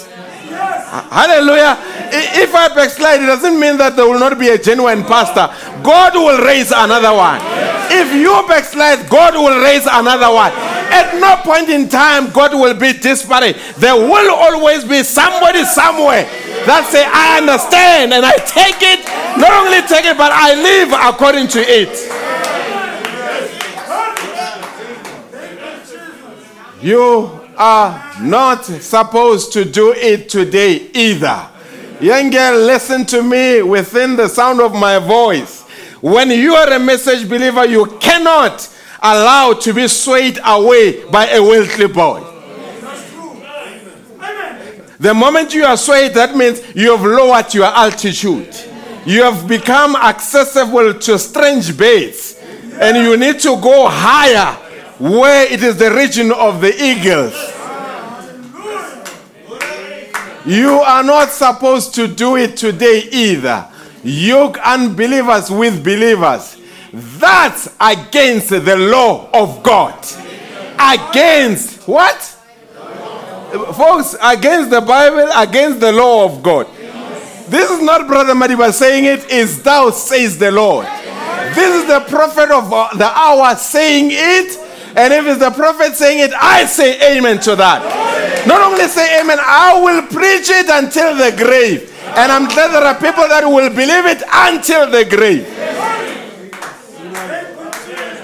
Hallelujah. 1.11 1.79
If 2.13 2.55
I 2.55 2.69
backslide, 2.75 3.23
it 3.23 3.27
doesn't 3.27 3.59
mean 3.59 3.79
that 3.79 3.95
there 3.95 4.07
will 4.07 4.19
not 4.19 4.39
be 4.39 4.49
a 4.49 4.59
genuine 4.59 5.05
pastor. 5.05 5.47
God 5.83 6.15
will 6.15 6.43
raise 6.45 6.73
another 6.75 7.15
one. 7.15 7.41
If 7.91 8.13
you 8.15 8.35
backslide, 8.47 9.09
God 9.09 9.35
will 9.35 9.63
raise 9.63 9.87
another 9.87 10.35
one. 10.35 10.53
At 10.91 11.19
no 11.21 11.37
point 11.43 11.69
in 11.71 11.89
time, 11.89 12.31
God 12.31 12.53
will 12.53 12.75
be 12.75 12.93
disparate. 12.93 13.57
There 13.79 13.95
will 13.95 14.35
always 14.35 14.85
be 14.85 15.03
somebody 15.03 15.65
somewhere 15.65 16.27
that 16.67 16.89
say, 16.91 17.07
I 17.07 17.39
understand 17.39 18.13
and 18.13 18.27
I 18.27 18.35
take 18.43 18.83
it. 18.83 19.07
Not 19.39 19.53
only 19.55 19.87
take 19.87 20.05
it, 20.05 20.19
but 20.19 20.33
I 20.35 20.55
live 20.59 20.91
according 20.93 21.47
to 21.55 21.61
it. 21.63 21.95
You 26.83 27.40
are 27.61 28.03
not 28.23 28.65
supposed 28.65 29.53
to 29.53 29.67
do 29.67 29.93
it 29.93 30.31
today 30.31 30.91
either. 30.95 31.47
Young 32.01 32.31
girl, 32.31 32.59
listen 32.59 33.05
to 33.05 33.23
me 33.23 33.61
within 33.61 34.17
the 34.17 34.29
sound 34.29 34.63
of 34.63 34.73
my 34.75 34.99
voice. 34.99 35.61
When 36.01 36.31
you 36.31 36.55
are 36.55 36.73
a 36.73 36.79
message 36.79 37.29
believer, 37.29 37.67
you 37.67 37.85
cannot 38.01 38.67
allow 39.03 39.53
to 39.53 39.75
be 39.75 39.87
swayed 39.89 40.39
away 40.43 41.05
by 41.11 41.29
a 41.29 41.43
wealthy 41.43 41.87
boy. 41.87 42.25
The 44.99 45.13
moment 45.13 45.53
you 45.53 45.65
are 45.65 45.77
swayed, 45.77 46.15
that 46.15 46.35
means 46.35 46.63
you 46.75 46.97
have 46.97 47.05
lowered 47.05 47.53
your 47.53 47.67
altitude. 47.67 48.55
You 49.05 49.23
have 49.23 49.47
become 49.47 49.97
accessible 49.97 50.95
to 50.95 51.19
strange 51.19 51.77
baits, 51.77 52.39
And 52.81 52.97
you 52.97 53.19
need 53.19 53.41
to 53.41 53.61
go 53.61 53.87
higher 53.89 54.57
where 55.01 55.51
it 55.51 55.63
is 55.63 55.79
the 55.79 55.91
region 55.93 56.31
of 56.31 56.61
the 56.61 56.73
eagles. 56.81 57.33
You 60.47 60.81
are 60.81 61.03
not 61.03 61.31
supposed 61.31 61.95
to 61.95 62.07
do 62.07 62.37
it 62.37 62.57
today 62.57 63.09
either. 63.11 63.67
Yoke 64.03 64.59
unbelievers 64.59 65.51
with 65.51 65.83
believers. 65.83 66.57
That's 66.93 67.75
against 67.81 68.51
the 68.51 68.77
law 68.77 69.31
of 69.33 69.63
God. 69.63 69.95
Against 70.79 71.89
what? 71.89 72.21
Folks, 73.75 74.17
against 74.23 74.71
the 74.71 74.81
Bible, 74.81 75.31
against 75.35 75.81
the 75.81 75.93
law 75.93 76.25
of 76.25 76.43
God. 76.43 76.67
This 77.49 77.71
is 77.71 77.83
not 77.83 78.07
Brother 78.07 78.35
Madiba 78.35 78.73
saying 78.73 79.07
it, 79.07 79.31
is 79.31 79.63
thou 79.63 79.91
says 79.91 80.39
the 80.39 80.51
Lord. 80.51 80.87
This 81.55 81.83
is 81.83 81.89
the 81.89 82.01
prophet 82.09 82.51
of 82.51 82.73
uh, 82.73 82.89
the 82.97 83.07
hour 83.07 83.57
saying 83.57 84.11
it. 84.13 84.70
And 84.97 85.13
if 85.15 85.27
it's 85.27 85.39
the 85.39 85.51
prophet 85.51 85.95
saying 85.95 86.19
it, 86.19 86.33
I 86.35 86.67
say 86.67 87.17
amen 87.17 87.41
to 87.41 87.57
that. 87.57 88.47
Not 88.47 88.61
only 88.61 88.87
say 88.89 89.21
amen, 89.21 89.39
I 89.41 89.81
will 89.81 90.03
preach 90.09 90.51
it 90.51 90.69
until 90.69 91.17
the 91.17 91.37
grave. 91.37 91.93
And 92.17 92.33
I'm 92.33 92.49
glad 92.49 92.73
there 92.73 92.83
are 92.83 92.95
people 92.95 93.29
that 93.29 93.45
will 93.45 93.71
believe 93.71 94.07
it 94.07 94.23
until 94.33 94.91
the 94.91 95.05
grave. 95.05 95.47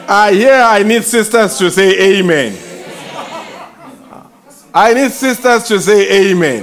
I 0.09 0.33
hear 0.33 0.55
I 0.55 0.83
need 0.83 1.05
sisters 1.05 1.59
to 1.59 1.71
say 1.71 2.19
amen. 2.19 2.57
I 4.75 4.93
need 4.95 5.11
sisters 5.11 5.67
to 5.69 5.81
say 5.81 6.31
amen. 6.31 6.63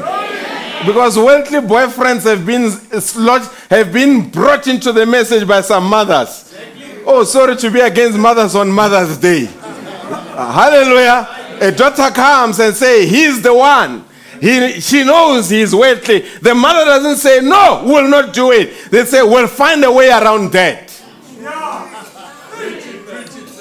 Because 0.85 1.17
wealthy 1.17 1.55
boyfriends 1.55 2.23
have 2.23 2.45
been 2.45 2.69
have 3.69 3.93
been 3.93 4.29
brought 4.29 4.67
into 4.67 4.91
the 4.91 5.05
message 5.05 5.47
by 5.47 5.61
some 5.61 5.85
mothers. 5.85 6.53
Oh, 7.05 7.23
sorry 7.23 7.55
to 7.57 7.71
be 7.71 7.79
against 7.79 8.17
mothers 8.17 8.55
on 8.55 8.71
Mother's 8.71 9.17
Day. 9.17 9.49
Uh, 10.35 10.51
hallelujah. 10.51 11.27
A 11.61 11.71
daughter 11.71 12.09
comes 12.13 12.59
and 12.59 12.75
say, 12.75 13.05
He's 13.05 13.41
the 13.41 13.53
one. 13.53 14.03
He, 14.41 14.81
she 14.81 15.03
knows 15.03 15.49
he's 15.49 15.73
wealthy. 15.75 16.19
The 16.41 16.55
mother 16.55 16.85
doesn't 16.85 17.17
say, 17.17 17.39
No, 17.41 17.83
we'll 17.85 18.09
not 18.09 18.33
do 18.33 18.51
it. 18.51 18.89
They 18.89 19.05
say, 19.05 19.21
We'll 19.21 19.47
find 19.47 19.83
a 19.83 19.91
way 19.91 20.09
around 20.09 20.51
that. 20.53 20.89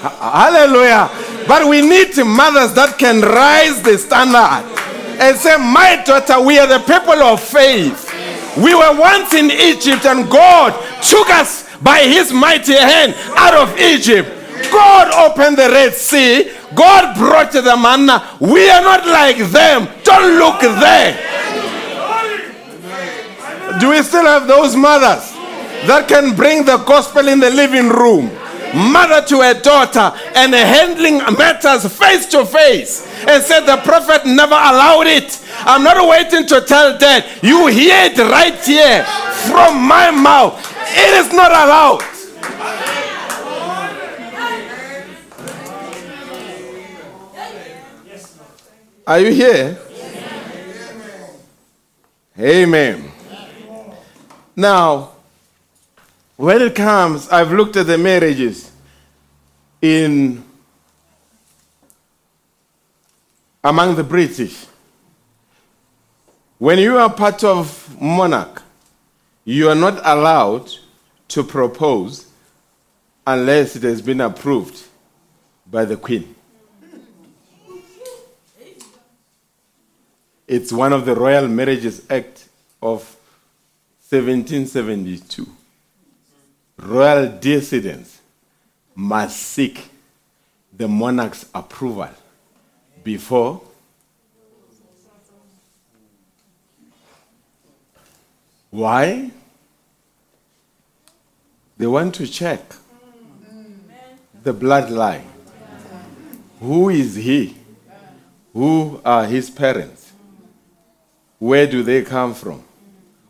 Hallelujah. 0.00 1.10
But 1.46 1.68
we 1.68 1.82
need 1.82 2.16
mothers 2.24 2.72
that 2.74 2.96
can 2.98 3.20
rise 3.20 3.82
the 3.82 3.98
standard 3.98 4.64
and 5.20 5.36
say, 5.36 5.56
My 5.58 6.02
daughter, 6.04 6.40
we 6.40 6.58
are 6.58 6.66
the 6.66 6.80
people 6.80 7.22
of 7.22 7.40
faith. 7.40 8.08
We 8.56 8.74
were 8.74 8.98
once 8.98 9.32
in 9.34 9.50
Egypt, 9.50 10.04
and 10.06 10.28
God 10.30 10.72
took 11.02 11.28
us 11.30 11.68
by 11.80 12.00
his 12.00 12.32
mighty 12.32 12.74
hand 12.74 13.14
out 13.36 13.54
of 13.54 13.78
Egypt. 13.78 14.41
God 14.70 15.30
opened 15.30 15.58
the 15.58 15.68
Red 15.68 15.94
Sea. 15.94 16.52
God 16.74 17.16
brought 17.16 17.52
the 17.52 17.76
manna. 17.76 18.36
We 18.40 18.68
are 18.70 18.82
not 18.82 19.06
like 19.06 19.38
them. 19.50 19.88
Don't 20.04 20.38
look 20.38 20.60
there. 20.60 21.16
Do 23.80 23.90
we 23.90 24.02
still 24.02 24.24
have 24.24 24.46
those 24.46 24.76
mothers 24.76 25.32
that 25.86 26.06
can 26.08 26.36
bring 26.36 26.64
the 26.64 26.78
gospel 26.78 27.28
in 27.28 27.40
the 27.40 27.50
living 27.50 27.88
room? 27.88 28.30
Mother 28.74 29.26
to 29.26 29.40
a 29.40 29.54
daughter 29.54 30.12
and 30.34 30.54
handling 30.54 31.18
matters 31.36 31.86
face 31.98 32.26
to 32.26 32.46
face 32.46 33.06
and 33.28 33.42
said 33.42 33.60
the 33.60 33.76
prophet 33.78 34.24
never 34.24 34.54
allowed 34.54 35.06
it. 35.06 35.40
I'm 35.66 35.82
not 35.82 36.08
waiting 36.08 36.46
to 36.46 36.60
tell 36.62 36.96
dad. 36.96 37.26
You 37.42 37.66
hear 37.66 38.06
it 38.06 38.18
right 38.18 38.58
here 38.64 39.04
from 39.50 39.82
my 39.82 40.10
mouth. 40.10 40.58
It 40.94 41.26
is 41.26 41.32
not 41.32 41.50
allowed. 41.50 42.11
Are 49.06 49.18
you 49.18 49.32
here? 49.32 49.78
Amen. 52.38 53.10
Now, 54.54 55.12
when 56.36 56.62
it 56.62 56.74
comes, 56.74 57.28
I've 57.28 57.52
looked 57.52 57.76
at 57.76 57.86
the 57.86 57.98
marriages 57.98 58.70
in 59.80 60.44
among 63.64 63.96
the 63.96 64.04
British. 64.04 64.66
When 66.58 66.78
you 66.78 66.96
are 66.96 67.12
part 67.12 67.42
of 67.42 68.00
monarch, 68.00 68.62
you 69.44 69.68
are 69.68 69.74
not 69.74 70.00
allowed 70.04 70.70
to 71.28 71.42
propose 71.42 72.26
unless 73.26 73.74
it 73.74 73.82
has 73.82 74.00
been 74.00 74.20
approved 74.20 74.80
by 75.68 75.84
the 75.84 75.96
Queen. 75.96 76.36
It's 80.54 80.70
one 80.70 80.92
of 80.92 81.06
the 81.06 81.14
Royal 81.14 81.48
Marriages 81.48 82.02
Act 82.10 82.46
of 82.82 83.16
1772. 84.10 85.48
Royal 86.76 87.38
descendants 87.38 88.20
must 88.94 89.38
seek 89.38 89.88
the 90.70 90.86
monarch's 90.86 91.46
approval 91.54 92.10
before 93.02 93.62
why? 98.68 99.30
They 101.78 101.86
want 101.86 102.14
to 102.16 102.26
check 102.26 102.60
the 104.42 104.52
bloodline. 104.52 105.24
Who 106.60 106.90
is 106.90 107.14
he? 107.14 107.56
Who 108.52 109.00
are 109.02 109.24
his 109.24 109.48
parents 109.48 110.01
where 111.48 111.66
do 111.66 111.82
they 111.82 112.00
come 112.02 112.32
from 112.34 112.62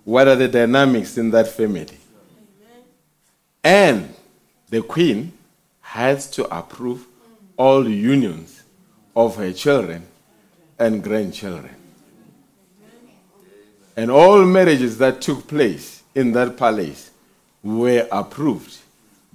what 0.05 0.29
are 0.29 0.37
the 0.37 0.49
dynamics 0.49 1.17
in 1.17 1.31
that 1.31 1.49
family 1.49 1.99
and 3.65 4.15
the 4.69 4.83
queen 4.83 5.33
has 5.81 6.31
to 6.31 6.43
approve 6.57 7.07
all 7.57 7.89
unions 7.89 8.63
of 9.15 9.37
her 9.37 9.53
children 9.53 10.07
and 10.79 11.03
grandchildren. 11.03 11.75
And 13.97 14.11
all 14.11 14.45
marriages 14.45 14.99
that 14.99 15.21
took 15.21 15.47
place 15.47 16.03
in 16.15 16.33
that 16.33 16.57
palace 16.57 17.11
were 17.63 18.09
approved 18.11 18.79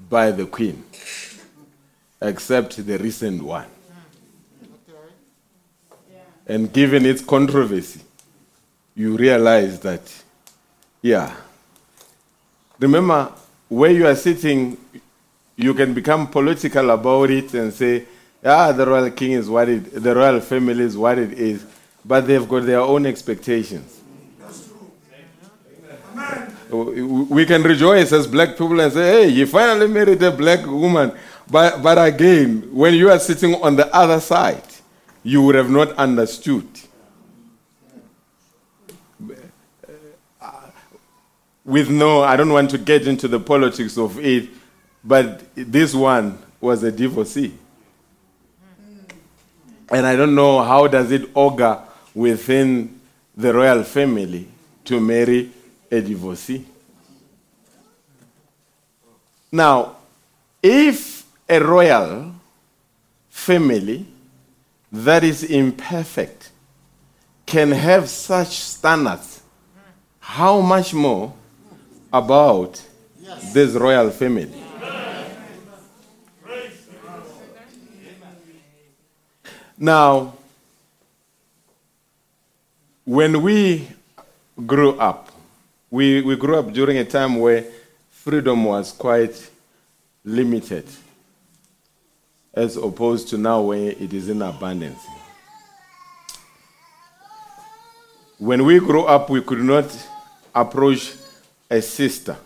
by 0.09 0.31
the 0.31 0.45
queen, 0.45 0.83
except 2.21 2.85
the 2.85 2.97
recent 2.97 3.43
one. 3.43 3.67
And 6.47 6.73
given 6.73 7.05
its 7.05 7.23
controversy, 7.23 8.01
you 8.97 9.15
realize 9.15 9.79
that, 9.81 10.01
yeah. 11.03 11.33
Remember, 12.79 13.31
where 13.69 13.91
you 13.91 14.07
are 14.07 14.15
sitting, 14.15 14.75
you 15.55 15.73
can 15.75 15.93
become 15.93 16.27
political 16.27 16.89
about 16.89 17.29
it 17.29 17.53
and 17.53 17.71
say, 17.71 18.05
ah, 18.43 18.71
the 18.71 18.85
royal 18.85 19.11
king 19.11 19.33
is 19.33 19.47
what 19.47 19.69
it, 19.69 19.93
the 20.03 20.15
royal 20.15 20.39
family 20.39 20.83
is 20.83 20.97
what 20.97 21.19
it 21.19 21.33
is, 21.33 21.63
but 22.03 22.21
they've 22.25 22.49
got 22.49 22.65
their 22.65 22.79
own 22.79 23.05
expectations. 23.05 23.99
that's 24.39 24.67
true 26.69 27.25
We 27.29 27.45
can 27.45 27.61
rejoice 27.61 28.11
as 28.11 28.25
black 28.25 28.49
people 28.57 28.79
and 28.79 28.91
say, 28.91 29.25
hey, 29.25 29.27
you 29.29 29.45
finally 29.45 29.87
married 29.87 30.23
a 30.23 30.31
black 30.31 30.65
woman. 30.65 31.11
But, 31.49 31.83
but 31.83 32.03
again, 32.03 32.73
when 32.73 32.95
you 32.95 33.11
are 33.11 33.19
sitting 33.19 33.53
on 33.61 33.75
the 33.75 33.95
other 33.95 34.19
side, 34.19 34.63
you 35.23 35.43
would 35.43 35.53
have 35.55 35.69
not 35.69 35.91
understood. 35.93 36.67
With 41.67 41.89
no, 41.89 42.23
I 42.23 42.37
don't 42.37 42.51
want 42.51 42.69
to 42.71 42.77
get 42.77 43.07
into 43.07 43.27
the 43.27 43.41
politics 43.41 43.97
of 43.97 44.17
it, 44.19 44.47
but 45.03 45.43
this 45.53 45.93
one 45.93 46.39
was 46.61 46.81
a 46.81 46.91
divorcee. 46.91 47.53
And 49.91 50.05
I 50.05 50.15
don't 50.15 50.33
know 50.33 50.63
how 50.63 50.87
does 50.87 51.11
it 51.11 51.29
augur 51.35 51.81
within 52.15 52.99
the 53.35 53.53
royal 53.53 53.83
family 53.83 54.47
to 54.85 55.01
marry 55.01 55.51
a 55.91 55.99
divorcee. 55.99 56.65
Now, 59.51 59.97
if 60.63 61.25
a 61.49 61.59
royal 61.59 62.33
family 63.29 64.05
that 64.89 65.25
is 65.25 65.43
imperfect 65.43 66.49
can 67.45 67.71
have 67.71 68.09
such 68.09 68.59
standards, 68.59 69.41
how 70.19 70.61
much 70.61 70.93
more 70.93 71.33
about 72.11 72.81
this 73.53 73.73
royal 73.73 74.09
family. 74.09 74.63
Now, 79.77 80.33
when 83.05 83.41
we 83.41 83.87
grew 84.65 84.97
up, 84.99 85.29
we, 85.91 86.21
we 86.21 86.35
grew 86.35 86.57
up 86.57 86.73
during 86.73 86.97
a 86.97 87.05
time 87.05 87.35
where 87.35 87.63
freedom 88.09 88.65
was 88.65 88.91
quite 88.91 89.49
limited, 90.25 90.85
as 92.53 92.75
opposed 92.75 93.29
to 93.29 93.37
now 93.37 93.61
where 93.61 93.91
it 93.91 94.13
is 94.13 94.29
in 94.29 94.41
abundance. 94.41 94.99
When 98.39 98.65
we 98.65 98.79
grew 98.79 99.03
up, 99.03 99.29
we 99.29 99.41
could 99.41 99.63
not 99.63 99.85
approach 100.53 101.13
a 101.69 101.81
sister 101.81 102.37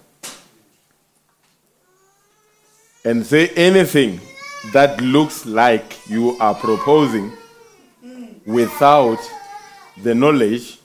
and 3.04 3.26
say 3.26 3.50
anything 3.50 4.20
that 4.74 5.02
looks 5.02 5.46
like 5.46 5.98
you 6.08 6.38
are 6.40 6.54
proposing 6.56 7.32
without 8.46 9.20
the 10.04 10.14
knowledge 10.14 10.80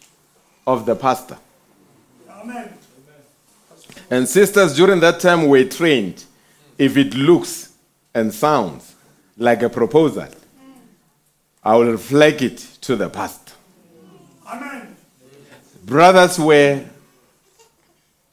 of 0.66 0.86
the 0.86 0.94
pastor. 0.94 1.36
Amen. 2.30 2.72
And 4.10 4.28
sisters 4.28 4.76
during 4.76 5.00
that 5.00 5.20
time 5.20 5.48
were 5.48 5.64
trained 5.64 6.24
if 6.78 6.96
it 6.96 7.14
looks 7.14 7.72
and 8.14 8.32
sounds 8.32 8.94
like 9.36 9.62
a 9.62 9.68
proposal, 9.68 10.28
I 11.62 11.76
will 11.76 11.96
flag 11.96 12.42
it 12.42 12.58
to 12.82 12.96
the 12.96 13.08
pastor. 13.08 13.52
Amen. 14.46 14.96
Brothers 15.84 16.38
were 16.38 16.84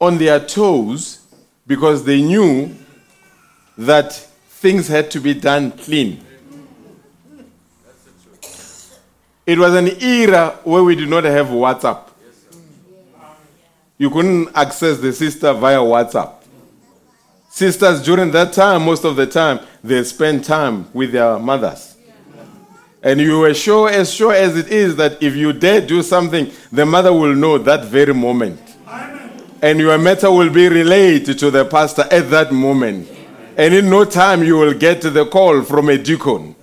on 0.04 0.18
their 0.18 0.38
toes 0.40 1.20
because 1.66 2.04
they 2.04 2.20
knew 2.20 2.74
that 3.78 4.12
things 4.12 4.88
had 4.88 5.10
to 5.10 5.20
be 5.20 5.34
done 5.34 5.72
clean. 5.72 6.24
It 9.46 9.58
was 9.58 9.74
an 9.74 9.88
era 10.02 10.58
where 10.64 10.82
we 10.82 10.94
did 10.94 11.08
not 11.08 11.24
have 11.24 11.48
WhatsApp. 11.48 12.08
You 13.98 14.10
couldn't 14.10 14.48
access 14.54 14.98
the 14.98 15.12
sister 15.12 15.52
via 15.52 15.78
WhatsApp. 15.78 16.32
Sisters 17.50 18.02
during 18.02 18.30
that 18.32 18.52
time, 18.52 18.84
most 18.84 19.04
of 19.04 19.16
the 19.16 19.26
time, 19.26 19.60
they 19.82 20.02
spend 20.02 20.44
time 20.44 20.90
with 20.92 21.12
their 21.12 21.38
mothers. 21.38 21.96
And 23.02 23.20
you 23.20 23.38
were 23.38 23.52
sure, 23.54 23.90
as 23.90 24.12
sure 24.12 24.32
as 24.32 24.56
it 24.56 24.68
is, 24.68 24.96
that 24.96 25.22
if 25.22 25.36
you 25.36 25.52
dare 25.52 25.80
do 25.80 26.02
something, 26.02 26.50
the 26.72 26.86
mother 26.86 27.12
will 27.12 27.34
know 27.34 27.58
that 27.58 27.84
very 27.84 28.14
moment. 28.14 28.63
And 29.64 29.80
your 29.80 29.96
matter 29.96 30.30
will 30.30 30.50
be 30.50 30.68
relayed 30.68 31.24
to 31.38 31.50
the 31.50 31.64
pastor 31.64 32.06
at 32.10 32.28
that 32.28 32.52
moment. 32.52 33.08
And 33.56 33.72
in 33.72 33.88
no 33.88 34.04
time, 34.04 34.44
you 34.44 34.58
will 34.58 34.74
get 34.74 35.00
the 35.00 35.24
call 35.24 35.62
from 35.62 35.88
a 35.88 35.96
deacon. 35.96 36.54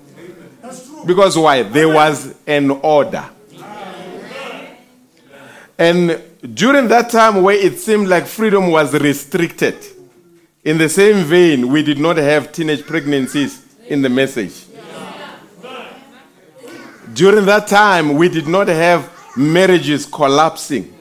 Because 1.03 1.35
why? 1.35 1.63
There 1.63 1.89
was 1.89 2.35
an 2.45 2.69
order. 2.69 3.27
And 5.79 6.21
during 6.53 6.89
that 6.89 7.09
time 7.09 7.41
where 7.41 7.55
it 7.55 7.79
seemed 7.79 8.07
like 8.07 8.27
freedom 8.27 8.69
was 8.69 8.93
restricted, 8.93 9.83
In 10.63 10.77
the 10.77 10.87
same 10.87 11.25
vein, 11.25 11.69
we 11.69 11.81
did 11.81 11.97
not 11.97 12.17
have 12.17 12.51
teenage 12.51 12.85
pregnancies 12.85 13.65
in 13.87 14.03
the 14.03 14.09
message. 14.09 14.65
During 17.15 17.45
that 17.45 17.65
time, 17.65 18.13
we 18.13 18.29
did 18.29 18.47
not 18.47 18.67
have 18.67 19.09
marriages 19.35 20.05
collapsing. 20.05 21.00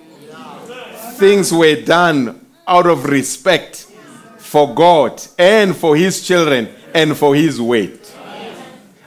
Things 1.21 1.53
were 1.53 1.77
done 1.77 2.47
out 2.66 2.87
of 2.87 3.05
respect 3.05 3.87
for 4.39 4.75
God 4.75 5.23
and 5.39 5.77
for 5.77 5.95
His 5.95 6.27
children 6.27 6.71
and 6.95 7.14
for 7.14 7.35
His 7.35 7.61
weight. 7.61 8.11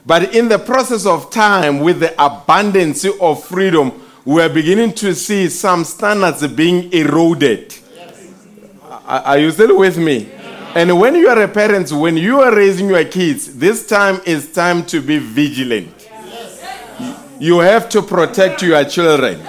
But 0.06 0.36
in 0.36 0.48
the 0.48 0.60
process 0.60 1.08
of 1.08 1.32
time, 1.32 1.80
with 1.80 2.02
the 2.02 2.14
abundance 2.24 3.04
of 3.20 3.44
freedom, 3.44 4.00
we 4.26 4.44
are 4.44 4.50
beginning 4.50 4.94
to 4.94 5.16
see 5.16 5.50
some 5.50 5.84
standards 5.84 6.46
being 6.50 6.94
eroded. 6.94 7.76
Are 9.08 9.40
you 9.40 9.50
still 9.50 9.76
with 9.80 9.98
me? 9.98 10.32
And 10.76 11.00
when 11.00 11.16
you 11.16 11.30
are 11.30 11.42
a 11.42 11.48
parent, 11.48 11.92
when 11.92 12.16
you 12.16 12.42
are 12.42 12.56
raising 12.56 12.90
your 12.90 13.06
kids, 13.06 13.56
this 13.58 13.88
time 13.88 14.22
is 14.28 14.54
time 14.54 14.86
to 14.86 15.02
be 15.02 15.18
vigilant. 15.18 16.10
You 17.40 17.58
have 17.58 17.90
to 17.90 18.04
protect 18.04 18.62
your 18.62 18.86
children. 18.86 19.42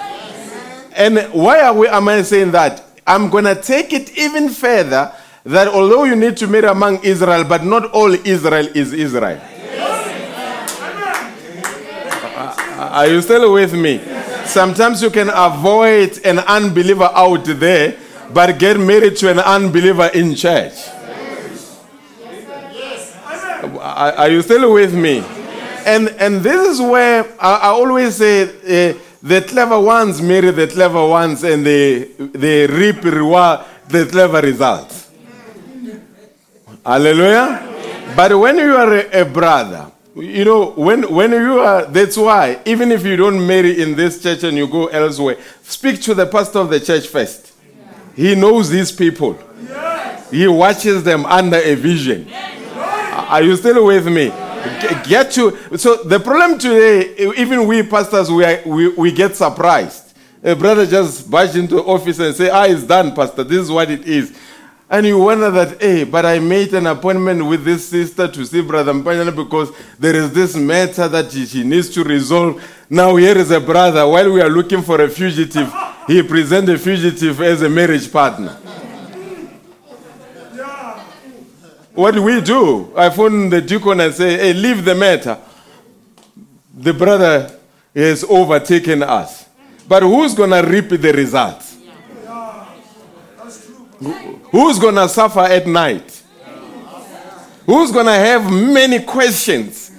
And 0.95 1.19
why 1.33 1.61
are 1.61 1.73
we, 1.73 1.87
am 1.87 2.07
I 2.07 2.21
saying 2.21 2.51
that? 2.51 2.83
I'm 3.05 3.29
going 3.29 3.43
to 3.43 3.55
take 3.55 3.91
it 3.93 4.17
even 4.17 4.49
further 4.49 5.11
that 5.43 5.67
although 5.67 6.05
you 6.05 6.15
need 6.15 6.37
to 6.37 6.47
marry 6.47 6.67
among 6.67 7.03
Israel, 7.03 7.43
but 7.43 7.63
not 7.63 7.91
all 7.91 8.13
Israel 8.13 8.67
is 8.73 8.93
Israel. 8.93 9.39
Are 12.77 13.07
you 13.07 13.21
still 13.21 13.51
with 13.53 13.73
me? 13.73 14.01
Sometimes 14.45 15.01
you 15.01 15.09
can 15.09 15.29
avoid 15.33 16.19
an 16.25 16.39
unbeliever 16.39 17.09
out 17.13 17.43
there, 17.43 17.97
but 18.33 18.57
get 18.57 18.79
married 18.79 19.17
to 19.17 19.29
an 19.29 19.39
unbeliever 19.39 20.07
in 20.13 20.33
church. 20.33 20.73
Are 23.79 24.13
are 24.13 24.29
you 24.29 24.41
still 24.41 24.71
with 24.73 24.93
me? 24.93 25.19
And 25.85 26.09
and 26.19 26.41
this 26.41 26.67
is 26.67 26.81
where 26.81 27.25
I, 27.39 27.55
I 27.55 27.69
always 27.69 28.15
say 28.15 28.43
uh, 28.43 28.97
the 29.25 29.41
clever 29.41 29.79
ones 29.79 30.21
marry 30.21 30.51
the 30.51 30.67
clever 30.67 31.05
ones, 31.07 31.43
and 31.43 31.65
they 31.65 32.03
they 32.43 32.67
reap 32.67 33.03
reward 33.03 33.61
the 33.87 34.05
clever 34.05 34.39
results. 34.41 35.09
Hallelujah. 36.85 38.13
But 38.15 38.37
when 38.37 38.57
you 38.57 38.75
are 38.75 38.93
a, 38.93 39.21
a 39.21 39.25
brother, 39.25 39.91
you 40.15 40.45
know, 40.45 40.71
when, 40.71 41.11
when 41.11 41.31
you 41.31 41.59
are, 41.59 41.85
that's 41.85 42.15
why, 42.15 42.61
even 42.65 42.91
if 42.91 43.03
you 43.03 43.17
don't 43.17 43.45
marry 43.45 43.81
in 43.81 43.95
this 43.95 44.21
church 44.21 44.43
and 44.43 44.55
you 44.55 44.67
go 44.67 44.85
elsewhere, 44.87 45.37
speak 45.63 46.01
to 46.03 46.13
the 46.13 46.27
pastor 46.27 46.59
of 46.59 46.69
the 46.69 46.79
church 46.79 47.07
first. 47.07 47.53
He 48.15 48.35
knows 48.35 48.69
these 48.69 48.91
people, 48.91 49.37
he 50.31 50.47
watches 50.47 51.03
them 51.03 51.25
under 51.25 51.57
a 51.57 51.75
vision. 51.75 52.29
Are 52.31 53.41
you 53.41 53.55
still 53.57 53.83
with 53.85 54.07
me? 54.07 54.31
Get 55.07 55.31
to 55.31 55.77
so 55.77 55.97
the 56.03 56.19
problem 56.19 56.57
today, 56.59 57.15
even 57.37 57.67
we 57.67 57.83
pastors, 57.83 58.31
we, 58.31 58.43
are, 58.43 58.61
we, 58.65 58.89
we 58.89 59.11
get 59.11 59.35
surprised. 59.35 60.13
A 60.43 60.55
brother 60.55 60.85
just 60.85 61.29
barge 61.29 61.55
into 61.55 61.75
the 61.75 61.83
office 61.83 62.19
and 62.19 62.35
say, 62.35 62.49
"Ah, 62.49 62.65
it's 62.65 62.83
done, 62.83 63.13
pastor. 63.15 63.43
This 63.43 63.61
is 63.61 63.71
what 63.71 63.89
it 63.89 64.07
is." 64.07 64.35
And 64.87 65.07
you 65.07 65.17
wonder 65.17 65.49
that, 65.49 65.81
hey, 65.81 66.03
but 66.03 66.27
I 66.27 66.37
made 66.37 66.73
an 66.75 66.85
appointment 66.85 67.43
with 67.43 67.65
this 67.65 67.89
sister 67.89 68.27
to 68.27 68.45
see 68.45 68.61
Brother 68.61 68.93
Mpanyana 68.93 69.35
because 69.35 69.71
there 69.97 70.15
is 70.15 70.31
this 70.31 70.55
matter 70.55 71.07
that 71.07 71.31
she 71.31 71.63
needs 71.63 71.89
to 71.89 72.03
resolve. 72.03 72.63
Now 72.87 73.15
here 73.15 73.35
is 73.35 73.49
a 73.49 73.59
brother. 73.59 74.07
While 74.07 74.31
we 74.31 74.41
are 74.41 74.49
looking 74.49 74.83
for 74.83 75.01
a 75.01 75.09
fugitive, 75.09 75.73
he 76.05 76.21
presents 76.21 76.69
a 76.69 76.77
fugitive 76.77 77.41
as 77.41 77.63
a 77.63 77.69
marriage 77.69 78.11
partner. 78.11 78.59
What 81.95 82.13
do 82.13 82.21
we 82.21 82.41
do? 82.41 82.91
I 82.95 83.09
phone 83.09 83.49
the 83.49 83.61
deacon 83.61 84.01
and 84.01 84.13
say, 84.13 84.37
hey, 84.37 84.53
leave 84.53 84.83
the 84.83 84.93
matter. 84.93 85.39
The 86.73 86.93
brother 86.93 87.57
has 87.95 88.23
overtaken 88.25 89.01
us. 89.01 89.47
But 89.87 90.03
who's 90.03 90.33
going 90.33 90.49
to 90.49 90.61
reap 90.61 90.89
the 90.89 91.13
results? 91.13 91.77
Who's 94.51 94.77
going 94.77 94.95
to 94.95 95.07
suffer 95.07 95.39
at 95.39 95.65
night? 95.67 96.21
Who's 97.65 97.91
going 97.91 98.07
to 98.07 98.11
have 98.11 98.51
many 98.51 98.99
questions? 98.99 99.91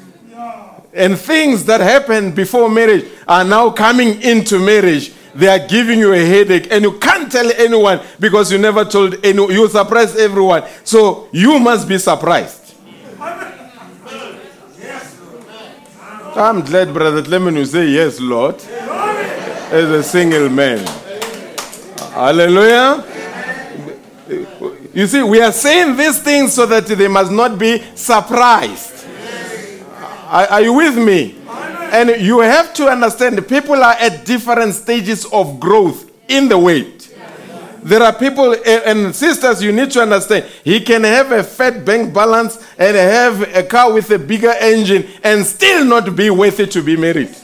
And 0.92 1.18
things 1.18 1.64
that 1.64 1.80
happened 1.80 2.34
before 2.34 2.70
marriage 2.70 3.06
are 3.26 3.44
now 3.44 3.70
coming 3.70 4.20
into 4.22 4.58
marriage. 4.58 5.12
They 5.36 5.48
are 5.48 5.66
giving 5.66 5.98
you 5.98 6.14
a 6.14 6.18
headache, 6.18 6.68
and 6.70 6.82
you 6.82 6.98
can't 6.98 7.30
tell 7.30 7.50
anyone 7.52 8.00
because 8.18 8.50
you 8.50 8.58
never 8.58 8.84
told 8.84 9.22
anyone. 9.24 9.52
You 9.52 9.68
surprise 9.68 10.16
everyone. 10.16 10.64
So 10.82 11.28
you 11.30 11.58
must 11.58 11.86
be 11.86 11.98
surprised. 11.98 12.74
I'm 16.34 16.60
glad, 16.60 16.92
Brother 16.92 17.22
Clement, 17.22 17.56
you 17.56 17.64
say 17.64 17.86
yes, 17.86 18.20
Lord, 18.20 18.56
as 18.56 19.90
a 19.90 20.02
single 20.02 20.48
man. 20.48 20.86
Hallelujah. 22.12 23.04
You 24.94 25.06
see, 25.06 25.22
we 25.22 25.40
are 25.42 25.52
saying 25.52 25.96
these 25.96 26.18
things 26.20 26.54
so 26.54 26.64
that 26.66 26.86
they 26.86 27.08
must 27.08 27.30
not 27.30 27.58
be 27.58 27.82
surprised. 27.94 29.06
Are, 30.28 30.46
are 30.46 30.62
you 30.62 30.72
with 30.72 30.96
me? 30.96 31.36
And 31.92 32.20
you 32.20 32.40
have 32.40 32.74
to 32.74 32.88
understand 32.88 33.46
people 33.48 33.74
are 33.82 33.94
at 33.94 34.24
different 34.26 34.74
stages 34.74 35.24
of 35.32 35.58
growth 35.60 36.10
in 36.28 36.48
the 36.48 36.58
weight. 36.58 37.14
There 37.82 38.02
are 38.02 38.12
people 38.12 38.52
eh, 38.64 38.80
and 38.84 39.14
sisters, 39.14 39.62
you 39.62 39.70
need 39.70 39.92
to 39.92 40.02
understand. 40.02 40.44
He 40.64 40.80
can 40.80 41.04
have 41.04 41.30
a 41.30 41.44
fat 41.44 41.84
bank 41.84 42.12
balance 42.12 42.58
and 42.76 42.96
have 42.96 43.42
a 43.54 43.62
car 43.62 43.92
with 43.92 44.10
a 44.10 44.18
bigger 44.18 44.52
engine 44.58 45.06
and 45.22 45.46
still 45.46 45.84
not 45.84 46.16
be 46.16 46.28
worthy 46.30 46.66
to 46.66 46.82
be 46.82 46.96
married. 46.96 47.34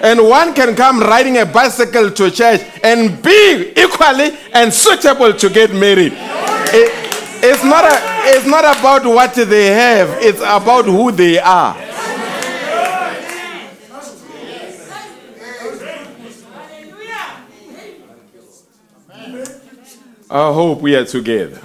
And 0.00 0.22
one 0.26 0.54
can 0.54 0.74
come 0.76 1.00
riding 1.00 1.38
a 1.38 1.44
bicycle 1.46 2.10
to 2.10 2.30
church 2.30 2.62
and 2.82 3.20
be 3.22 3.72
equally 3.76 4.30
and 4.54 4.72
suitable 4.72 5.32
to 5.34 5.48
get 5.50 5.72
married. 5.74 6.12
It- 6.16 7.04
it's, 7.40 7.62
not 7.62 7.84
a, 7.84 7.96
it's 8.34 8.46
not 8.46 8.64
about 8.64 9.04
what 9.06 9.32
they 9.34 9.66
have, 9.66 10.08
it's 10.20 10.40
about 10.40 10.86
who 10.86 11.12
they 11.12 11.38
are. 11.38 11.76
I 20.30 20.52
hope 20.52 20.82
we 20.82 20.94
are 20.94 21.06
together. 21.06 21.58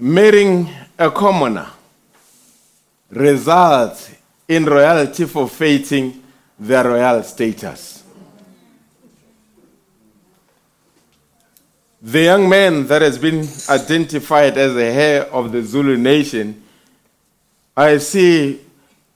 Marrying 0.00 0.68
a 0.98 1.08
commoner 1.08 1.70
results 3.10 4.12
in 4.48 4.64
royalty 4.64 5.24
forfeiting 5.24 6.20
their 6.58 6.82
royal 6.84 7.22
status. 7.22 8.02
The 12.02 12.22
young 12.22 12.48
man 12.48 12.88
that 12.88 13.00
has 13.00 13.16
been 13.16 13.46
identified 13.70 14.58
as 14.58 14.74
the 14.74 14.84
heir 14.84 15.22
of 15.32 15.52
the 15.52 15.62
Zulu 15.62 15.96
nation, 15.96 16.60
I 17.76 17.98
see 17.98 18.60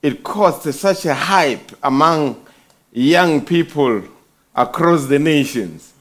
it 0.00 0.22
caused 0.22 0.72
such 0.74 1.06
a 1.06 1.14
hype 1.14 1.72
among 1.82 2.46
young 2.92 3.44
people 3.44 4.04
across 4.54 5.06
the 5.06 5.18
nations. 5.18 5.92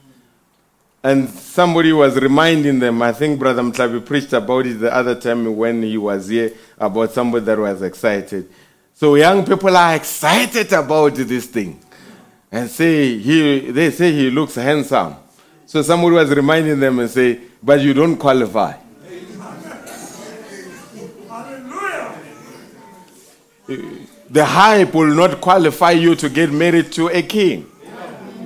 And 1.02 1.28
somebody 1.28 1.92
was 1.92 2.16
reminding 2.16 2.80
them, 2.80 3.00
I 3.02 3.12
think 3.12 3.38
Brother 3.38 3.62
Mtlabi 3.62 4.04
preached 4.04 4.32
about 4.32 4.66
it 4.66 4.74
the 4.74 4.92
other 4.92 5.14
time 5.14 5.56
when 5.56 5.82
he 5.82 5.96
was 5.96 6.28
here, 6.28 6.52
about 6.76 7.12
somebody 7.12 7.44
that 7.44 7.58
was 7.58 7.82
excited. 7.82 8.48
So 8.94 9.14
young 9.14 9.44
people 9.46 9.76
are 9.76 9.94
excited 9.94 10.72
about 10.72 11.14
this 11.14 11.46
thing. 11.46 11.80
And 12.50 12.68
say 12.68 13.16
he, 13.16 13.70
they 13.70 13.90
say 13.92 14.12
he 14.12 14.30
looks 14.30 14.56
handsome. 14.56 15.14
So 15.66 15.82
somebody 15.82 16.16
was 16.16 16.30
reminding 16.30 16.80
them 16.80 16.98
and 16.98 17.08
say, 17.08 17.40
but 17.62 17.80
you 17.80 17.94
don't 17.94 18.16
qualify. 18.16 18.74
The 24.30 24.44
hype 24.44 24.94
will 24.94 25.14
not 25.14 25.40
qualify 25.40 25.92
you 25.92 26.14
to 26.16 26.28
get 26.28 26.50
married 26.50 26.90
to 26.92 27.08
a 27.08 27.22
king. 27.22 27.70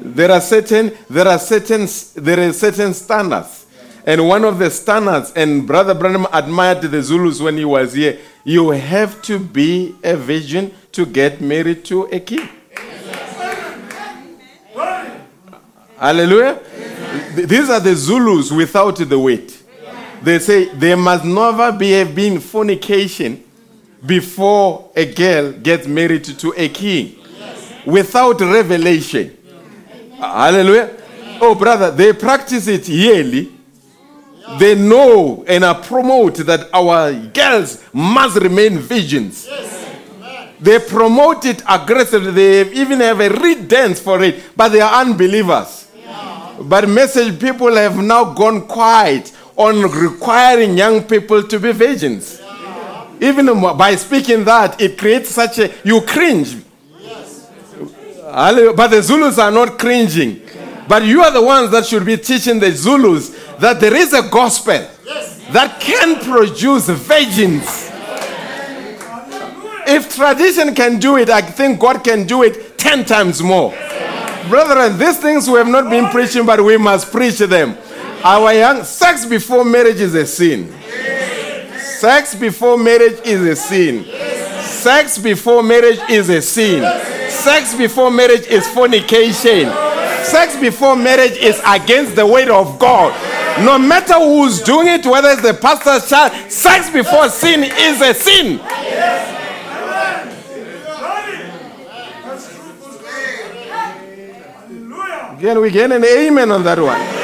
There 0.04 0.30
are 0.30 0.40
certain 0.40 0.92
there 1.08 1.28
are 1.28 1.38
certain 1.38 1.86
there 2.14 2.48
are 2.48 2.52
certain 2.52 2.92
standards. 2.94 3.66
And 4.04 4.26
one 4.26 4.44
of 4.44 4.58
the 4.58 4.68
standards, 4.68 5.32
and 5.36 5.64
Brother 5.64 5.94
Branham 5.94 6.26
admired 6.32 6.82
the 6.82 7.00
Zulus 7.02 7.40
when 7.40 7.56
he 7.56 7.64
was 7.64 7.92
here, 7.92 8.18
you 8.42 8.70
have 8.70 9.22
to 9.22 9.38
be 9.38 9.94
a 10.02 10.16
virgin 10.16 10.72
to 10.90 11.06
get 11.06 11.40
married 11.40 11.84
to 11.84 12.08
a 12.10 12.18
king. 12.18 12.48
Hallelujah. 15.98 16.58
Th- 17.36 17.46
These 17.48 17.70
are 17.70 17.78
the 17.80 17.94
Zulus 17.94 18.50
without 18.50 18.96
the 18.96 19.18
weight. 19.18 19.62
They 20.22 20.38
say 20.40 20.64
there 20.74 20.96
must 20.96 21.24
never 21.24 21.70
be 21.70 21.92
have 21.92 22.12
been 22.14 22.40
fornication 22.40 23.42
before 24.04 24.90
a 24.96 25.04
girl 25.12 25.52
gets 25.52 25.86
married 25.86 26.24
to 26.24 26.52
a 26.56 26.68
king 26.68 27.16
without 27.86 28.40
revelation. 28.40 29.36
Hallelujah. 30.22 30.90
Oh, 31.40 31.54
brother, 31.54 31.90
they 31.90 32.12
practice 32.12 32.68
it 32.68 32.88
yearly 32.88 33.50
They 34.58 34.74
know 34.74 35.44
and 35.46 35.64
uh, 35.64 35.74
promote 35.82 36.36
that 36.46 36.68
our 36.72 37.12
girls 37.12 37.82
must 37.92 38.36
remain 38.36 38.78
virgins. 38.78 39.48
They 40.60 40.78
promote 40.78 41.44
it 41.46 41.62
aggressively. 41.68 42.30
They 42.32 42.72
even 42.72 43.00
have 43.00 43.20
a 43.20 43.30
reed 43.30 43.68
dance 43.68 44.00
for 44.00 44.22
it, 44.22 44.56
but 44.56 44.68
they 44.68 44.80
are 44.80 45.00
unbelievers. 45.00 45.88
But 46.60 46.88
message 46.88 47.40
people 47.40 47.74
have 47.74 47.96
now 47.98 48.32
gone 48.34 48.66
quiet 48.66 49.32
on 49.56 49.82
requiring 49.82 50.76
young 50.76 51.02
people 51.02 51.42
to 51.42 51.58
be 51.58 51.72
virgins. 51.72 52.40
Even 53.20 53.46
by 53.76 53.96
speaking 53.96 54.44
that, 54.44 54.80
it 54.80 54.98
creates 54.98 55.30
such 55.30 55.58
a 55.58 55.70
you 55.84 56.00
cringe. 56.02 56.56
But 58.32 58.88
the 58.88 59.02
Zulus 59.02 59.38
are 59.38 59.50
not 59.50 59.78
cringing. 59.78 60.40
But 60.88 61.04
you 61.04 61.22
are 61.22 61.30
the 61.30 61.42
ones 61.42 61.70
that 61.70 61.84
should 61.84 62.06
be 62.06 62.16
teaching 62.16 62.58
the 62.58 62.72
Zulus 62.72 63.28
that 63.58 63.78
there 63.78 63.94
is 63.94 64.14
a 64.14 64.22
gospel 64.28 64.88
that 65.50 65.78
can 65.80 66.18
produce 66.24 66.88
virgins. 66.88 67.90
If 69.86 70.14
tradition 70.14 70.74
can 70.74 70.98
do 70.98 71.18
it, 71.18 71.28
I 71.28 71.42
think 71.42 71.78
God 71.78 72.02
can 72.02 72.26
do 72.26 72.42
it 72.42 72.78
10 72.78 73.04
times 73.04 73.42
more. 73.42 73.70
Brethren, 74.48 74.98
these 74.98 75.18
things 75.18 75.48
we 75.48 75.58
have 75.58 75.68
not 75.68 75.90
been 75.90 76.08
preaching, 76.08 76.46
but 76.46 76.64
we 76.64 76.78
must 76.78 77.12
preach 77.12 77.38
them. 77.38 77.76
Our 78.24 78.54
young 78.54 78.84
sex 78.84 79.26
before 79.26 79.64
marriage 79.64 80.00
is 80.00 80.14
a 80.14 80.26
sin. 80.26 80.72
Sex 81.78 82.34
before 82.34 82.78
marriage 82.78 83.20
is 83.26 83.42
a 83.42 83.56
sin. 83.56 84.04
Sex 84.62 85.18
before 85.18 85.62
marriage 85.62 86.00
is 86.08 86.28
a 86.30 86.40
sin. 86.40 86.82
Sex 87.32 87.74
before 87.74 88.10
marriage 88.10 88.46
is 88.46 88.68
fornication. 88.68 89.72
Sex 90.24 90.56
before 90.60 90.94
marriage 90.94 91.32
is 91.32 91.60
against 91.66 92.14
the 92.14 92.26
word 92.26 92.48
of 92.48 92.78
God. 92.78 93.12
No 93.64 93.78
matter 93.78 94.14
who's 94.14 94.62
doing 94.62 94.86
it, 94.86 95.04
whether 95.04 95.30
it's 95.30 95.42
the 95.42 95.54
pastor's 95.54 96.08
child, 96.08 96.32
sex 96.50 96.90
before 96.90 97.28
sin 97.28 97.64
is 97.64 98.00
a 98.00 98.14
sin. 98.14 98.60
Again, 105.36 105.60
we 105.60 105.70
get 105.72 105.90
an 105.90 106.04
amen 106.04 106.52
on 106.52 106.62
that 106.62 106.78
one. 106.78 107.22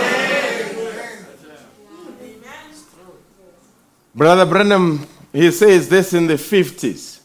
Brother 4.12 4.44
Branham, 4.44 5.06
he 5.32 5.52
says 5.52 5.88
this 5.88 6.12
in 6.12 6.26
the 6.26 6.34
50s. 6.34 7.17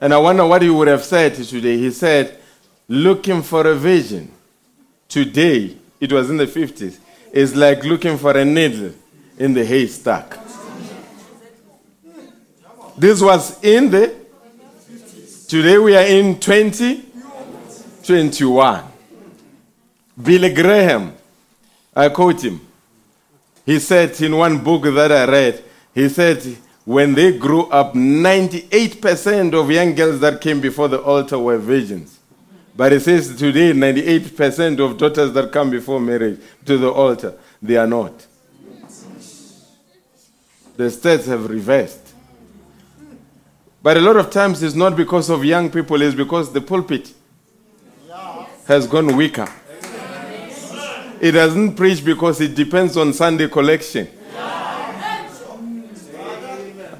And 0.00 0.14
I 0.14 0.18
wonder 0.18 0.46
what 0.46 0.62
he 0.62 0.70
would 0.70 0.86
have 0.88 1.04
said 1.04 1.34
today. 1.34 1.76
He 1.76 1.90
said, 1.90 2.38
looking 2.86 3.42
for 3.42 3.66
a 3.66 3.74
vision 3.74 4.30
today, 5.08 5.76
it 6.00 6.12
was 6.12 6.30
in 6.30 6.36
the 6.36 6.46
50s, 6.46 6.98
is 7.32 7.56
like 7.56 7.82
looking 7.84 8.16
for 8.16 8.36
a 8.36 8.44
needle 8.44 8.92
in 9.38 9.54
the 9.54 9.64
haystack. 9.64 10.38
This 12.96 13.20
was 13.20 13.60
in 13.62 13.90
the, 13.90 14.14
today 15.48 15.78
we 15.78 15.96
are 15.96 16.06
in 16.06 16.38
2021. 16.40 18.84
Billy 20.20 20.52
Graham, 20.52 21.14
I 21.94 22.08
quote 22.08 22.42
him. 22.42 22.60
He 23.64 23.78
said 23.78 24.20
in 24.20 24.36
one 24.36 24.58
book 24.64 24.82
that 24.82 25.12
I 25.12 25.24
read, 25.30 25.62
he 25.94 26.08
said, 26.08 26.42
when 26.88 27.12
they 27.12 27.36
grew 27.36 27.66
up, 27.66 27.92
98% 27.92 29.52
of 29.52 29.70
young 29.70 29.94
girls 29.94 30.20
that 30.20 30.40
came 30.40 30.58
before 30.58 30.88
the 30.88 30.98
altar 30.98 31.38
were 31.38 31.58
virgins. 31.58 32.18
But 32.74 32.94
it 32.94 33.00
says 33.00 33.36
today, 33.36 33.72
98% 33.72 34.80
of 34.80 34.96
daughters 34.96 35.34
that 35.34 35.52
come 35.52 35.68
before 35.68 36.00
marriage 36.00 36.40
to 36.64 36.78
the 36.78 36.90
altar, 36.90 37.34
they 37.60 37.76
are 37.76 37.86
not. 37.86 38.26
The 40.78 40.84
stats 40.84 41.26
have 41.26 41.50
reversed. 41.50 42.14
But 43.82 43.98
a 43.98 44.00
lot 44.00 44.16
of 44.16 44.30
times 44.30 44.62
it's 44.62 44.74
not 44.74 44.96
because 44.96 45.28
of 45.28 45.44
young 45.44 45.70
people, 45.70 46.00
it's 46.00 46.14
because 46.14 46.50
the 46.54 46.62
pulpit 46.62 47.12
has 48.66 48.86
gone 48.86 49.14
weaker. 49.14 49.52
It 51.20 51.32
doesn't 51.32 51.74
preach 51.74 52.02
because 52.02 52.40
it 52.40 52.54
depends 52.54 52.96
on 52.96 53.12
Sunday 53.12 53.48
collection. 53.48 54.08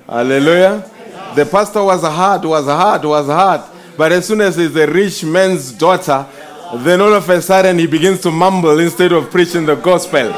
Hallelujah. 0.08 0.90
The 1.34 1.44
pastor 1.44 1.84
was 1.84 2.02
hard, 2.02 2.44
was 2.44 2.64
hard, 2.64 3.04
was 3.04 3.26
hard. 3.26 3.60
But 3.96 4.12
as 4.12 4.26
soon 4.26 4.40
as 4.40 4.56
he's 4.56 4.74
a 4.74 4.86
rich 4.86 5.22
man's 5.22 5.70
daughter, 5.72 6.26
then 6.76 7.00
all 7.00 7.12
of 7.12 7.28
a 7.28 7.42
sudden 7.42 7.78
he 7.78 7.86
begins 7.86 8.20
to 8.22 8.30
mumble 8.30 8.78
instead 8.78 9.12
of 9.12 9.30
preaching 9.30 9.66
the 9.66 9.74
gospel. 9.74 10.32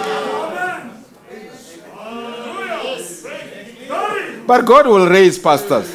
But 4.46 4.64
God 4.64 4.86
will 4.88 5.08
raise 5.08 5.38
pastors. 5.38 5.88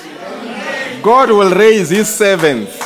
God 1.03 1.29
will 1.29 1.53
raise 1.53 1.89
his 1.89 2.07
servants. 2.15 2.77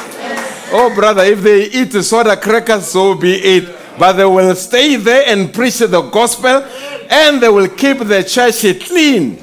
Oh, 0.72 0.92
brother, 0.96 1.24
if 1.24 1.42
they 1.42 1.66
eat 1.66 1.92
soda 2.04 2.36
crackers, 2.36 2.88
so 2.88 3.14
be 3.14 3.36
it. 3.36 3.76
But 4.00 4.14
they 4.14 4.26
will 4.26 4.56
stay 4.56 4.96
there 4.96 5.24
and 5.28 5.54
preach 5.54 5.78
the 5.78 6.02
gospel 6.02 6.66
and 7.10 7.42
they 7.42 7.50
will 7.50 7.68
keep 7.68 8.00
the 8.00 8.24
church 8.24 8.62
clean. 8.88 9.38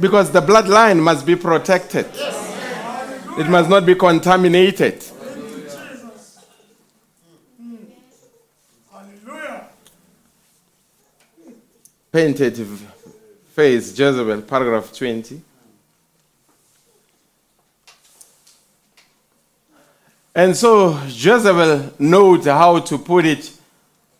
Because 0.00 0.30
the 0.30 0.40
bloodline 0.40 1.02
must 1.02 1.26
be 1.26 1.36
protected, 1.36 2.06
it 3.38 3.48
must 3.48 3.68
not 3.68 3.84
be 3.84 3.94
contaminated. 3.94 5.04
Hallelujah. 8.90 9.68
Painted 12.10 12.66
face, 13.50 13.98
Jezebel, 13.98 14.40
paragraph 14.42 14.90
20. 14.92 15.42
And 20.34 20.56
so 20.56 20.98
Jezebel 21.08 21.92
knows 21.98 22.46
how 22.46 22.78
to 22.78 22.96
put 22.96 23.26
it 23.26 23.52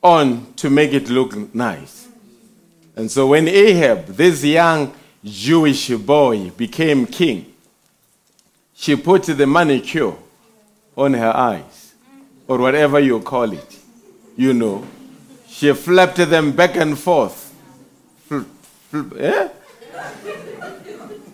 on 0.02 0.52
to 0.57 0.69
make 0.69 0.93
it 0.93 1.09
look 1.09 1.55
nice. 1.55 2.09
And 2.97 3.11
so 3.11 3.28
when 3.28 3.48
Ahab, 3.48 4.07
this 4.09 4.44
young 4.44 4.93
Jewish 5.25 5.89
boy, 5.91 6.51
became 6.51 7.07
king, 7.07 7.53
she 8.75 8.97
put 8.97 9.25
the 9.25 9.47
manicure 9.47 10.15
on 10.97 11.15
her 11.15 11.37
eyes, 11.37 11.95
or 12.49 12.59
whatever 12.59 12.99
you 12.99 13.21
call 13.21 13.53
it. 13.53 13.79
You 14.37 14.55
know, 14.55 14.87
she 15.47 15.73
flapped 15.75 16.17
them 16.17 16.53
back 16.53 16.77
and 16.77 16.99
forth. 16.99 17.55
Fl- 18.27 18.41
fl- 18.91 19.19
eh? 19.19 19.49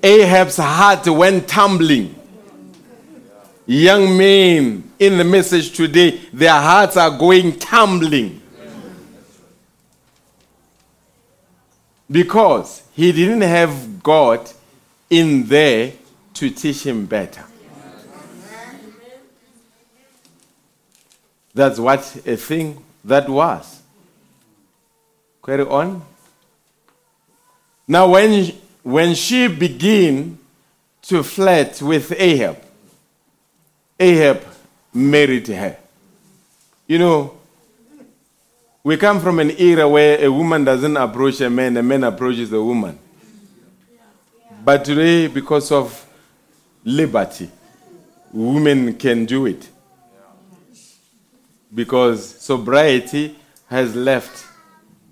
Ahab's 0.02 0.56
heart 0.56 1.06
went 1.06 1.46
tumbling. 1.48 2.14
Young 3.66 4.16
men 4.16 4.90
in 4.98 5.18
the 5.18 5.24
message 5.24 5.76
today, 5.76 6.20
their 6.32 6.52
hearts 6.52 6.96
are 6.96 7.16
going 7.16 7.58
tumbling. 7.58 8.40
Because 12.10 12.82
he 12.92 13.12
didn't 13.12 13.42
have 13.42 14.02
God 14.02 14.48
in 15.10 15.44
there 15.46 15.92
to 16.34 16.50
teach 16.50 16.84
him 16.84 17.06
better. 17.06 17.44
That's 21.54 21.78
what 21.78 22.00
a 22.26 22.36
thing 22.36 22.84
that 23.04 23.28
was. 23.28 23.80
Carry 25.44 25.62
on. 25.62 26.02
Now, 27.88 28.08
when, 28.08 28.52
when 28.82 29.14
she 29.14 29.48
began 29.48 30.38
to 31.02 31.22
flirt 31.22 31.80
with 31.80 32.12
Ahab, 32.12 32.58
Ahab 33.98 34.42
married 34.92 35.46
her. 35.48 35.78
You 36.86 36.98
know, 36.98 37.38
we 38.86 38.96
come 38.96 39.18
from 39.18 39.40
an 39.40 39.50
era 39.58 39.88
where 39.88 40.24
a 40.24 40.30
woman 40.30 40.62
doesn't 40.62 40.96
approach 40.96 41.40
a 41.40 41.50
man, 41.50 41.76
a 41.76 41.82
man 41.82 42.04
approaches 42.04 42.52
a 42.52 42.62
woman. 42.62 42.96
But 44.64 44.84
today, 44.84 45.26
because 45.26 45.72
of 45.72 46.08
liberty, 46.84 47.50
women 48.32 48.94
can 48.94 49.26
do 49.26 49.46
it. 49.46 49.68
Because 51.74 52.40
sobriety 52.40 53.36
has 53.66 53.96
left 53.96 54.46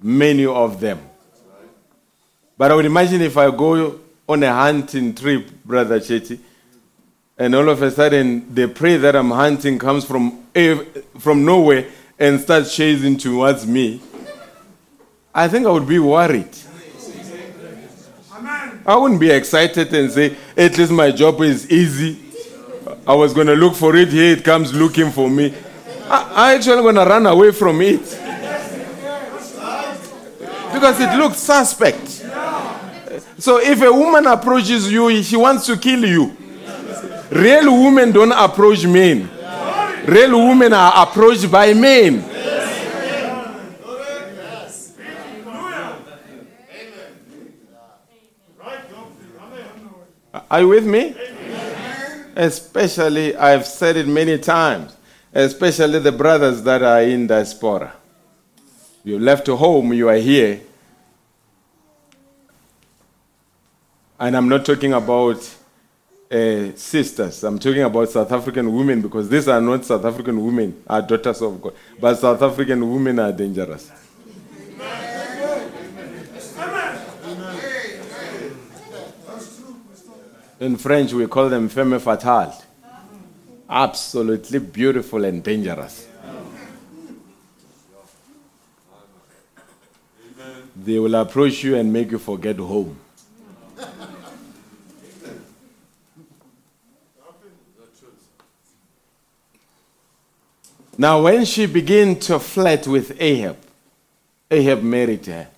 many 0.00 0.46
of 0.46 0.78
them. 0.78 1.00
But 2.56 2.70
I 2.70 2.76
would 2.76 2.86
imagine 2.86 3.22
if 3.22 3.36
I 3.36 3.50
go 3.50 3.98
on 4.28 4.44
a 4.44 4.52
hunting 4.52 5.16
trip, 5.16 5.50
Brother 5.64 5.98
Chetty, 5.98 6.38
and 7.36 7.56
all 7.56 7.68
of 7.68 7.82
a 7.82 7.90
sudden 7.90 8.54
the 8.54 8.68
prey 8.68 8.98
that 8.98 9.16
I'm 9.16 9.32
hunting 9.32 9.80
comes 9.80 10.04
from, 10.04 10.44
from 11.18 11.44
nowhere 11.44 11.90
and 12.18 12.40
start 12.40 12.66
chasing 12.68 13.16
towards 13.16 13.66
me, 13.66 14.00
I 15.34 15.48
think 15.48 15.66
I 15.66 15.70
would 15.70 15.88
be 15.88 15.98
worried. 15.98 16.50
I 18.86 18.96
wouldn't 18.96 19.20
be 19.20 19.30
excited 19.30 19.92
and 19.94 20.10
say, 20.10 20.36
at 20.56 20.76
least 20.76 20.92
my 20.92 21.10
job 21.10 21.40
is 21.40 21.70
easy. 21.70 22.20
I 23.06 23.14
was 23.14 23.32
going 23.32 23.46
to 23.46 23.54
look 23.54 23.74
for 23.74 23.96
it, 23.96 24.08
here 24.08 24.36
it 24.36 24.44
comes 24.44 24.74
looking 24.74 25.10
for 25.10 25.28
me. 25.28 25.54
I, 26.04 26.32
I 26.34 26.54
actually 26.54 26.82
going 26.82 26.94
to 26.96 27.04
run 27.04 27.26
away 27.26 27.50
from 27.50 27.80
it. 27.80 28.00
Because 30.72 31.00
it 31.00 31.16
looks 31.16 31.38
suspect. 31.38 32.08
So 33.38 33.58
if 33.58 33.80
a 33.82 33.92
woman 33.92 34.26
approaches 34.26 34.90
you, 34.92 35.22
she 35.22 35.36
wants 35.36 35.66
to 35.66 35.76
kill 35.76 36.04
you. 36.04 36.36
Real 37.30 37.82
women 37.82 38.12
don't 38.12 38.32
approach 38.32 38.86
men. 38.86 39.30
Real 40.06 40.48
women 40.48 40.72
are 40.74 40.92
approached 41.06 41.50
by 41.50 41.72
men. 41.72 42.30
Are 50.50 50.60
you 50.60 50.68
with 50.68 50.84
me? 50.84 51.16
Especially, 52.36 53.34
I've 53.34 53.66
said 53.66 53.96
it 53.96 54.06
many 54.06 54.38
times, 54.38 54.94
especially 55.32 56.00
the 56.00 56.12
brothers 56.12 56.62
that 56.62 56.82
are 56.82 57.02
in 57.02 57.26
diaspora. 57.26 57.94
You 59.04 59.18
left 59.18 59.46
home, 59.46 59.92
you 59.94 60.08
are 60.08 60.16
here. 60.16 60.60
And 64.20 64.36
I'm 64.36 64.48
not 64.48 64.64
talking 64.64 64.92
about 64.92 65.38
uh, 66.34 66.74
sisters, 66.74 67.44
I'm 67.44 67.60
talking 67.60 67.82
about 67.82 68.08
South 68.08 68.32
African 68.32 68.72
women 68.74 69.00
because 69.00 69.28
these 69.28 69.46
are 69.46 69.60
not 69.60 69.84
South 69.84 70.04
African 70.04 70.44
women, 70.44 70.82
are 70.88 71.00
daughters 71.00 71.40
of 71.40 71.62
God. 71.62 71.74
But 72.00 72.16
South 72.16 72.42
African 72.42 72.92
women 72.92 73.20
are 73.20 73.32
dangerous. 73.32 73.92
In 80.58 80.76
French, 80.76 81.12
we 81.12 81.26
call 81.26 81.48
them 81.48 81.68
femme 81.68 82.00
fatale. 82.00 82.60
Absolutely 83.68 84.58
beautiful 84.58 85.24
and 85.24 85.42
dangerous. 85.42 86.08
They 90.76 90.98
will 90.98 91.14
approach 91.14 91.62
you 91.62 91.76
and 91.76 91.92
make 91.92 92.10
you 92.10 92.18
forget 92.18 92.56
home. 92.56 92.98
Now, 100.96 101.22
when 101.22 101.44
she 101.44 101.66
began 101.66 102.18
to 102.20 102.38
flirt 102.38 102.86
with 102.86 103.20
Ahab, 103.20 103.56
Ahab 104.50 104.82
married 104.82 105.26
her. 105.26 105.48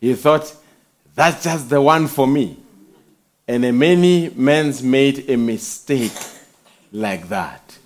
He 0.00 0.14
thought, 0.14 0.54
that's 1.14 1.44
just 1.44 1.68
the 1.68 1.80
one 1.80 2.06
for 2.06 2.26
me. 2.26 2.56
And 3.48 3.78
many 3.78 4.30
men's 4.30 4.82
made 4.82 5.28
a 5.28 5.36
mistake 5.36 6.12
like 6.92 7.28
that. 7.28 7.76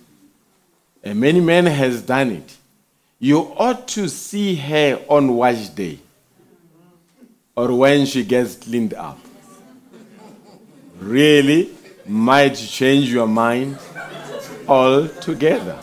And 1.03 1.19
many 1.19 1.39
men 1.39 1.65
has 1.65 2.01
done 2.01 2.31
it. 2.31 2.55
You 3.19 3.39
ought 3.39 3.87
to 3.89 4.07
see 4.07 4.55
her 4.55 5.01
on 5.09 5.35
wash 5.35 5.69
day 5.69 5.99
or 7.55 7.75
when 7.75 8.05
she 8.05 8.23
gets 8.23 8.55
cleaned 8.55 8.93
up. 8.93 9.17
Really 10.99 11.71
might 12.05 12.55
change 12.55 13.11
your 13.11 13.27
mind 13.27 13.77
altogether. 14.67 15.79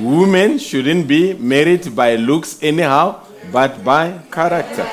Women 0.00 0.58
shouldn't 0.58 1.06
be 1.06 1.34
married 1.34 1.94
by 1.94 2.16
looks 2.16 2.58
anyhow, 2.62 3.20
but 3.50 3.84
by 3.84 4.18
character. 4.30 4.88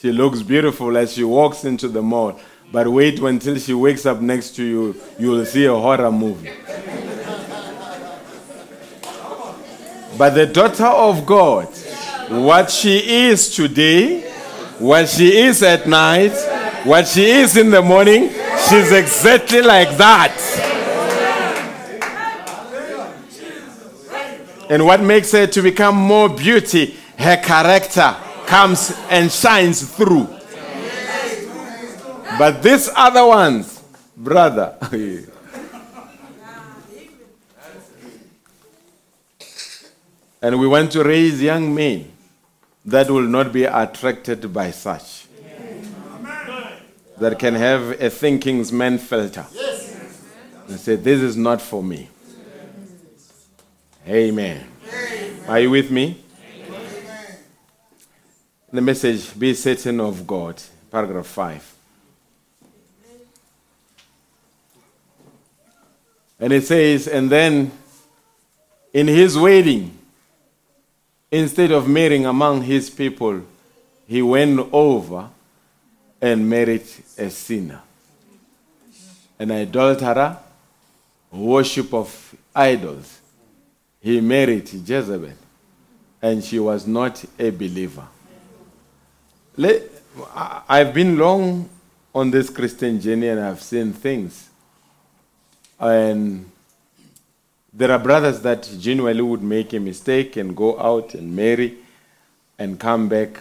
She 0.00 0.10
looks 0.10 0.42
beautiful 0.42 0.96
as 0.96 1.12
she 1.12 1.22
walks 1.22 1.64
into 1.64 1.88
the 1.88 2.02
mall, 2.02 2.40
but 2.72 2.88
wait 2.88 3.20
until 3.20 3.58
she 3.58 3.74
wakes 3.74 4.06
up 4.06 4.20
next 4.20 4.56
to 4.56 4.64
you, 4.64 4.96
you 5.18 5.30
will 5.30 5.44
see 5.44 5.66
a 5.66 5.74
horror 5.74 6.10
movie. 6.10 6.50
But 10.18 10.30
the 10.30 10.46
daughter 10.46 10.86
of 10.86 11.24
God, 11.24 11.68
what 12.28 12.70
she 12.70 13.26
is 13.28 13.54
today, 13.54 14.22
what 14.78 15.08
she 15.08 15.36
is 15.36 15.62
at 15.62 15.86
night, 15.86 16.32
what 16.84 17.06
she 17.06 17.24
is 17.24 17.56
in 17.56 17.70
the 17.70 17.80
morning, 17.82 18.28
she's 18.68 18.90
exactly 18.92 19.62
like 19.62 19.96
that. 19.96 20.36
And 24.68 24.84
what 24.84 25.00
makes 25.02 25.32
her 25.32 25.46
to 25.46 25.62
become 25.62 25.94
more 25.96 26.28
beauty, 26.28 26.96
her 27.18 27.36
character 27.36 28.16
comes 28.46 28.96
and 29.10 29.30
shines 29.30 29.82
through. 29.94 30.28
But 32.38 32.62
these 32.62 32.88
other 32.96 33.26
ones, 33.26 33.82
brother, 34.16 34.76
and 40.42 40.58
we 40.58 40.66
want 40.66 40.90
to 40.92 41.04
raise 41.04 41.40
young 41.42 41.74
men 41.74 42.10
that 42.84 43.10
will 43.10 43.28
not 43.28 43.52
be 43.52 43.64
attracted 43.64 44.52
by 44.52 44.70
such. 44.70 45.21
That 47.18 47.38
can 47.38 47.54
have 47.54 48.00
a 48.00 48.10
thinking's 48.10 48.72
man 48.72 48.98
filter. 48.98 49.46
And 50.68 50.78
say, 50.80 50.96
This 50.96 51.20
is 51.20 51.36
not 51.36 51.60
for 51.60 51.82
me. 51.82 52.08
Amen. 54.08 54.66
Are 55.46 55.60
you 55.60 55.70
with 55.70 55.90
me? 55.90 56.24
The 58.72 58.80
message, 58.80 59.38
Be 59.38 59.54
certain 59.54 60.00
of 60.00 60.26
God, 60.26 60.60
paragraph 60.90 61.26
5. 61.26 61.76
And 66.40 66.52
it 66.52 66.64
says, 66.64 67.06
And 67.06 67.30
then 67.30 67.70
in 68.92 69.06
his 69.06 69.38
wedding, 69.38 69.96
instead 71.30 71.70
of 71.70 71.88
marrying 71.88 72.26
among 72.26 72.62
his 72.62 72.90
people, 72.90 73.42
he 74.06 74.22
went 74.22 74.58
over 74.72 75.30
and 76.22 76.48
married 76.48 76.86
a 77.18 77.28
sinner, 77.28 77.82
an 79.40 79.50
adulterer, 79.50 80.38
worship 81.32 81.92
of 81.92 82.34
idols. 82.54 83.20
He 84.00 84.20
married 84.20 84.72
Jezebel, 84.72 85.32
and 86.22 86.44
she 86.44 86.60
was 86.60 86.86
not 86.86 87.24
a 87.38 87.50
believer. 87.50 88.06
I've 90.68 90.94
been 90.94 91.18
long 91.18 91.68
on 92.14 92.30
this 92.30 92.50
Christian 92.50 93.00
journey 93.00 93.28
and 93.28 93.40
I've 93.40 93.62
seen 93.62 93.92
things. 93.92 94.48
And 95.80 96.50
there 97.72 97.90
are 97.90 97.98
brothers 97.98 98.40
that 98.42 98.70
genuinely 98.78 99.22
would 99.22 99.42
make 99.42 99.72
a 99.72 99.80
mistake 99.80 100.36
and 100.36 100.56
go 100.56 100.78
out 100.78 101.14
and 101.14 101.34
marry 101.34 101.78
and 102.58 102.78
come 102.78 103.08
back. 103.08 103.40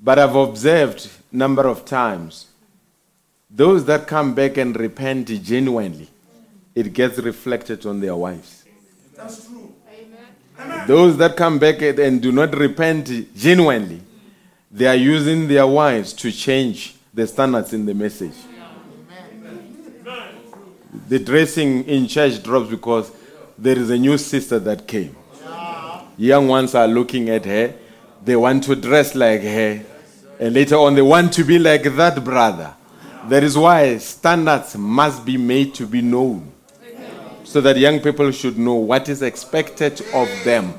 But 0.00 0.18
I've 0.18 0.34
observed 0.34 1.08
number 1.36 1.66
of 1.68 1.84
times 1.84 2.46
those 3.50 3.84
that 3.84 4.06
come 4.06 4.34
back 4.34 4.56
and 4.56 4.78
repent 4.78 5.28
genuinely, 5.42 6.08
it 6.74 6.92
gets 6.92 7.18
reflected 7.18 7.86
on 7.86 8.00
their 8.00 8.16
wives. 8.16 8.64
That's 9.14 9.46
true. 9.46 9.72
Amen. 9.88 10.86
Those 10.86 11.16
that 11.18 11.36
come 11.36 11.58
back 11.58 11.80
and 11.80 12.20
do 12.20 12.32
not 12.32 12.56
repent 12.56 13.34
genuinely, 13.36 14.00
they 14.70 14.86
are 14.86 14.96
using 14.96 15.46
their 15.46 15.66
wives 15.66 16.12
to 16.14 16.32
change 16.32 16.96
the 17.14 17.26
standards 17.26 17.72
in 17.72 17.86
the 17.86 17.94
message. 17.94 18.34
Amen. 19.08 20.26
The 21.08 21.18
dressing 21.18 21.84
in 21.84 22.08
church 22.08 22.42
drops 22.42 22.68
because 22.68 23.12
there 23.56 23.78
is 23.78 23.90
a 23.90 23.96
new 23.96 24.18
sister 24.18 24.58
that 24.58 24.86
came. 24.86 25.14
Young 26.18 26.48
ones 26.48 26.74
are 26.74 26.88
looking 26.88 27.28
at 27.30 27.44
her, 27.44 27.74
they 28.24 28.36
want 28.36 28.64
to 28.64 28.74
dress 28.74 29.14
like 29.14 29.42
her, 29.42 29.84
and 30.38 30.54
later 30.54 30.76
on 30.76 30.94
they 30.94 31.02
want 31.02 31.32
to 31.34 31.44
be 31.44 31.58
like 31.58 31.84
that 31.96 32.22
brother. 32.24 32.74
That 33.28 33.42
is 33.42 33.56
why 33.58 33.98
standards 33.98 34.76
must 34.76 35.24
be 35.24 35.36
made 35.36 35.74
to 35.74 35.86
be 35.86 36.00
known 36.00 36.52
so 37.44 37.60
that 37.60 37.76
young 37.76 38.00
people 38.00 38.30
should 38.30 38.58
know 38.58 38.74
what 38.74 39.08
is 39.08 39.22
expected 39.22 40.00
of 40.12 40.28
them. 40.44 40.74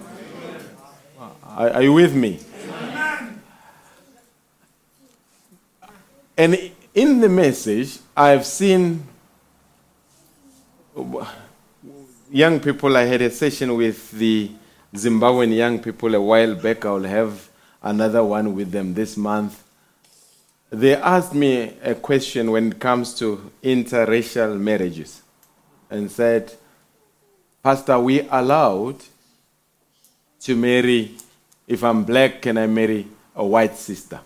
Are, 1.46 1.70
are 1.72 1.82
you 1.82 1.94
with 1.94 2.16
me? 2.16 2.40
And 6.38 6.72
in 6.94 7.20
the 7.20 7.30
message, 7.30 7.98
I've 8.16 8.46
seen 8.46 9.04
young 12.32 12.60
people. 12.60 12.96
I 12.96 13.06
had 13.06 13.22
a 13.22 13.32
session 13.32 13.76
with 13.76 14.12
the 14.12 14.52
Zimbabwean 14.94 15.56
young 15.56 15.80
people 15.80 16.14
a 16.14 16.22
while 16.22 16.54
back. 16.54 16.86
I'll 16.86 17.02
have 17.02 17.50
another 17.82 18.24
one 18.24 18.56
with 18.56 18.72
them 18.72 18.94
this 18.94 19.18
month. 19.18 19.64
They 20.70 20.96
asked 20.96 21.34
me 21.34 21.74
a 21.82 21.96
question 21.96 22.52
when 22.52 22.72
it 22.72 22.80
comes 22.80 23.14
to 23.20 23.52
interracial 23.64 24.60
marriages 24.60 25.22
and 25.90 26.12
said, 26.12 26.54
Pastor, 27.64 28.00
we 28.00 28.28
allowed 28.30 28.98
to 30.42 30.56
marry, 30.56 31.16
if 31.68 31.84
I'm 31.84 32.04
black, 32.04 32.42
can 32.42 32.58
I 32.58 32.68
marry 32.68 33.08
a 33.36 33.46
white 33.46 33.76
sister? 33.76 34.20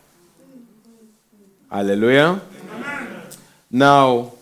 Hallelujah. 1.70 2.42
Now, 3.70 4.34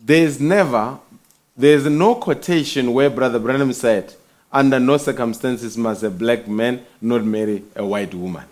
there's 0.00 0.38
never, 0.40 0.98
there's 1.56 1.86
no 1.86 2.14
quotation 2.14 2.92
where 2.92 3.10
Brother 3.10 3.38
Branham 3.38 3.72
said, 3.72 4.14
under 4.56 4.80
no 4.80 4.96
circumstances 4.96 5.76
must 5.76 6.02
a 6.02 6.08
black 6.08 6.48
man 6.48 6.82
not 7.02 7.22
marry 7.22 7.62
a 7.74 7.84
white 7.84 8.14
woman. 8.14 8.42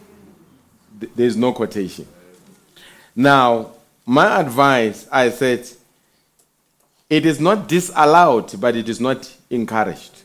There's 1.17 1.35
no 1.35 1.55
quotation. 1.55 2.07
Now, 3.17 3.71
my 4.05 4.39
advice, 4.39 5.09
I 5.11 5.31
said, 5.31 5.67
it 7.09 7.25
is 7.25 7.41
not 7.41 7.69
disallowed, 7.69 8.61
but 8.61 8.77
it 8.77 8.87
is 8.87 9.01
not 9.01 9.35
encouraged. 9.49 10.25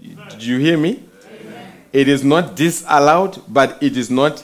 Did 0.00 0.42
you 0.42 0.56
hear 0.56 0.78
me? 0.78 1.04
It 1.92 2.08
is 2.08 2.24
not 2.24 2.56
disallowed, 2.56 3.42
but 3.48 3.76
it 3.82 3.98
is 3.98 4.10
not. 4.10 4.42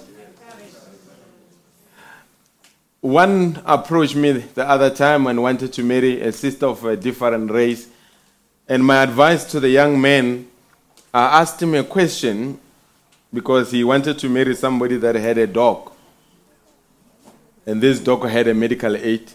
One 3.00 3.62
approached 3.64 4.16
me 4.16 4.32
the 4.32 4.68
other 4.68 4.90
time 4.90 5.26
and 5.28 5.42
wanted 5.42 5.72
to 5.72 5.82
marry 5.82 6.20
a 6.20 6.30
sister 6.30 6.66
of 6.66 6.84
a 6.84 6.94
different 6.94 7.50
race. 7.50 7.88
And 8.66 8.84
my 8.84 9.02
advice 9.02 9.44
to 9.52 9.60
the 9.60 9.68
young 9.68 10.00
man, 10.00 10.48
I 11.12 11.40
asked 11.40 11.60
him 11.62 11.74
a 11.74 11.84
question 11.84 12.58
because 13.32 13.70
he 13.70 13.84
wanted 13.84 14.18
to 14.20 14.28
marry 14.28 14.54
somebody 14.54 14.96
that 14.96 15.14
had 15.16 15.36
a 15.36 15.46
dog. 15.46 15.92
And 17.66 17.82
this 17.82 18.00
dog 18.00 18.26
had 18.26 18.48
a 18.48 18.54
medical 18.54 18.96
aid. 18.96 19.30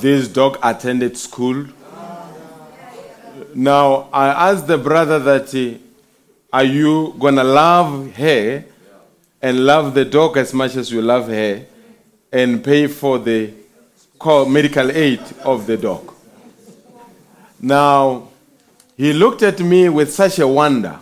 This 0.00 0.26
dog 0.26 0.58
attended 0.62 1.16
school. 1.16 1.66
Now, 3.54 4.08
I 4.12 4.50
asked 4.50 4.66
the 4.66 4.78
brother 4.78 5.20
that, 5.20 5.78
are 6.52 6.64
you 6.64 7.14
going 7.20 7.36
to 7.36 7.44
love 7.44 8.14
her 8.16 8.64
and 9.40 9.64
love 9.64 9.94
the 9.94 10.04
dog 10.04 10.36
as 10.38 10.52
much 10.52 10.74
as 10.74 10.90
you 10.90 11.02
love 11.02 11.28
her 11.28 11.64
and 12.32 12.64
pay 12.64 12.88
for 12.88 13.20
the 13.20 13.52
medical 14.48 14.90
aid 14.90 15.20
of 15.44 15.66
the 15.66 15.76
dog? 15.76 16.15
Now, 17.66 18.28
he 18.96 19.12
looked 19.12 19.42
at 19.42 19.58
me 19.58 19.88
with 19.88 20.14
such 20.14 20.38
a 20.38 20.46
wonder 20.46 21.00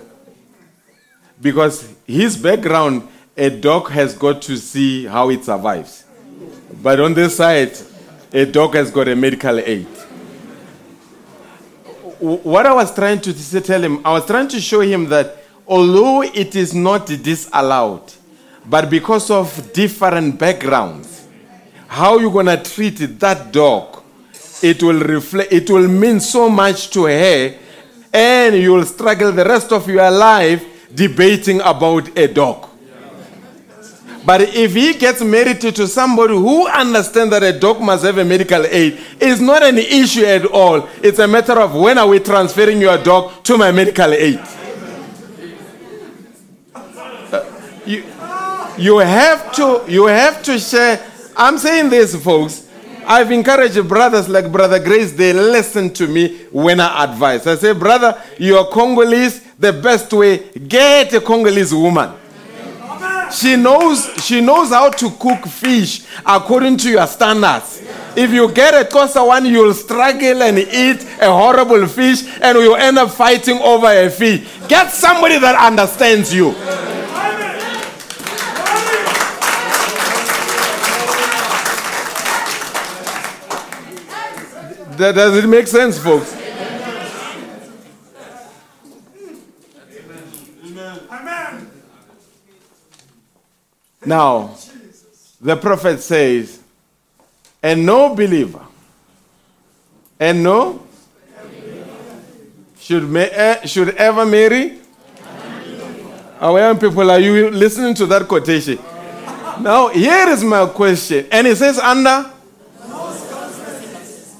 because 1.38 1.92
his 2.06 2.38
background, 2.38 3.06
a 3.36 3.50
dog 3.50 3.90
has 3.90 4.16
got 4.16 4.40
to 4.40 4.56
see 4.56 5.04
how 5.04 5.28
it 5.28 5.44
survives. 5.44 6.04
But 6.82 7.00
on 7.00 7.12
this 7.12 7.36
side, 7.36 7.76
a 8.32 8.46
dog 8.46 8.76
has 8.76 8.90
got 8.90 9.08
a 9.08 9.14
medical 9.14 9.58
aid. 9.58 9.84
What 12.18 12.64
I 12.64 12.72
was 12.72 12.94
trying 12.94 13.20
to 13.20 13.60
tell 13.60 13.84
him, 13.84 14.00
I 14.02 14.12
was 14.12 14.24
trying 14.24 14.48
to 14.48 14.58
show 14.58 14.80
him 14.80 15.10
that 15.10 15.36
although 15.66 16.22
it 16.22 16.56
is 16.56 16.72
not 16.72 17.06
disallowed, 17.08 18.10
but 18.64 18.88
because 18.88 19.30
of 19.30 19.70
different 19.74 20.38
backgrounds, 20.38 21.28
how 21.88 22.18
you're 22.18 22.32
gonna 22.32 22.64
treat 22.64 22.96
that 23.20 23.52
dog, 23.52 24.03
it 24.64 24.82
will 24.82 25.00
reflect, 25.00 25.52
it 25.52 25.68
will 25.68 25.86
mean 25.86 26.20
so 26.20 26.48
much 26.48 26.88
to 26.90 27.04
her, 27.04 27.54
and 28.12 28.56
you 28.56 28.72
will 28.72 28.86
struggle 28.86 29.30
the 29.30 29.44
rest 29.44 29.72
of 29.72 29.86
your 29.86 30.10
life 30.10 30.64
debating 30.94 31.60
about 31.60 32.16
a 32.16 32.26
dog. 32.26 32.70
But 34.24 34.40
if 34.40 34.72
he 34.72 34.94
gets 34.94 35.20
married 35.22 35.60
to, 35.60 35.86
somebody 35.86 36.32
who 36.32 36.66
understands 36.66 37.30
that 37.32 37.42
a 37.42 37.52
dog 37.58 37.82
must 37.82 38.04
have 38.04 38.16
a 38.16 38.24
medical 38.24 38.64
aid, 38.64 38.98
it's 39.20 39.38
not 39.38 39.62
an 39.62 39.76
issue 39.76 40.24
at 40.24 40.46
all. 40.46 40.88
It's 41.02 41.18
a 41.18 41.28
matter 41.28 41.60
of 41.60 41.74
when 41.74 41.98
are 41.98 42.08
we 42.08 42.20
transferring 42.20 42.80
your 42.80 42.96
dog 42.96 43.44
to 43.44 43.58
my 43.58 43.70
medical 43.70 44.10
aid. 44.14 44.40
Uh, 46.74 47.44
you, 47.84 48.02
you 48.78 48.98
have 48.98 49.52
to 49.56 49.84
you 49.88 50.06
have 50.06 50.42
to 50.44 50.58
share. 50.58 51.04
I'm 51.36 51.58
saying 51.58 51.90
this, 51.90 52.16
folks. 52.16 52.63
I've 53.06 53.30
encouraged 53.30 53.86
brothers 53.86 54.28
like 54.28 54.50
Brother 54.50 54.78
Grace, 54.78 55.12
they 55.12 55.32
listen 55.32 55.92
to 55.94 56.06
me 56.06 56.44
when 56.50 56.80
I 56.80 57.04
advise. 57.04 57.46
I 57.46 57.56
say, 57.56 57.72
brother, 57.72 58.20
you're 58.38 58.64
Congolese, 58.66 59.40
the 59.58 59.72
best 59.72 60.12
way, 60.12 60.50
get 60.50 61.12
a 61.12 61.20
Congolese 61.20 61.74
woman. 61.74 62.12
She 63.32 63.56
knows 63.56 64.08
she 64.24 64.40
knows 64.40 64.68
how 64.68 64.90
to 64.90 65.10
cook 65.10 65.46
fish 65.46 66.02
according 66.24 66.76
to 66.78 66.90
your 66.90 67.06
standards. 67.06 67.82
If 68.16 68.30
you 68.30 68.50
get 68.52 68.74
a 68.74 68.88
Xhosa 68.88 69.26
one, 69.26 69.46
you'll 69.46 69.74
struggle 69.74 70.42
and 70.42 70.58
eat 70.58 71.02
a 71.20 71.32
horrible 71.32 71.86
fish 71.88 72.22
and 72.40 72.58
you'll 72.58 72.76
end 72.76 72.98
up 72.98 73.10
fighting 73.10 73.58
over 73.58 73.86
a 73.88 74.08
fish. 74.08 74.46
Get 74.68 74.90
somebody 74.92 75.38
that 75.40 75.56
understands 75.56 76.32
you. 76.32 76.54
That- 84.96 85.14
Does 85.14 85.36
it 85.44 85.48
make 85.48 85.66
sense, 85.66 85.98
folks? 85.98 86.34
Now, 94.04 94.54
the 95.40 95.56
prophet 95.56 96.00
says, 96.00 96.60
and 97.62 97.86
no 97.86 98.14
believer, 98.14 98.60
and 100.20 100.42
no 100.42 100.82
should, 102.78 103.04
ma- 103.04 103.20
eh, 103.20 103.64
should 103.66 103.94
ever 103.96 104.26
marry. 104.26 104.78
Our 106.40 106.58
young 106.58 106.78
people, 106.78 107.10
are 107.10 107.18
you 107.18 107.50
listening 107.50 107.94
to 107.94 108.06
that 108.06 108.28
quotation? 108.28 108.78
Now, 109.60 109.88
here 109.88 110.28
is 110.28 110.44
my 110.44 110.66
question. 110.66 111.26
And 111.32 111.46
it 111.46 111.56
says, 111.56 111.78
under? 111.78 112.30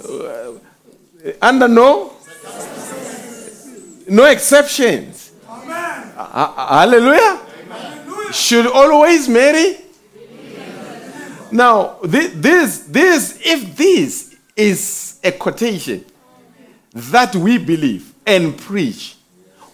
Uh, 0.04 0.52
Eh, 1.24 1.32
under 1.40 1.68
no? 1.68 2.12
No 4.08 4.24
exceptions. 4.26 5.32
Ha- 5.46 6.68
Hallelujah. 6.80 7.40
Should 8.32 8.66
always 8.66 9.28
marry? 9.28 9.78
Now, 11.50 11.98
thi- 12.02 12.28
this, 12.28 12.80
this, 12.80 13.38
if 13.44 13.76
this 13.76 14.34
is 14.56 15.18
a 15.22 15.30
quotation 15.32 16.04
that 16.92 17.34
we 17.34 17.58
believe 17.58 18.12
and 18.26 18.56
preach, 18.58 19.16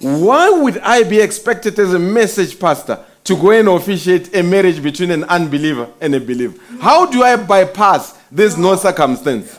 why 0.00 0.48
would 0.50 0.78
I 0.78 1.02
be 1.04 1.20
expected 1.20 1.78
as 1.78 1.92
a 1.94 1.98
message 1.98 2.58
pastor 2.58 3.04
to 3.24 3.36
go 3.36 3.50
and 3.50 3.68
officiate 3.68 4.34
a 4.34 4.42
marriage 4.42 4.82
between 4.82 5.10
an 5.10 5.24
unbeliever 5.24 5.88
and 6.00 6.14
a 6.14 6.20
believer? 6.20 6.58
How 6.80 7.06
do 7.06 7.22
I 7.22 7.36
bypass 7.36 8.12
this 8.30 8.56
no 8.56 8.76
circumstance? 8.76 9.58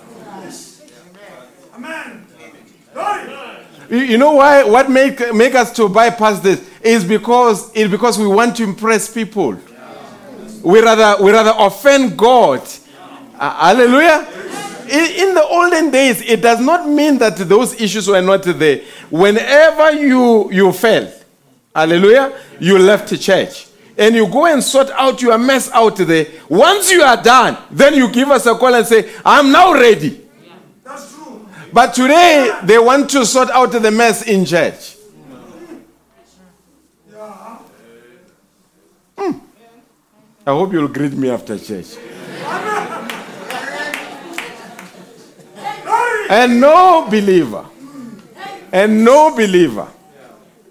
You, 3.92 4.18
know 4.18 4.34
why? 4.34 4.64
What 4.64 4.90
make 4.90 5.34
make 5.34 5.54
us 5.54 5.74
to 5.74 5.90
bypass 5.90 6.40
this 6.40 6.66
is 6.82 7.04
because 7.04 7.70
it's 7.76 7.92
because 7.92 8.18
we 8.18 8.26
want 8.26 8.56
to 8.56 8.64
impress 8.64 9.14
people. 9.14 9.58
We 10.64 10.80
rather 10.80 11.22
we 11.22 11.32
rather 11.32 11.54
offend 11.58 12.18
God. 12.18 12.62
Uh, 13.38 13.74
hallelujah. 13.74 14.28
In, 14.84 15.30
in 15.30 15.36
the 15.36 15.44
olden 15.44 15.92
days, 15.92 16.22
it 16.22 16.42
does 16.42 16.62
not 16.62 16.88
mean 16.88 17.18
that 17.18 17.36
those 17.38 17.80
issues 17.82 18.08
were 18.08 18.22
not 18.22 18.44
there. 18.44 18.82
Whenever 19.10 19.92
you 19.92 20.50
you 20.54 20.72
fell, 20.72 21.12
hallelujah, 21.76 22.40
you 22.62 22.80
left 22.80 23.10
the 23.10 23.18
church. 23.18 23.68
And 23.98 24.16
you 24.16 24.26
go 24.26 24.46
and 24.46 24.64
sort 24.64 24.90
out 24.92 25.22
your 25.22 25.38
mess 25.38 25.70
out 25.72 25.98
there. 25.98 26.28
Once 26.48 26.92
you 26.92 27.02
are 27.02 27.22
done, 27.22 27.58
then 27.70 27.94
you 27.94 28.10
give 28.10 28.30
us 28.30 28.46
a 28.46 28.56
call 28.56 28.74
and 28.74 28.88
say, 28.88 29.12
I'm 29.26 29.52
now 29.52 29.74
ready. 29.74 30.22
But 31.74 31.94
today, 31.94 32.60
they 32.64 32.78
want 32.78 33.10
to 33.12 33.26
sort 33.26 33.50
out 33.50 33.72
the 33.72 33.92
mess 33.92 34.24
in 34.24 34.46
church. 34.46 34.98
Hmm. 39.18 39.32
I 40.46 40.52
hope 40.52 40.74
you'll 40.74 40.90
greet 40.90 41.14
me 41.14 41.30
after 41.30 41.58
church. 41.58 41.96
And 46.30 46.62
no 46.62 47.08
believer, 47.10 47.66
and 48.72 49.04
no 49.04 49.36
believer 49.36 49.88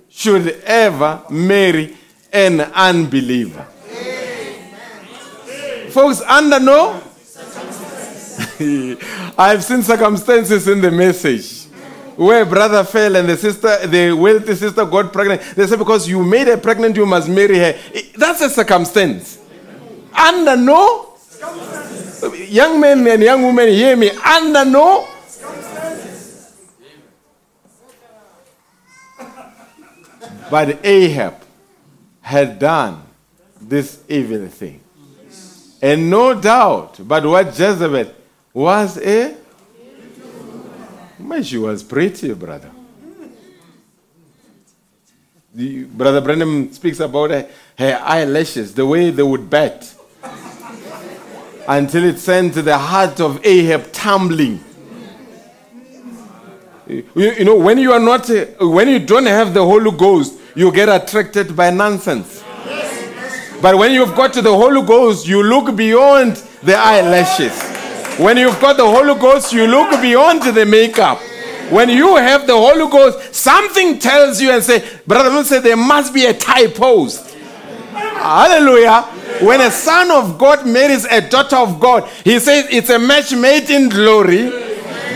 should 0.08 0.48
ever 0.64 1.22
marry 1.28 1.96
an 2.32 2.60
unbeliever. 2.60 3.66
Folks, 5.90 6.22
under 6.22 6.60
no? 6.60 7.02
I've 9.38 9.64
seen 9.64 9.82
circumstances 9.82 10.68
in 10.68 10.82
the 10.82 10.90
message 10.90 11.64
where 12.16 12.44
brother 12.44 12.84
fell 12.84 13.16
and 13.16 13.26
the 13.26 13.36
sister, 13.36 13.86
the 13.86 14.12
wealthy 14.12 14.54
sister 14.54 14.84
got 14.84 15.10
pregnant. 15.12 15.40
They 15.56 15.66
said, 15.66 15.78
because 15.78 16.06
you 16.06 16.22
made 16.22 16.46
her 16.46 16.58
pregnant, 16.58 16.94
you 16.96 17.06
must 17.06 17.28
marry 17.28 17.58
her. 17.58 17.78
That's 18.16 18.42
a 18.42 18.50
circumstance. 18.50 19.38
Under 20.14 20.56
no? 20.56 21.16
Young 22.34 22.78
men 22.80 23.06
and 23.06 23.22
young 23.22 23.42
women, 23.42 23.68
hear 23.68 23.96
me. 23.96 24.10
Under 24.10 24.64
no? 24.66 25.08
But 30.50 30.84
Ahab 30.84 31.36
had 32.20 32.58
done 32.58 33.04
this 33.60 34.02
evil 34.08 34.48
thing. 34.48 34.80
And 35.80 36.10
no 36.10 36.38
doubt, 36.38 36.98
but 37.06 37.24
what 37.24 37.46
Jezebel 37.58 38.12
was 38.52 38.98
a. 38.98 39.36
She 41.42 41.58
was 41.58 41.82
pretty, 41.82 42.34
brother. 42.34 42.70
The, 45.54 45.84
brother 45.84 46.20
Branham 46.20 46.72
speaks 46.72 47.00
about 47.00 47.30
her, 47.30 47.48
her 47.78 48.00
eyelashes, 48.02 48.74
the 48.74 48.84
way 48.86 49.10
they 49.10 49.22
would 49.22 49.48
bat, 49.48 49.94
until 51.66 52.04
it 52.04 52.18
sent 52.18 52.54
the 52.54 52.78
heart 52.78 53.20
of 53.20 53.44
Ahab 53.44 53.90
tumbling. 53.92 54.62
You, 56.86 57.04
you 57.14 57.44
know, 57.44 57.56
when 57.56 57.78
you 57.78 57.92
are 57.92 58.00
not, 58.00 58.28
when 58.60 58.88
you 58.88 58.98
don't 58.98 59.26
have 59.26 59.54
the 59.54 59.64
Holy 59.64 59.96
Ghost, 59.96 60.38
you 60.54 60.72
get 60.72 60.88
attracted 60.88 61.54
by 61.56 61.70
nonsense. 61.70 62.42
But 63.62 63.76
when 63.76 63.92
you've 63.92 64.16
got 64.16 64.32
to 64.34 64.42
the 64.42 64.54
Holy 64.54 64.84
Ghost, 64.86 65.26
you 65.26 65.42
look 65.42 65.76
beyond 65.76 66.36
the 66.62 66.76
eyelashes. 66.76 67.79
When 68.20 68.36
you've 68.36 68.60
got 68.60 68.76
the 68.76 68.84
Holy 68.84 69.18
Ghost, 69.18 69.50
you 69.50 69.66
look 69.66 69.98
beyond 70.02 70.42
the 70.42 70.66
makeup. 70.66 71.18
When 71.70 71.88
you 71.88 72.16
have 72.16 72.46
the 72.46 72.52
Holy 72.54 72.90
Ghost, 72.90 73.34
something 73.34 73.98
tells 73.98 74.42
you 74.42 74.50
and 74.50 74.62
say, 74.62 74.86
Brother 75.06 75.30
Will 75.30 75.42
say 75.42 75.60
there 75.60 75.74
must 75.74 76.12
be 76.12 76.26
a 76.26 76.34
tie 76.34 76.66
post. 76.66 77.34
Hallelujah. 77.94 79.02
When 79.40 79.62
a 79.62 79.70
son 79.70 80.10
of 80.10 80.36
God 80.36 80.66
marries 80.66 81.06
a 81.06 81.26
daughter 81.26 81.56
of 81.56 81.80
God, 81.80 82.06
he 82.22 82.38
says 82.38 82.66
it's 82.70 82.90
a 82.90 82.98
match 82.98 83.32
made 83.34 83.70
in 83.70 83.88
glory. 83.88 84.50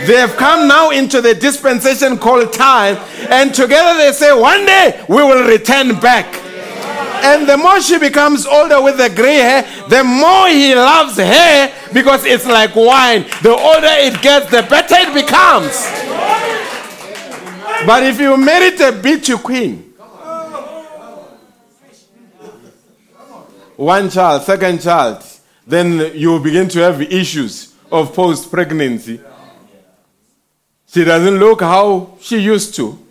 They 0.07 0.15
have 0.15 0.35
come 0.35 0.67
now 0.67 0.89
into 0.89 1.21
the 1.21 1.35
dispensation 1.35 2.17
called 2.17 2.53
time, 2.53 2.97
and 3.29 3.53
together 3.53 3.99
they 3.99 4.13
say, 4.13 4.33
One 4.33 4.65
day 4.65 5.05
we 5.07 5.17
will 5.17 5.47
return 5.47 5.99
back. 5.99 6.25
And 7.27 7.49
the 7.49 7.57
more 7.57 7.81
she 7.81 7.97
becomes 7.97 8.45
older 8.45 8.79
with 8.79 8.97
the 8.97 9.09
gray 9.09 9.37
hair, 9.37 9.63
the 9.89 10.03
more 10.03 10.47
he 10.47 10.75
loves 10.75 11.17
her 11.17 11.73
because 11.91 12.23
it's 12.23 12.45
like 12.45 12.75
wine. 12.75 13.23
The 13.41 13.49
older 13.49 13.95
it 14.07 14.21
gets, 14.21 14.45
the 14.51 14.61
better 14.61 14.95
it 14.99 15.11
becomes. 15.11 15.73
But 17.87 18.03
if 18.03 18.19
you 18.19 18.37
married 18.37 18.79
a 18.79 18.91
bitchy 18.91 19.41
queen, 19.41 19.93
one 23.75 24.09
child, 24.11 24.43
second 24.43 24.81
child, 24.81 25.23
then 25.65 26.15
you 26.15 26.39
begin 26.39 26.69
to 26.69 26.79
have 26.81 27.01
issues 27.01 27.73
of 27.91 28.13
post 28.13 28.51
pregnancy. 28.51 29.19
She 30.85 31.03
doesn't 31.03 31.39
look 31.39 31.61
how 31.61 32.17
she 32.21 32.37
used 32.37 32.75
to. 32.75 33.04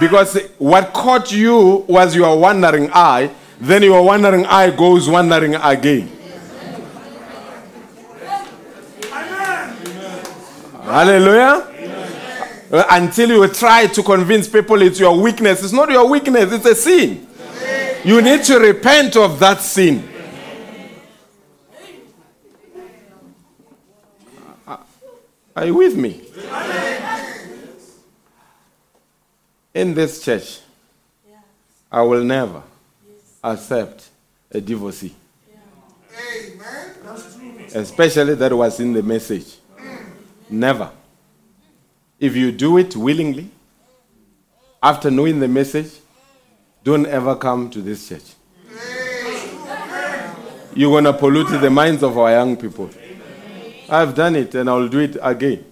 Because 0.00 0.38
what 0.58 0.92
caught 0.92 1.30
you 1.30 1.84
was 1.88 2.16
your 2.16 2.38
wandering 2.38 2.90
eye, 2.92 3.30
then 3.60 3.82
your 3.82 4.04
wandering 4.04 4.44
eye 4.46 4.70
goes 4.70 5.08
wandering 5.08 5.54
again. 5.54 6.10
Hallelujah. 10.82 11.68
Uh, 12.72 12.84
Until 12.90 13.28
you 13.30 13.48
try 13.48 13.86
to 13.86 14.02
convince 14.02 14.48
people 14.48 14.80
it's 14.82 14.98
your 14.98 15.20
weakness. 15.20 15.62
It's 15.62 15.72
not 15.72 15.90
your 15.90 16.08
weakness, 16.08 16.52
it's 16.52 16.66
a 16.66 16.74
sin. 16.74 17.26
You 18.04 18.20
need 18.20 18.42
to 18.44 18.58
repent 18.58 19.16
of 19.16 19.38
that 19.38 19.60
sin. 19.60 20.08
Are 25.54 25.66
you 25.66 25.74
with 25.74 25.96
me? 25.96 26.22
In 29.74 29.94
this 29.94 30.22
church, 30.22 30.60
I 31.90 32.02
will 32.02 32.22
never 32.22 32.62
accept 33.42 34.08
a 34.50 34.60
divorcee. 34.60 35.14
Especially 37.74 38.34
that 38.34 38.52
was 38.52 38.80
in 38.80 38.92
the 38.92 39.02
message. 39.02 39.56
Never. 40.50 40.90
If 42.20 42.36
you 42.36 42.52
do 42.52 42.76
it 42.76 42.94
willingly, 42.94 43.50
after 44.82 45.10
knowing 45.10 45.40
the 45.40 45.48
message, 45.48 45.90
don't 46.84 47.06
ever 47.06 47.34
come 47.36 47.70
to 47.70 47.80
this 47.80 48.08
church. 48.08 48.34
You're 50.74 50.90
going 50.90 51.04
to 51.04 51.12
pollute 51.12 51.48
the 51.60 51.70
minds 51.70 52.02
of 52.02 52.18
our 52.18 52.30
young 52.30 52.56
people. 52.56 52.90
I've 53.88 54.14
done 54.14 54.36
it 54.36 54.54
and 54.54 54.68
I'll 54.68 54.88
do 54.88 54.98
it 55.00 55.16
again. 55.20 55.64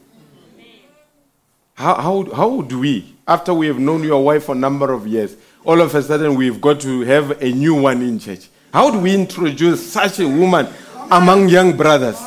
How, 1.75 1.95
how, 1.95 2.25
how 2.35 2.61
do 2.63 2.81
we, 2.81 3.15
after 3.31 3.55
we 3.55 3.69
have 3.69 3.79
known 3.79 4.03
your 4.03 4.25
wife 4.25 4.45
for 4.47 4.57
a 4.57 4.59
number 4.59 4.93
of 4.93 5.07
years, 5.07 5.37
all 5.65 5.81
of 5.81 5.95
a 5.95 6.03
sudden 6.03 6.35
we've 6.35 6.61
got 6.61 6.81
to 6.81 7.03
have 7.03 7.41
a 7.41 7.53
new 7.53 7.77
one 7.77 8.03
in 8.03 8.19
church? 8.19 8.49
How 8.75 8.91
do 8.91 8.99
we 8.99 9.15
introduce 9.15 9.93
such 9.93 10.19
a 10.19 10.27
woman 10.27 10.67
among 11.13 11.49
young 11.49 11.77
brothers? 11.77 12.19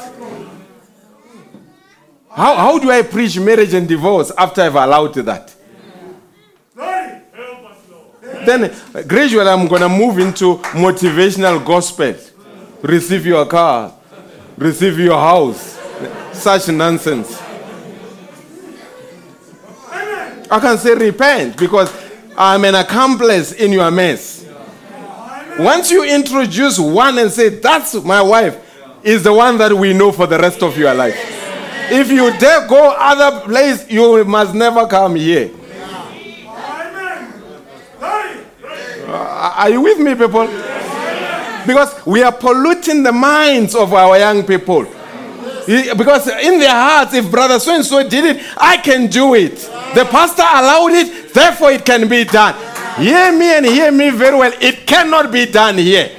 How, 2.32 2.56
how 2.56 2.80
do 2.80 2.90
I 2.90 3.02
preach 3.02 3.38
marriage 3.38 3.74
and 3.74 3.86
divorce 3.86 4.32
after 4.38 4.62
I've 4.62 4.76
allowed 4.76 5.14
that? 5.16 5.54
Then 8.46 8.74
gradually 9.06 9.48
I'm 9.50 9.68
going 9.68 9.82
to 9.82 9.90
move 9.90 10.20
into 10.20 10.58
motivational 10.72 11.64
gospel. 11.66 12.16
Receive 12.82 13.26
your 13.26 13.46
car, 13.46 13.94
receive 14.58 14.98
your 15.00 15.20
house. 15.20 15.80
Such 16.32 16.70
nonsense. 16.70 17.43
I 20.54 20.60
can 20.60 20.78
say 20.78 20.94
repent 20.94 21.58
because 21.58 21.92
I'm 22.38 22.64
an 22.64 22.76
accomplice 22.76 23.54
in 23.54 23.72
your 23.72 23.90
mess. 23.90 24.46
Once 25.58 25.90
you 25.90 26.04
introduce 26.04 26.78
one 26.78 27.18
and 27.18 27.32
say, 27.32 27.50
That's 27.50 27.96
my 28.04 28.22
wife, 28.22 28.60
is 29.04 29.24
the 29.24 29.34
one 29.34 29.58
that 29.58 29.74
we 29.74 29.94
know 29.94 30.12
for 30.12 30.28
the 30.28 30.38
rest 30.38 30.62
of 30.62 30.78
your 30.78 30.94
life. 30.94 31.16
If 31.92 32.12
you 32.12 32.32
dare 32.38 32.68
go 32.68 32.94
other 32.96 33.40
place, 33.48 33.90
you 33.90 34.24
must 34.26 34.54
never 34.54 34.86
come 34.86 35.16
here. 35.16 35.50
Are 39.08 39.70
you 39.72 39.82
with 39.82 39.98
me, 39.98 40.14
people? 40.14 40.46
Because 41.66 42.06
we 42.06 42.22
are 42.22 42.32
polluting 42.32 43.02
the 43.02 43.12
minds 43.12 43.74
of 43.74 43.92
our 43.92 44.20
young 44.20 44.44
people. 44.44 44.84
Because 45.66 46.28
in 46.28 46.60
their 46.60 46.70
hearts, 46.76 47.16
if 47.16 47.32
brother 47.32 47.58
so 47.60 47.74
and 47.74 47.84
so 47.84 48.08
did 48.08 48.38
it, 48.38 48.46
I 48.56 48.78
can 48.78 49.08
do 49.08 49.34
it. 49.34 49.68
The 49.96 50.06
pastor 50.06 50.42
allowed 50.42 50.92
it, 50.94 51.34
therefore 51.34 51.72
it 51.72 51.86
can 51.86 52.08
be 52.10 52.24
done. 52.24 52.56
Hear 52.98 53.32
me 53.38 53.58
and 53.58 53.66
hear 53.66 53.92
me 53.92 54.10
very 54.12 54.38
well. 54.38 54.54
It 54.62 54.86
cannot 54.88 55.32
be 55.32 55.46
done 55.46 55.78
here. 55.78 56.10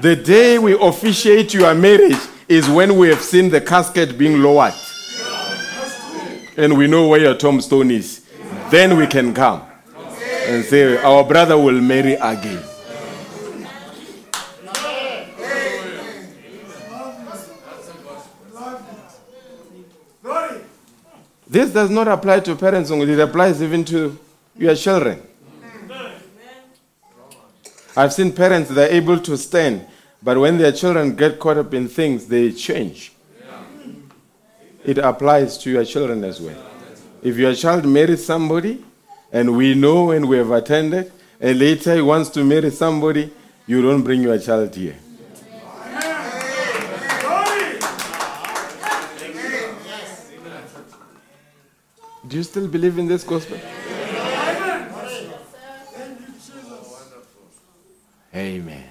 The 0.00 0.16
day 0.16 0.58
we 0.58 0.76
officiate 0.80 1.54
your 1.54 1.74
marriage 1.74 2.18
is 2.48 2.68
when 2.68 2.96
we 2.96 3.08
have 3.08 3.22
seen 3.22 3.50
the 3.50 3.60
casket 3.60 4.18
being 4.18 4.42
lowered. 4.42 4.74
And 6.56 6.76
we 6.76 6.86
know 6.88 7.06
where 7.06 7.20
your 7.20 7.34
tombstone 7.36 7.90
is. 7.90 8.26
Then 8.70 8.96
we 8.96 9.06
can 9.06 9.32
come 9.32 9.62
and 10.46 10.64
say, 10.64 10.96
Our 11.02 11.24
brother 11.24 11.56
will 11.56 11.80
marry 11.80 12.14
again. 12.14 12.62
This 21.52 21.70
does 21.70 21.90
not 21.90 22.08
apply 22.08 22.40
to 22.40 22.56
parents 22.56 22.90
only, 22.90 23.12
it 23.12 23.20
applies 23.20 23.62
even 23.62 23.84
to 23.84 24.18
your 24.56 24.74
children. 24.74 25.20
I've 27.94 28.14
seen 28.14 28.32
parents 28.32 28.70
that 28.70 28.90
are 28.90 28.94
able 28.94 29.18
to 29.20 29.36
stand, 29.36 29.86
but 30.22 30.38
when 30.38 30.56
their 30.56 30.72
children 30.72 31.14
get 31.14 31.38
caught 31.38 31.58
up 31.58 31.74
in 31.74 31.88
things, 31.88 32.24
they 32.26 32.52
change. 32.52 33.12
It 34.82 34.96
applies 34.96 35.58
to 35.58 35.70
your 35.70 35.84
children 35.84 36.24
as 36.24 36.40
well. 36.40 36.56
If 37.22 37.36
your 37.36 37.54
child 37.54 37.84
marries 37.84 38.24
somebody, 38.24 38.82
and 39.30 39.54
we 39.54 39.74
know 39.74 40.12
and 40.12 40.30
we 40.30 40.38
have 40.38 40.52
attended, 40.52 41.12
and 41.38 41.58
later 41.58 41.94
he 41.96 42.00
wants 42.00 42.30
to 42.30 42.44
marry 42.44 42.70
somebody, 42.70 43.30
you 43.66 43.82
don't 43.82 44.02
bring 44.02 44.22
your 44.22 44.38
child 44.38 44.74
here. 44.74 44.96
Do 52.32 52.38
you 52.38 52.44
still 52.44 52.66
believe 52.66 52.96
in 52.98 53.06
this 53.06 53.24
gospel? 53.24 53.58
Amen. 58.34 58.88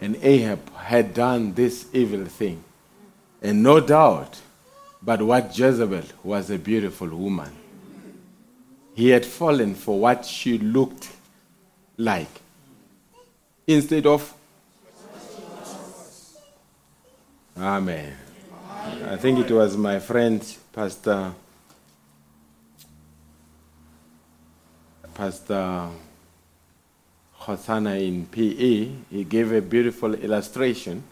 And 0.00 0.16
Ahab 0.22 0.74
had 0.76 1.12
done 1.12 1.52
this 1.52 1.88
evil 1.92 2.24
thing. 2.24 2.64
And 3.42 3.62
no 3.62 3.80
doubt, 3.80 4.40
but 5.02 5.20
what 5.20 5.58
Jezebel 5.58 6.04
was 6.24 6.48
a 6.48 6.56
beautiful 6.56 7.08
woman. 7.08 7.54
He 8.94 9.10
had 9.10 9.26
fallen 9.26 9.74
for 9.74 10.00
what 10.00 10.24
she 10.24 10.56
looked 10.56 11.10
like 11.98 12.40
instead 13.66 14.06
of. 14.06 14.32
Amen. 17.58 18.16
I 19.06 19.16
think 19.16 19.38
it 19.38 19.50
was 19.50 19.76
my 19.76 19.98
friend, 19.98 20.42
Pastor. 20.78 21.34
Pastor 25.12 25.88
Hosanna 27.32 27.96
in 27.96 28.26
PE, 28.26 28.88
he 29.10 29.24
gave 29.24 29.50
a 29.50 29.60
beautiful 29.60 30.14
illustration 30.14 31.02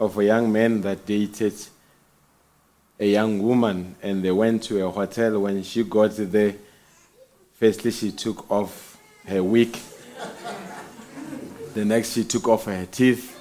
of 0.00 0.18
a 0.18 0.24
young 0.24 0.50
man 0.50 0.80
that 0.80 1.06
dated 1.06 1.54
a 2.98 3.06
young 3.08 3.40
woman 3.40 3.94
and 4.02 4.24
they 4.24 4.32
went 4.32 4.64
to 4.64 4.84
a 4.84 4.90
hotel. 4.90 5.38
When 5.38 5.62
she 5.62 5.84
got 5.84 6.10
there, 6.16 6.56
firstly 7.60 7.92
she 7.92 8.10
took 8.10 8.50
off 8.50 9.00
her 9.24 9.40
wig. 9.40 9.78
The 11.74 11.84
next 11.84 12.14
she 12.14 12.24
took 12.24 12.48
off 12.48 12.64
her 12.64 12.84
teeth. 12.86 13.38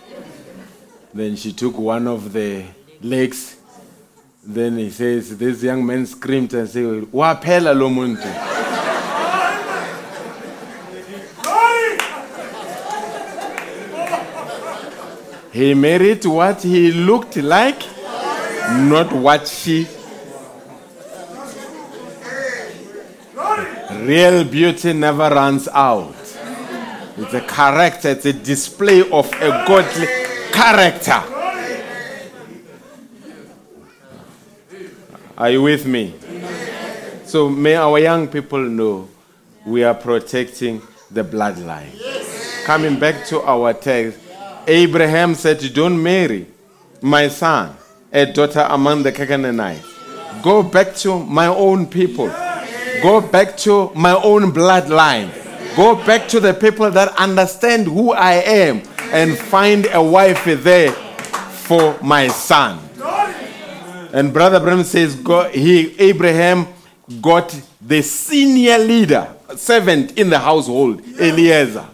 Then 1.11 1.35
she 1.35 1.53
took 1.53 1.75
one 1.75 2.07
of 2.07 2.33
the 2.33 2.65
legs. 3.01 3.55
Then 4.47 4.77
he 4.77 4.91
says, 4.91 5.35
this 5.38 5.63
young 5.63 5.84
man 5.84 6.05
screamed 6.05 6.53
and 6.53 6.69
said, 6.69 6.84
Waphela 7.11 7.73
lo 7.76 7.89
muntu." 7.89 8.53
He 15.51 15.73
married 15.73 16.26
what 16.26 16.61
he 16.61 16.91
looked 16.91 17.38
like, 17.38 17.81
not 18.72 19.11
what 19.13 19.47
she. 19.47 19.88
Real 24.01 24.43
beauty 24.43 24.93
never 24.93 25.30
runs 25.30 25.67
out. 25.69 26.13
It's 27.17 27.34
a 27.34 27.41
character, 27.41 28.09
it's 28.09 28.26
a 28.26 28.34
display 28.34 29.09
of 29.09 29.31
a 29.41 29.63
godly 29.65 30.07
character. 30.51 31.34
Are 35.37 35.49
you 35.51 35.61
with 35.61 35.85
me? 35.85 36.13
So 37.25 37.49
may 37.49 37.75
our 37.75 37.99
young 37.99 38.27
people 38.29 38.59
know 38.59 39.09
we 39.65 39.83
are 39.83 39.93
protecting 39.93 40.81
the 41.11 41.23
bloodline. 41.25 41.91
Coming 42.63 42.97
back 42.97 43.25
to 43.27 43.41
our 43.41 43.73
text, 43.73 44.17
Abraham 44.65 45.35
said, 45.35 45.59
Don't 45.73 46.01
marry 46.01 46.47
my 47.01 47.27
son, 47.27 47.75
a 48.13 48.25
daughter 48.31 48.65
among 48.69 49.03
the 49.03 49.11
Canaanites. 49.11 49.85
Go 50.41 50.63
back 50.63 50.95
to 50.97 51.19
my 51.19 51.47
own 51.47 51.87
people. 51.87 52.27
Go 53.01 53.19
back 53.19 53.57
to 53.57 53.91
my 53.93 54.13
own 54.15 54.53
bloodline. 54.53 55.29
Go 55.75 55.95
back 56.05 56.29
to 56.29 56.39
the 56.39 56.53
people 56.53 56.89
that 56.91 57.13
understand 57.17 57.87
who 57.87 58.13
I 58.13 58.33
am 58.35 58.81
and 59.11 59.37
find 59.37 59.85
a 59.91 60.01
wife 60.01 60.45
there 60.45 60.93
for 60.93 61.97
my 62.01 62.29
son. 62.29 62.84
And 64.15 64.31
Brother 64.31 64.61
Bram 64.61 64.85
says, 64.85 65.13
God, 65.13 65.53
he, 65.53 65.93
Abraham 65.99 66.67
got 67.21 67.53
the 67.81 68.01
senior 68.01 68.77
leader, 68.77 69.27
servant 69.57 70.17
in 70.17 70.29
the 70.29 70.39
household, 70.39 71.01
Eliezer. 71.19 71.85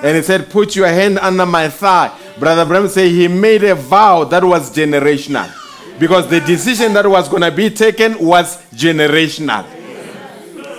And 0.00 0.16
he 0.16 0.22
said, 0.22 0.48
Put 0.48 0.76
your 0.76 0.86
hand 0.86 1.18
under 1.18 1.44
my 1.44 1.68
thigh. 1.68 2.16
Brother 2.38 2.64
Bram 2.64 2.86
said 2.86 3.10
he 3.10 3.26
made 3.26 3.64
a 3.64 3.74
vow 3.74 4.22
that 4.22 4.44
was 4.44 4.72
generational. 4.72 5.50
Because 5.98 6.28
the 6.28 6.38
decision 6.38 6.92
that 6.92 7.04
was 7.04 7.28
going 7.28 7.42
to 7.42 7.50
be 7.50 7.68
taken 7.70 8.24
was 8.24 8.62
generational. 8.70 9.66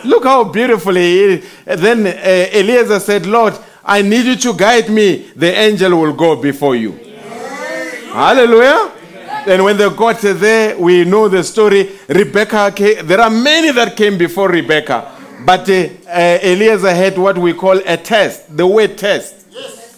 Look 0.05 0.23
how 0.23 0.45
beautifully. 0.45 1.43
Then 1.65 2.07
uh, 2.07 2.57
Eliezer 2.57 3.01
said, 3.01 3.26
Lord, 3.26 3.57
I 3.84 4.03
need 4.03 4.26
you 4.26 4.38
to 4.38 4.53
guide 4.53 4.88
me. 4.88 5.31
The 5.35 5.53
angel 5.53 5.99
will 5.99 6.14
go 6.14 6.41
before 6.41 6.77
you. 6.77 6.93
Hallelujah. 8.14 8.93
And 9.48 9.64
when 9.64 9.78
they 9.78 9.90
got 9.90 10.19
there, 10.19 10.78
we 10.78 11.06
know 11.06 11.30
the 11.30 11.41
story. 11.41 11.90
Rebecca, 12.10 12.69
came, 12.76 13.07
there 13.07 13.22
are 13.22 13.30
many 13.30 13.72
that 13.72 13.95
came 13.95 14.18
before 14.18 14.49
Rebecca. 14.49 15.14
But 15.45 15.69
uh, 15.69 15.88
uh, 16.10 16.40
Eliezer 16.44 16.94
had 16.94 17.18
what 17.18 17.38
we 17.38 17.53
call 17.53 17.80
a 17.86 17.95
test, 17.95 18.56
the 18.56 18.68
word 18.68 18.98
test. 18.98 19.36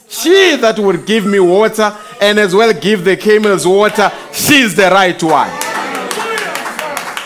She 0.07 0.55
that 0.57 0.77
would 0.77 1.05
give 1.05 1.25
me 1.25 1.39
water 1.39 1.97
and 2.21 2.37
as 2.37 2.53
well 2.53 2.73
give 2.73 3.03
the 3.03 3.17
camels 3.17 3.65
water, 3.65 4.11
she's 4.31 4.75
the 4.75 4.89
right 4.91 5.21
one. 5.23 5.49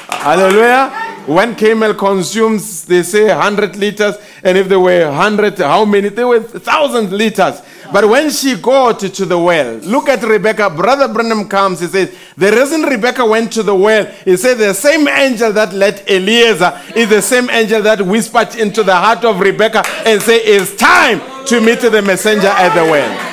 Hallelujah. 0.09 1.03
One 1.25 1.55
camel 1.55 1.93
consumes, 1.93 2.85
they 2.85 3.03
say, 3.03 3.27
100 3.27 3.75
liters, 3.75 4.15
and 4.43 4.57
if 4.57 4.67
there 4.69 4.79
were 4.79 5.07
100, 5.07 5.57
how 5.59 5.85
many? 5.85 6.09
There 6.09 6.27
were 6.27 6.39
1,000 6.39 7.11
liters. 7.11 7.61
But 7.91 8.07
when 8.07 8.29
she 8.29 8.55
got 8.55 8.99
to 8.99 9.25
the 9.25 9.37
well, 9.37 9.75
look 9.79 10.07
at 10.07 10.23
Rebecca. 10.23 10.69
Brother 10.69 11.11
Branham 11.13 11.49
comes, 11.49 11.81
he 11.81 11.87
says, 11.87 12.15
The 12.37 12.51
reason 12.51 12.81
Rebecca 12.83 13.25
went 13.25 13.51
to 13.53 13.63
the 13.63 13.75
well, 13.75 14.05
he 14.05 14.37
said, 14.37 14.57
The 14.57 14.73
same 14.73 15.07
angel 15.07 15.51
that 15.53 15.73
led 15.73 16.03
Eliezer 16.09 16.79
is 16.95 17.09
the 17.09 17.21
same 17.21 17.49
angel 17.49 17.81
that 17.81 18.01
whispered 18.01 18.55
into 18.55 18.83
the 18.83 18.95
heart 18.95 19.25
of 19.25 19.39
Rebecca 19.39 19.83
and 20.05 20.21
said, 20.21 20.41
It's 20.43 20.75
time 20.75 21.19
to 21.47 21.59
meet 21.59 21.81
the 21.81 22.01
messenger 22.01 22.47
at 22.47 22.73
the 22.73 22.89
well. 22.89 23.29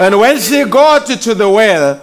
And 0.00 0.18
when 0.18 0.38
she 0.38 0.64
got 0.64 1.06
to 1.06 1.34
the 1.34 1.48
well, 1.48 2.00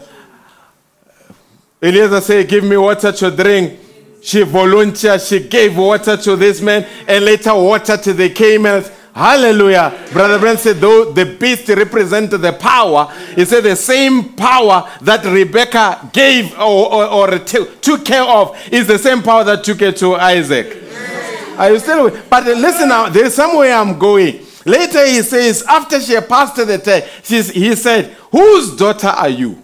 Eliezer 1.82 2.22
said, 2.22 2.48
Give 2.48 2.64
me 2.64 2.78
water 2.78 3.12
to 3.12 3.32
drink. 3.32 3.80
She 4.22 4.42
volunteered, 4.42 5.22
she 5.22 5.48
gave 5.48 5.78
water 5.78 6.18
to 6.18 6.36
this 6.36 6.60
man 6.60 6.88
and 7.08 7.24
later 7.24 7.54
water 7.54 7.96
to 7.96 8.12
the 8.12 8.32
camels. 8.32 8.90
Hallelujah. 9.16 9.98
Brother 10.12 10.38
Brent 10.40 10.60
said, 10.60 10.76
though 10.82 11.14
the 11.14 11.24
beast 11.26 11.70
represented 11.70 12.42
the 12.42 12.52
power, 12.52 13.10
he 13.34 13.46
said 13.46 13.64
the 13.64 13.78
same 13.78 14.34
power 14.34 14.92
that 15.04 15.24
Rebecca 15.24 16.10
gave 16.12 16.52
or, 16.60 16.94
or, 16.94 17.06
or 17.06 17.40
t- 17.40 17.66
took 17.80 18.04
care 18.04 18.24
of 18.24 18.58
is 18.74 18.88
the 18.88 19.00
same 19.00 19.24
power 19.24 19.46
that 19.46 19.64
took 19.64 19.80
care 19.80 19.94
to 19.94 20.16
Isaac. 20.16 20.84
Are 21.58 21.72
you 21.72 21.80
still 21.80 22.04
with? 22.04 22.30
But 22.30 22.44
listen 22.44 22.90
now, 22.90 23.08
there 23.08 23.28
is 23.28 23.34
somewhere 23.34 23.74
I'm 23.74 23.98
going. 23.98 24.42
Later 24.66 25.08
he 25.08 25.22
says, 25.22 25.64
after 25.64 26.02
she 26.02 26.20
passed 26.20 26.58
the 26.58 26.78
test, 26.78 27.54
he 27.54 27.74
said, 27.76 28.08
Whose 28.34 28.76
daughter 28.76 29.08
are 29.08 29.30
you? 29.30 29.58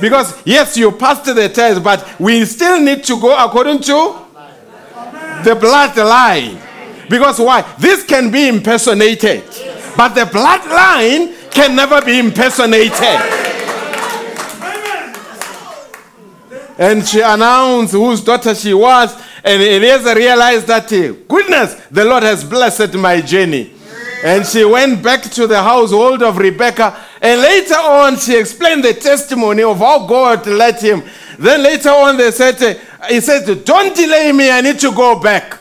Because 0.00 0.42
yes, 0.44 0.76
you 0.76 0.90
passed 0.90 1.24
the 1.26 1.48
test, 1.48 1.84
but 1.84 2.18
we 2.18 2.44
still 2.44 2.80
need 2.80 3.04
to 3.04 3.20
go 3.20 3.32
according 3.36 3.78
to 3.82 4.18
the 5.44 5.54
bloodline. 5.54 6.65
Because 7.08 7.38
why? 7.38 7.62
This 7.78 8.04
can 8.04 8.30
be 8.30 8.48
impersonated, 8.48 9.44
but 9.96 10.10
the 10.14 10.22
bloodline 10.22 11.50
can 11.50 11.76
never 11.76 12.02
be 12.02 12.18
impersonated. 12.18 13.46
And 16.78 17.06
she 17.06 17.20
announced 17.20 17.92
whose 17.92 18.20
daughter 18.22 18.54
she 18.54 18.74
was, 18.74 19.14
and 19.42 19.62
Eliezer 19.62 20.14
realized 20.14 20.66
that, 20.66 20.92
eh, 20.92 21.12
goodness, 21.26 21.74
the 21.90 22.04
Lord 22.04 22.22
has 22.22 22.44
blessed 22.44 22.94
my 22.94 23.20
journey. 23.20 23.72
And 24.24 24.44
she 24.44 24.64
went 24.64 25.02
back 25.02 25.22
to 25.22 25.46
the 25.46 25.62
household 25.62 26.22
of 26.22 26.36
Rebecca. 26.36 26.96
And 27.22 27.40
later 27.40 27.76
on, 27.76 28.16
she 28.16 28.36
explained 28.38 28.82
the 28.82 28.94
testimony 28.94 29.62
of 29.62 29.78
how 29.78 30.06
God 30.06 30.46
led 30.46 30.80
him. 30.80 31.02
Then 31.38 31.62
later 31.62 31.90
on, 31.90 32.16
they 32.16 32.30
said, 32.30 32.60
eh, 32.62 32.74
He 33.08 33.20
said, 33.20 33.64
Don't 33.64 33.94
delay 33.94 34.32
me, 34.32 34.50
I 34.50 34.60
need 34.60 34.78
to 34.80 34.92
go 34.92 35.18
back. 35.20 35.58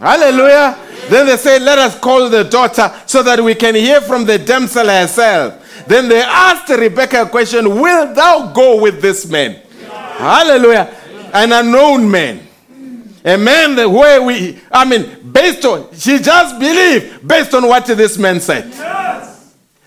Hallelujah. 0.00 0.78
Then 1.08 1.26
they 1.26 1.36
say, 1.36 1.58
Let 1.58 1.78
us 1.78 1.98
call 1.98 2.28
the 2.30 2.44
daughter 2.44 2.92
so 3.06 3.22
that 3.22 3.42
we 3.42 3.54
can 3.54 3.74
hear 3.74 4.00
from 4.00 4.24
the 4.24 4.38
damsel 4.38 4.86
herself. 4.86 5.86
Then 5.86 6.08
they 6.08 6.20
asked 6.22 6.68
Rebecca 6.68 7.22
a 7.22 7.26
question 7.28 7.80
Will 7.80 8.14
thou 8.14 8.52
go 8.52 8.80
with 8.80 9.00
this 9.00 9.26
man? 9.28 9.62
Hallelujah. 9.88 10.94
An 11.32 11.52
unknown 11.52 12.10
man. 12.10 12.46
A 13.24 13.36
man 13.36 13.74
that 13.76 13.90
where 13.90 14.22
we, 14.22 14.58
I 14.70 14.84
mean, 14.84 15.30
based 15.32 15.64
on, 15.64 15.92
she 15.94 16.18
just 16.18 16.58
believed 16.58 17.26
based 17.26 17.52
on 17.54 17.66
what 17.66 17.84
this 17.86 18.16
man 18.16 18.40
said. 18.40 18.72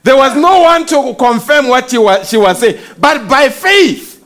There 0.04 0.16
was 0.16 0.36
no 0.36 0.62
one 0.62 0.86
to 0.88 1.16
confirm 1.18 1.68
what 1.68 1.90
he 1.90 1.98
was, 1.98 2.28
she 2.28 2.38
was 2.38 2.60
saying. 2.60 2.82
But 3.00 3.30
by 3.30 3.50
faith, 3.50 4.24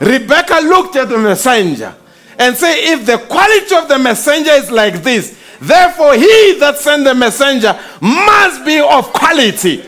Rebecca 0.00 0.60
looked 0.62 0.96
at 0.96 1.08
the 1.08 1.18
messenger 1.18 1.94
and 2.38 2.56
say, 2.56 2.92
If 2.92 3.06
the 3.06 3.18
quality 3.18 3.74
of 3.76 3.88
the 3.88 3.98
messenger 3.98 4.52
is 4.52 4.70
like 4.70 5.02
this, 5.02 5.38
therefore 5.60 6.14
he 6.14 6.56
that 6.60 6.76
sent 6.78 7.04
the 7.04 7.14
messenger 7.14 7.78
must 8.00 8.64
be 8.64 8.80
of 8.80 9.12
quality. 9.12 9.84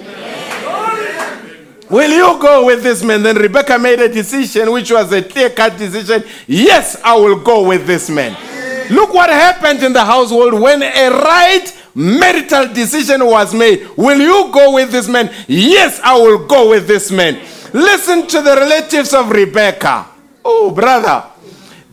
Will 1.88 2.10
you 2.10 2.40
go 2.42 2.66
with 2.66 2.82
this 2.82 3.04
man? 3.04 3.22
Then 3.22 3.36
Rebecca 3.36 3.78
made 3.78 4.00
a 4.00 4.08
decision, 4.08 4.72
which 4.72 4.90
was 4.90 5.12
a 5.12 5.22
clear 5.22 5.50
cut 5.50 5.78
decision. 5.78 6.24
Yes, 6.48 7.00
I 7.04 7.14
will 7.14 7.38
go 7.38 7.66
with 7.68 7.86
this 7.86 8.10
man. 8.10 8.36
Look 8.90 9.14
what 9.14 9.30
happened 9.30 9.82
in 9.82 9.92
the 9.92 10.04
household 10.04 10.54
when 10.60 10.82
a 10.82 11.10
right 11.10 11.82
marital 11.94 12.72
decision 12.72 13.24
was 13.24 13.54
made. 13.54 13.88
Will 13.96 14.18
you 14.18 14.52
go 14.52 14.74
with 14.74 14.90
this 14.90 15.08
man? 15.08 15.32
Yes, 15.46 16.00
I 16.02 16.16
will 16.18 16.46
go 16.46 16.70
with 16.70 16.88
this 16.88 17.10
man. 17.10 17.40
Listen 17.72 18.26
to 18.28 18.42
the 18.42 18.56
relatives 18.56 19.14
of 19.14 19.30
Rebecca. 19.30 20.06
Oh, 20.44 20.70
brother. 20.70 21.24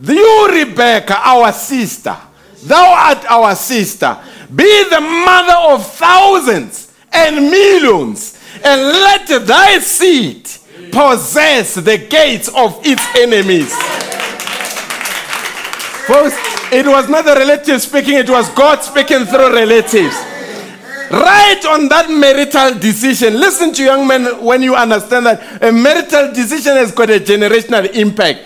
You, 0.06 0.48
Rebecca, 0.50 1.20
our 1.24 1.52
sister, 1.52 2.16
thou 2.64 2.92
art 2.92 3.24
our 3.30 3.54
sister. 3.54 4.16
Be 4.54 4.84
the 4.90 5.00
mother 5.00 5.74
of 5.74 5.86
thousands 5.94 6.92
and 7.12 7.36
millions, 7.50 8.38
and 8.64 8.80
let 8.82 9.46
thy 9.46 9.78
seed 9.78 10.48
possess 10.92 11.74
the 11.74 12.06
gates 12.08 12.48
of 12.48 12.80
its 12.84 13.04
enemies. 13.16 13.74
Folks, 16.06 16.34
it 16.72 16.86
was 16.86 17.08
not 17.08 17.24
the 17.24 17.34
relative 17.34 17.80
speaking, 17.80 18.14
it 18.14 18.28
was 18.28 18.48
God 18.50 18.82
speaking 18.82 19.24
through 19.24 19.54
relatives. 19.54 20.14
Right 21.10 21.64
on 21.68 21.88
that 21.88 22.10
marital 22.10 22.78
decision. 22.78 23.34
Listen 23.38 23.72
to 23.74 23.82
young 23.82 24.06
men 24.06 24.42
when 24.42 24.62
you 24.62 24.74
understand 24.74 25.26
that 25.26 25.62
a 25.62 25.70
marital 25.70 26.32
decision 26.32 26.76
has 26.76 26.92
got 26.92 27.10
a 27.10 27.20
generational 27.20 27.86
impact. 27.94 28.40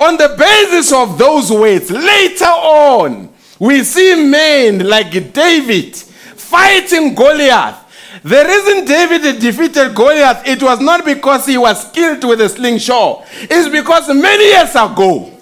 On 0.00 0.16
the 0.16 0.34
basis 0.38 0.92
of 0.92 1.18
those 1.18 1.50
words, 1.50 1.90
later 1.90 2.44
on, 2.44 3.30
we 3.58 3.82
see 3.84 4.14
men 4.14 4.86
like 4.86 5.32
David 5.32 5.96
fighting 5.96 7.14
Goliath. 7.14 7.82
The 8.22 8.44
reason 8.44 8.84
David 8.84 9.40
defeated 9.40 9.94
Goliath, 9.94 10.46
it 10.46 10.62
was 10.62 10.80
not 10.80 11.04
because 11.04 11.46
he 11.46 11.56
was 11.56 11.88
skilled 11.88 12.24
with 12.24 12.40
a 12.40 12.48
slingshot. 12.48 13.24
It's 13.32 13.68
because 13.68 14.08
many 14.08 14.44
years 14.44 14.70
ago, 14.70 15.32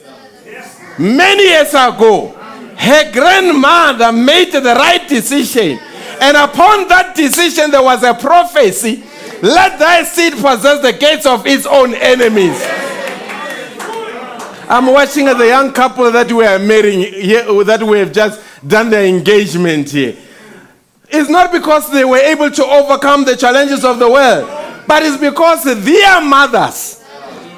many 0.98 1.44
years 1.44 1.70
ago, 1.70 2.28
her 2.76 3.12
grandmother 3.12 4.12
made 4.12 4.52
the 4.52 4.60
right 4.62 5.09
decision. 5.09 5.78
And 6.20 6.36
upon 6.36 6.89
that 6.89 7.14
decision, 7.16 7.70
there 7.70 7.82
was 7.82 8.02
a 8.02 8.14
prophecy 8.14 9.02
let 9.44 9.78
thy 9.78 10.05
seed 10.05 10.32
possess 10.35 10.81
the 10.81 10.93
gates 10.93 11.26
of 11.26 11.47
its 11.47 11.66
own 11.66 11.93
enemies. 11.94 12.59
I'm 14.75 14.87
watching 14.87 15.27
the 15.27 15.47
young 15.47 15.73
couple 15.73 16.11
that 16.11 16.33
we 16.33 16.45
are 16.45 16.59
marrying 16.59 17.03
here, 17.03 17.45
that 17.63 17.81
we 17.81 17.97
have 18.01 18.13
just 18.13 18.43
done 18.67 18.91
their 18.91 19.05
engagement 19.07 19.89
here. 19.89 20.17
It's 21.09 21.31
not 21.31 21.53
because 21.53 21.93
they 21.93 22.05
were 22.05 22.19
able 22.19 22.51
to 22.51 22.65
overcome 22.65 23.25
the 23.25 23.37
challenges 23.37 23.85
of 23.85 24.01
the 24.01 24.11
world, 24.11 24.49
but 24.89 25.05
it's 25.05 25.17
because 25.17 25.63
their 25.63 26.21
mothers, 26.23 27.05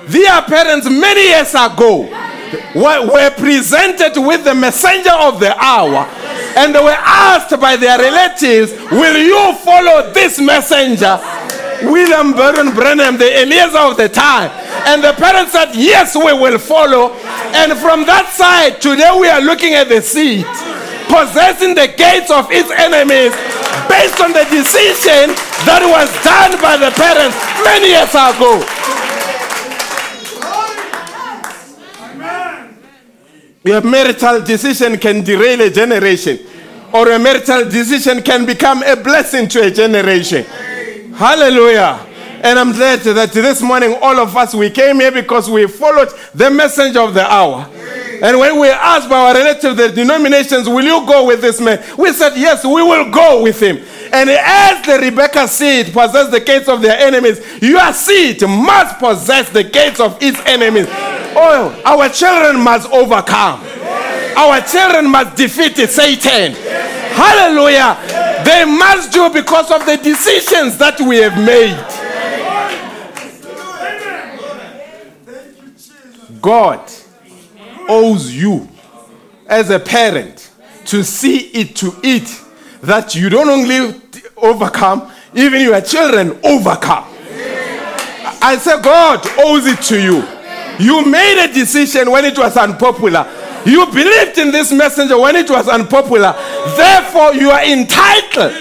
their 0.09 0.43
parents, 0.43 0.91
many 0.91 1.29
years 1.29 1.55
ago, 1.55 2.03
were, 2.75 3.11
were 3.11 3.31
presented 3.31 4.21
with 4.21 4.45
the 4.45 4.55
messenger 4.55 5.15
of 5.15 5.41
the 5.41 5.57
hour. 5.57 6.05
And 6.59 6.75
they 6.75 6.85
were 6.85 7.01
asked 7.01 7.59
by 7.59 7.77
their 7.77 7.99
relatives, 7.99 8.73
Will 8.93 9.17
you 9.17 9.55
follow 9.65 10.13
this 10.13 10.39
messenger? 10.39 11.19
William 11.87 12.33
Baron 12.33 12.75
Branham, 12.75 13.17
the 13.17 13.43
Eliezer 13.43 13.79
of 13.79 13.97
the 13.97 14.09
time. 14.09 14.51
And 14.87 15.03
the 15.03 15.13
parents 15.15 15.53
said, 15.53 15.75
Yes, 15.75 16.15
we 16.15 16.33
will 16.33 16.59
follow. 16.59 17.15
And 17.55 17.73
from 17.79 18.05
that 18.07 18.31
side, 18.35 18.81
today 18.81 19.11
we 19.19 19.29
are 19.29 19.41
looking 19.41 19.75
at 19.75 19.89
the 19.89 20.03
seed, 20.03 20.45
possessing 21.09 21.75
the 21.75 21.89
gates 21.97 22.31
of 22.31 22.51
its 22.51 22.71
enemies 22.71 23.33
based 23.89 24.21
on 24.21 24.33
the 24.35 24.45
decision 24.51 25.35
that 25.65 25.83
was 25.87 26.11
done 26.27 26.59
by 26.61 26.77
the 26.77 26.91
parents 26.95 27.37
many 27.63 27.95
years 27.95 28.13
ago. 28.15 28.63
Your 33.65 33.83
marital 33.83 34.43
decision 34.43 34.97
can 34.99 35.25
derail 35.25 35.61
a 35.61 35.71
generation, 35.71 36.39
or 36.93 37.11
a 37.11 37.19
marital 37.19 37.69
decision 37.69 38.23
can 38.23 38.47
become 38.47 38.83
a 38.85 38.95
blessing 38.95 39.49
to 39.49 39.63
a 39.67 39.71
generation. 39.71 40.47
Hallelujah. 41.17 42.07
And 42.43 42.59
I'm 42.59 42.73
glad 42.73 43.01
that 43.01 43.33
this 43.33 43.63
morning, 43.63 43.97
all 44.03 44.19
of 44.21 44.37
us, 44.37 44.55
we 44.55 44.69
came 44.69 45.01
here 45.01 45.11
because 45.11 45.49
we 45.49 45.67
followed 45.67 46.11
the 46.35 46.51
message 46.51 46.95
of 46.95 47.15
the 47.15 47.25
hour. 47.25 47.67
And 48.23 48.39
when 48.39 48.61
we 48.61 48.69
asked 48.69 49.09
by 49.09 49.17
our 49.29 49.35
relatives, 49.35 49.77
the 49.77 49.89
denominations, 49.89 50.69
will 50.69 50.85
you 50.85 51.07
go 51.07 51.27
with 51.27 51.41
this 51.41 51.59
man? 51.59 51.83
We 51.97 52.13
said, 52.13 52.37
yes, 52.37 52.65
we 52.65 52.83
will 52.83 53.11
go 53.11 53.43
with 53.43 53.61
him. 53.61 53.79
And 54.13 54.29
as 54.29 54.85
the 54.85 54.99
Rebecca 54.99 55.49
seed 55.49 55.87
possess 55.87 56.31
the 56.31 56.41
gates 56.41 56.69
of 56.69 56.83
their 56.83 56.99
enemies, 56.99 57.41
your 57.63 57.93
seed 57.95 58.43
must 58.43 58.99
possess 58.99 59.49
the 59.49 59.65
gates 59.65 59.99
of 59.99 60.19
its 60.23 60.39
enemies. 60.45 60.87
Oh, 60.89 61.81
our 61.85 62.11
children 62.11 62.63
must 62.63 62.91
overcome. 62.91 63.65
Our 64.37 64.61
children 64.61 65.11
must 65.11 65.35
defeat 65.37 65.77
Satan. 65.89 66.55
Hallelujah. 67.17 67.97
They 68.45 68.65
must 68.67 69.11
do 69.13 69.31
because 69.31 69.71
of 69.71 69.87
the 69.87 69.97
decisions 69.97 70.77
that 70.79 71.01
we 71.01 71.17
have 71.17 71.37
made. 71.43 71.77
God 76.43 76.89
owes 77.89 78.33
you 78.33 78.69
as 79.49 79.71
a 79.71 79.79
parent 79.79 80.51
to 80.85 81.03
see 81.03 81.39
it 81.49 81.75
to 81.77 81.93
it 82.03 82.29
that 82.83 83.15
you 83.15 83.29
don't 83.29 83.49
only 83.49 84.01
overcome, 84.37 85.11
even 85.35 85.63
your 85.63 85.81
children 85.81 86.39
overcome. 86.45 87.05
I 88.43 88.59
say 88.61 88.81
God 88.83 89.27
owes 89.39 89.67
it 89.67 89.81
to 89.85 90.01
you. 90.01 90.23
You 90.79 91.05
made 91.07 91.45
a 91.45 91.53
decision 91.53 92.11
when 92.11 92.25
it 92.27 92.39
was 92.39 92.57
unpopular. 92.57 93.27
You 93.67 93.85
believed 93.87 94.39
in 94.39 94.53
this 94.53 94.71
messenger 94.73 95.19
when 95.19 95.35
it 95.35 95.51
was 95.51 95.69
unpopular. 95.69 96.33
Therefore, 96.79 97.35
you 97.35 97.51
are 97.51 97.65
entitled 97.67 98.55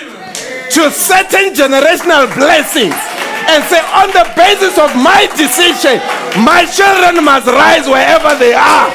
to 0.74 0.90
certain 0.90 1.54
generational 1.54 2.26
blessings. 2.34 2.98
And 3.46 3.62
say, 3.70 3.78
on 3.94 4.10
the 4.10 4.26
basis 4.34 4.74
of 4.82 4.90
my 4.98 5.30
decision, 5.38 6.02
my 6.42 6.66
children 6.66 7.24
must 7.24 7.46
rise 7.46 7.86
wherever 7.86 8.34
they 8.42 8.58
are. 8.58 8.90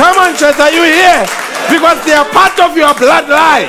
Come 0.00 0.16
on, 0.16 0.32
church, 0.40 0.56
are 0.56 0.72
you 0.72 0.88
here? 0.88 1.28
Because 1.68 2.00
they 2.06 2.16
are 2.16 2.24
part 2.32 2.58
of 2.58 2.74
your 2.74 2.94
bloodline. 2.96 3.68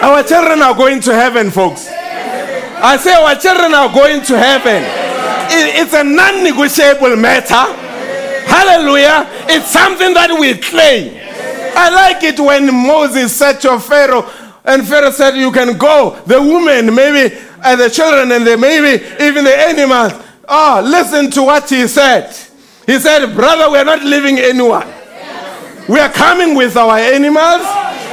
Our 0.00 0.22
children 0.22 0.62
are 0.62 0.74
going 0.74 1.02
to 1.02 1.14
heaven, 1.14 1.50
folks. 1.50 1.88
I 2.80 2.96
say 2.96 3.12
our 3.12 3.34
children 3.34 3.74
are 3.74 3.92
going 3.92 4.22
to 4.24 4.38
heaven. 4.38 5.07
It- 5.50 5.80
it's 5.82 5.94
a 5.94 6.04
non 6.04 6.42
negotiable 6.44 7.16
matter. 7.16 7.66
Hallelujah. 8.46 9.26
It's 9.48 9.68
something 9.70 10.14
that 10.14 10.30
we 10.38 10.54
claim. 10.54 11.14
I 11.76 11.90
like 11.90 12.22
it 12.24 12.40
when 12.40 12.72
Moses 12.74 13.34
said 13.34 13.60
to 13.60 13.78
Pharaoh, 13.78 14.28
and 14.64 14.86
Pharaoh 14.86 15.10
said, 15.10 15.36
You 15.36 15.50
can 15.52 15.76
go. 15.76 16.16
The 16.26 16.40
women, 16.40 16.94
maybe, 16.94 17.36
and 17.64 17.80
the 17.80 17.88
children, 17.90 18.32
and 18.32 18.46
the, 18.46 18.56
maybe 18.56 19.04
even 19.22 19.44
the 19.44 19.56
animals. 19.56 20.12
Oh, 20.48 20.82
listen 20.84 21.30
to 21.32 21.42
what 21.42 21.68
he 21.68 21.86
said. 21.86 22.34
He 22.86 22.98
said, 22.98 23.34
Brother, 23.34 23.70
we 23.70 23.78
are 23.78 23.84
not 23.84 24.02
leaving 24.02 24.38
anyone. 24.38 24.86
We 25.88 26.00
are 26.00 26.08
coming 26.10 26.54
with 26.54 26.76
our 26.76 26.98
animals. 26.98 27.62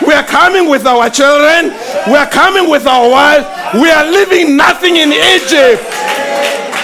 We 0.06 0.14
are 0.14 0.24
coming 0.24 0.70
with 0.70 0.86
our 0.86 1.10
children. 1.10 1.72
We 2.08 2.16
are 2.16 2.30
coming 2.30 2.70
with 2.70 2.86
our 2.86 3.10
wives. 3.10 3.46
We 3.82 3.90
are 3.90 4.06
leaving 4.06 4.56
nothing 4.58 4.98
in 4.98 5.12
Egypt. 5.14 5.82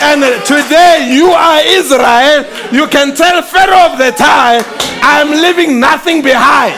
And 0.04 0.24
today 0.46 1.14
you 1.14 1.30
are 1.30 1.62
Israel. 1.62 2.44
You 2.74 2.88
can 2.88 3.16
tell 3.16 3.42
Pharaoh 3.44 3.94
of 3.94 4.00
the 4.00 4.12
time, 4.12 4.64
I'm 5.04 5.30
leaving 5.30 5.80
nothing 5.80 6.24
behind. 6.24 6.74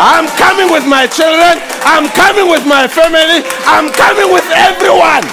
I'm 0.00 0.26
coming 0.36 0.72
with 0.72 0.86
my 0.88 1.06
children. 1.06 1.60
I'm 1.84 2.08
coming 2.16 2.48
with 2.50 2.66
my 2.66 2.88
family. 2.88 3.44
I'm 3.68 3.92
coming 3.92 4.32
with 4.32 4.44
everyone. 4.52 5.24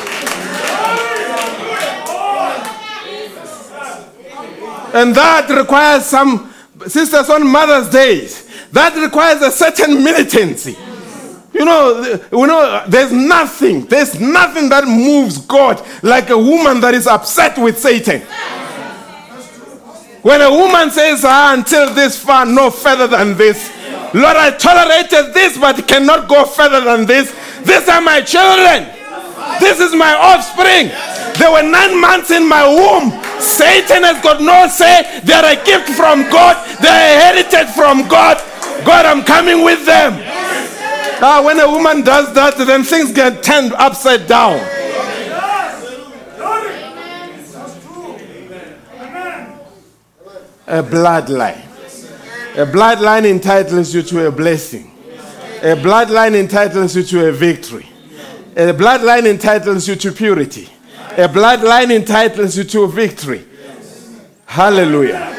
And 4.93 5.15
that 5.15 5.49
requires 5.49 6.05
some, 6.05 6.53
sisters, 6.87 7.29
on 7.29 7.47
Mother's 7.47 7.89
Day, 7.89 8.27
that 8.73 8.95
requires 8.95 9.41
a 9.41 9.49
certain 9.49 10.03
militancy. 10.03 10.77
You 11.53 11.65
know, 11.65 12.19
you 12.31 12.47
know, 12.47 12.83
there's 12.87 13.11
nothing, 13.11 13.85
there's 13.85 14.19
nothing 14.19 14.69
that 14.69 14.85
moves 14.85 15.37
God 15.37 15.85
like 16.01 16.29
a 16.29 16.37
woman 16.37 16.81
that 16.81 16.95
is 16.95 17.05
upset 17.05 17.57
with 17.59 17.77
Satan. 17.77 18.21
When 20.23 20.41
a 20.41 20.49
woman 20.49 20.89
says, 20.89 21.21
ah, 21.25 21.53
until 21.53 21.93
this 21.93 22.17
far, 22.17 22.45
no 22.45 22.71
further 22.71 23.07
than 23.07 23.37
this. 23.37 23.69
Lord, 24.13 24.37
I 24.37 24.51
tolerated 24.57 25.33
this, 25.33 25.57
but 25.57 25.87
cannot 25.87 26.29
go 26.29 26.45
further 26.45 26.81
than 26.81 27.05
this. 27.05 27.29
These 27.61 27.87
are 27.89 28.01
my 28.01 28.21
children. 28.21 28.89
This 29.59 29.79
is 29.79 29.93
my 29.93 30.15
offspring. 30.15 30.89
They 31.37 31.49
were 31.51 31.61
nine 31.61 31.99
months 31.99 32.31
in 32.31 32.47
my 32.47 32.65
womb. 32.65 33.11
Satan 33.41 34.03
has 34.03 34.23
got 34.23 34.41
no 34.41 34.67
say. 34.69 35.21
They're 35.23 35.43
a 35.43 35.59
gift 35.65 35.89
from 35.97 36.23
God. 36.29 36.55
They're 36.79 36.89
a 36.89 37.21
heritage 37.29 37.73
from 37.75 38.07
God. 38.07 38.37
God, 38.85 39.05
I'm 39.05 39.23
coming 39.23 39.63
with 39.63 39.85
them. 39.85 40.13
Ah, 41.25 41.41
when 41.41 41.57
a 41.57 41.71
woman 41.71 42.01
does 42.01 42.33
that, 42.33 42.57
then 42.57 42.83
things 42.83 43.13
get 43.13 43.41
turned 43.41 43.71
upside 43.75 44.27
down. 44.27 44.59
A 50.67 50.83
bloodline. 50.83 51.63
A 52.55 52.65
bloodline 52.65 53.25
entitles 53.25 53.93
you 53.95 54.01
to 54.01 54.27
a 54.27 54.31
blessing. 54.33 54.91
A 55.61 55.77
bloodline 55.77 56.35
entitles 56.35 56.93
you 56.93 57.03
to 57.03 57.29
a 57.29 57.31
victory. 57.31 57.87
A 58.57 58.73
bloodline 58.73 59.25
entitles 59.25 59.87
you 59.87 59.95
to 59.95 60.11
purity. 60.11 60.67
A 61.11 61.29
bloodline 61.29 61.95
entitles 61.95 62.57
you 62.57 62.65
to 62.65 62.85
victory. 62.87 63.45
Hallelujah. 64.45 65.32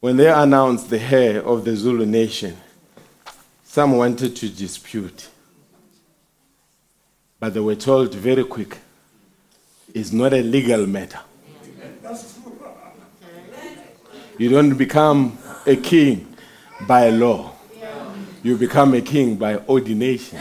When 0.00 0.16
they 0.16 0.30
announced 0.32 0.88
the 0.88 0.98
heir 0.98 1.42
of 1.42 1.66
the 1.66 1.76
Zulu 1.76 2.06
nation, 2.06 2.56
some 3.62 3.98
wanted 3.98 4.34
to 4.36 4.48
dispute. 4.48 5.28
But 7.38 7.52
they 7.52 7.60
were 7.60 7.74
told 7.74 8.14
very 8.14 8.44
quick 8.44 8.78
it's 9.92 10.10
not 10.10 10.32
a 10.32 10.40
legal 10.42 10.86
matter. 10.86 11.20
You 14.38 14.48
don't 14.48 14.74
become 14.78 15.36
a 15.66 15.76
king 15.76 16.34
by 16.86 17.10
law, 17.10 17.52
you 18.42 18.56
become 18.56 18.94
a 18.94 19.02
king 19.02 19.36
by 19.36 19.58
ordination. 19.58 20.38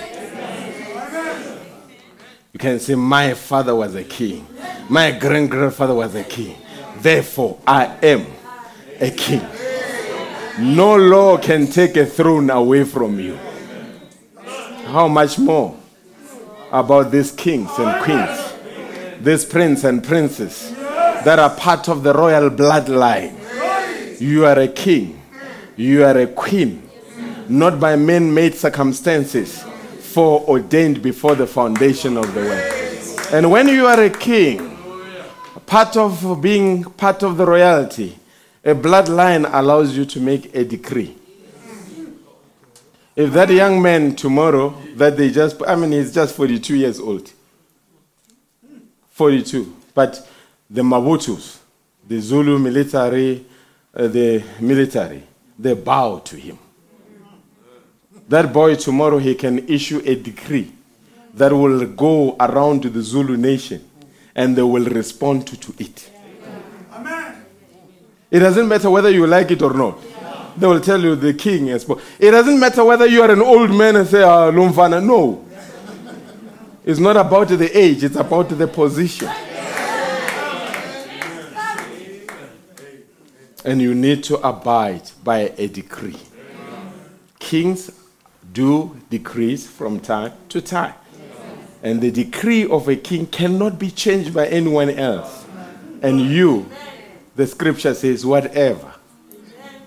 You 2.53 2.59
can 2.59 2.79
say, 2.79 2.95
My 2.95 3.33
father 3.33 3.75
was 3.75 3.93
a 3.95 4.05
king, 4.05 4.47
my 4.87 5.11
grand 5.11 5.51
grandfather 5.51 5.95
was 5.95 6.15
a 6.15 6.23
king. 6.23 6.55
Therefore, 7.01 7.59
I 7.67 7.97
am 8.01 8.25
a 8.99 9.09
king. 9.11 9.45
No 10.59 10.95
law 10.95 11.37
can 11.37 11.67
take 11.67 11.95
a 11.95 12.05
throne 12.05 12.49
away 12.49 12.83
from 12.83 13.19
you. 13.19 13.37
How 14.87 15.07
much 15.07 15.39
more 15.39 15.77
about 16.71 17.11
these 17.11 17.31
kings 17.31 17.69
and 17.77 18.03
queens, 18.03 18.53
these 19.21 19.45
prince 19.45 19.83
and 19.83 20.03
princes 20.03 20.73
that 20.75 21.39
are 21.39 21.55
part 21.55 21.87
of 21.87 22.03
the 22.03 22.13
royal 22.13 22.49
bloodline? 22.49 23.35
You 24.19 24.45
are 24.45 24.59
a 24.59 24.67
king, 24.67 25.21
you 25.77 26.03
are 26.03 26.17
a 26.17 26.27
queen, 26.27 26.81
not 27.47 27.79
by 27.79 27.95
man 27.95 28.33
made 28.33 28.53
circumstances, 28.53 29.63
foreordained 29.99 31.01
before 31.01 31.35
the 31.35 31.47
foundation 31.47 32.17
of 32.17 32.33
the 32.33 32.41
world. 32.41 33.31
And 33.31 33.49
when 33.49 33.69
you 33.69 33.85
are 33.85 34.01
a 34.01 34.09
king, 34.09 34.77
part 35.65 35.95
of 35.95 36.41
being 36.41 36.83
part 36.83 37.23
of 37.23 37.37
the 37.37 37.45
royalty, 37.45 38.18
a 38.63 38.73
bloodline 38.75 39.49
allows 39.51 39.95
you 39.95 40.05
to 40.05 40.19
make 40.19 40.53
a 40.55 40.63
decree. 40.63 41.15
If 43.15 43.33
that 43.33 43.49
young 43.49 43.81
man 43.81 44.15
tomorrow, 44.15 44.69
that 44.95 45.17
they 45.17 45.29
just, 45.29 45.61
I 45.67 45.75
mean, 45.75 45.91
he's 45.91 46.13
just 46.13 46.35
42 46.35 46.75
years 46.75 46.99
old. 46.99 47.31
42. 49.09 49.75
But 49.93 50.25
the 50.69 50.81
Mabutus, 50.81 51.57
the 52.07 52.19
Zulu 52.21 52.57
military, 52.59 53.45
uh, 53.93 54.07
the 54.07 54.43
military, 54.59 55.23
they 55.57 55.73
bow 55.73 56.19
to 56.19 56.37
him. 56.37 56.57
That 58.29 58.53
boy 58.53 58.75
tomorrow, 58.75 59.17
he 59.17 59.35
can 59.35 59.67
issue 59.67 60.01
a 60.05 60.15
decree 60.15 60.71
that 61.33 61.51
will 61.51 61.85
go 61.87 62.35
around 62.39 62.83
the 62.83 63.01
Zulu 63.01 63.35
nation 63.35 63.89
and 64.35 64.55
they 64.55 64.61
will 64.61 64.85
respond 64.85 65.47
to, 65.47 65.57
to 65.59 65.73
it. 65.79 66.09
It 68.31 68.39
doesn't 68.39 68.67
matter 68.67 68.89
whether 68.89 69.09
you 69.09 69.25
like 69.25 69.51
it 69.51 69.61
or 69.61 69.73
not. 69.73 69.99
They 70.57 70.67
will 70.67 70.81
tell 70.81 71.01
you 71.01 71.15
the 71.15 71.33
king 71.33 71.67
has 71.67 71.83
spoken. 71.83 72.03
It 72.19 72.31
doesn't 72.31 72.59
matter 72.59 72.83
whether 72.83 73.05
you 73.05 73.21
are 73.21 73.31
an 73.31 73.41
old 73.41 73.71
man 73.71 73.95
and 73.95 74.07
say, 74.07 74.21
ah, 74.23 74.51
Lumfana. 74.51 75.03
No. 75.03 75.45
It's 76.85 76.99
not 76.99 77.17
about 77.17 77.49
the 77.49 77.77
age, 77.77 78.03
it's 78.03 78.15
about 78.15 78.49
the 78.49 78.67
position. 78.67 79.29
And 83.65 83.81
you 83.81 83.93
need 83.93 84.23
to 84.25 84.37
abide 84.37 85.11
by 85.23 85.53
a 85.57 85.67
decree. 85.67 86.17
Kings 87.37 87.91
do 88.53 88.99
decrees 89.09 89.67
from 89.67 89.99
time 89.99 90.33
to 90.49 90.61
time. 90.61 90.93
And 91.83 92.01
the 92.01 92.11
decree 92.11 92.65
of 92.67 92.87
a 92.87 92.95
king 92.95 93.25
cannot 93.27 93.77
be 93.79 93.91
changed 93.91 94.33
by 94.33 94.47
anyone 94.47 94.89
else. 94.89 95.45
And 96.01 96.19
you, 96.21 96.69
the 97.39 97.47
scripture 97.47 97.93
says, 97.93 98.25
whatever 98.25 98.93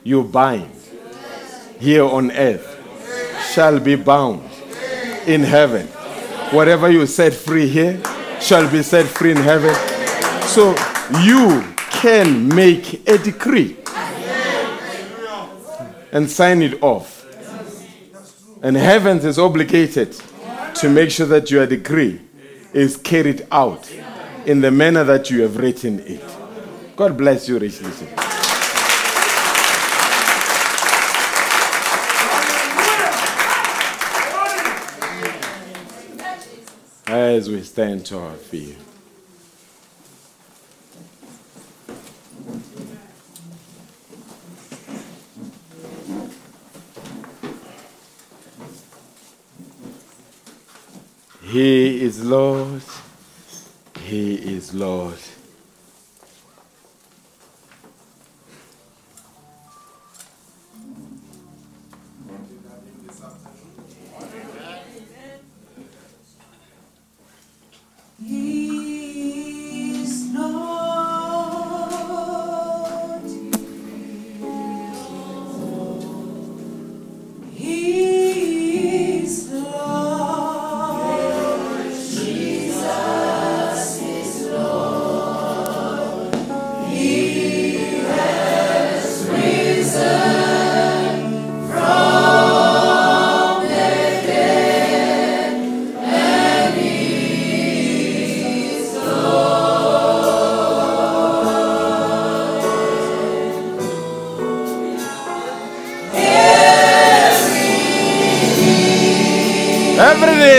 you 0.02 0.24
bind 0.24 0.72
here 1.78 2.02
on 2.02 2.30
earth 2.32 2.66
shall 3.52 3.78
be 3.78 3.94
bound 3.94 4.40
in 5.26 5.42
heaven. 5.42 5.86
Whatever 6.56 6.90
you 6.90 7.06
set 7.06 7.34
free 7.34 7.68
here 7.68 8.00
shall 8.40 8.70
be 8.72 8.82
set 8.82 9.04
free 9.04 9.32
in 9.32 9.36
heaven. 9.36 9.74
So 10.46 10.70
you 11.20 11.62
can 11.90 12.48
make 12.48 13.06
a 13.06 13.18
decree 13.18 13.76
and 16.10 16.30
sign 16.30 16.62
it 16.62 16.82
off. 16.82 17.26
And 18.62 18.78
heaven 18.78 19.18
is 19.18 19.38
obligated 19.38 20.18
to 20.76 20.88
make 20.88 21.10
sure 21.10 21.26
that 21.26 21.50
your 21.50 21.66
decree 21.66 22.18
is 22.72 22.96
carried 22.96 23.46
out 23.52 23.92
in 24.46 24.62
the 24.62 24.70
manner 24.70 25.04
that 25.04 25.28
you 25.28 25.42
have 25.42 25.58
written 25.58 26.00
it. 26.00 26.31
God 26.94 27.16
bless 27.16 27.48
you 27.48 27.58
richly. 27.58 27.90
As 37.06 37.48
we 37.48 37.62
stand 37.62 38.04
to 38.06 38.18
our 38.18 38.34
feet. 38.34 38.76
He 51.42 52.02
is 52.02 52.24
Lord. 52.24 52.82
He 54.00 54.34
is 54.34 54.74
Lord. 54.74 55.18
He's 68.32 68.71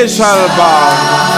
Day 0.04 0.10
shall 0.10 0.48
bow. 0.58 1.32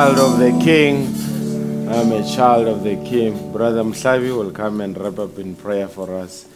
Child 0.00 0.18
of 0.18 0.38
the 0.38 0.64
King. 0.64 0.96
I'm 1.86 2.10
a 2.10 2.24
child 2.24 2.66
of 2.68 2.82
the 2.82 2.96
King. 3.04 3.52
Brother 3.52 3.82
Mslavi 3.82 4.34
will 4.34 4.50
come 4.50 4.80
and 4.80 4.96
wrap 4.96 5.18
up 5.18 5.38
in 5.38 5.54
prayer 5.54 5.88
for 5.88 6.14
us. 6.14 6.46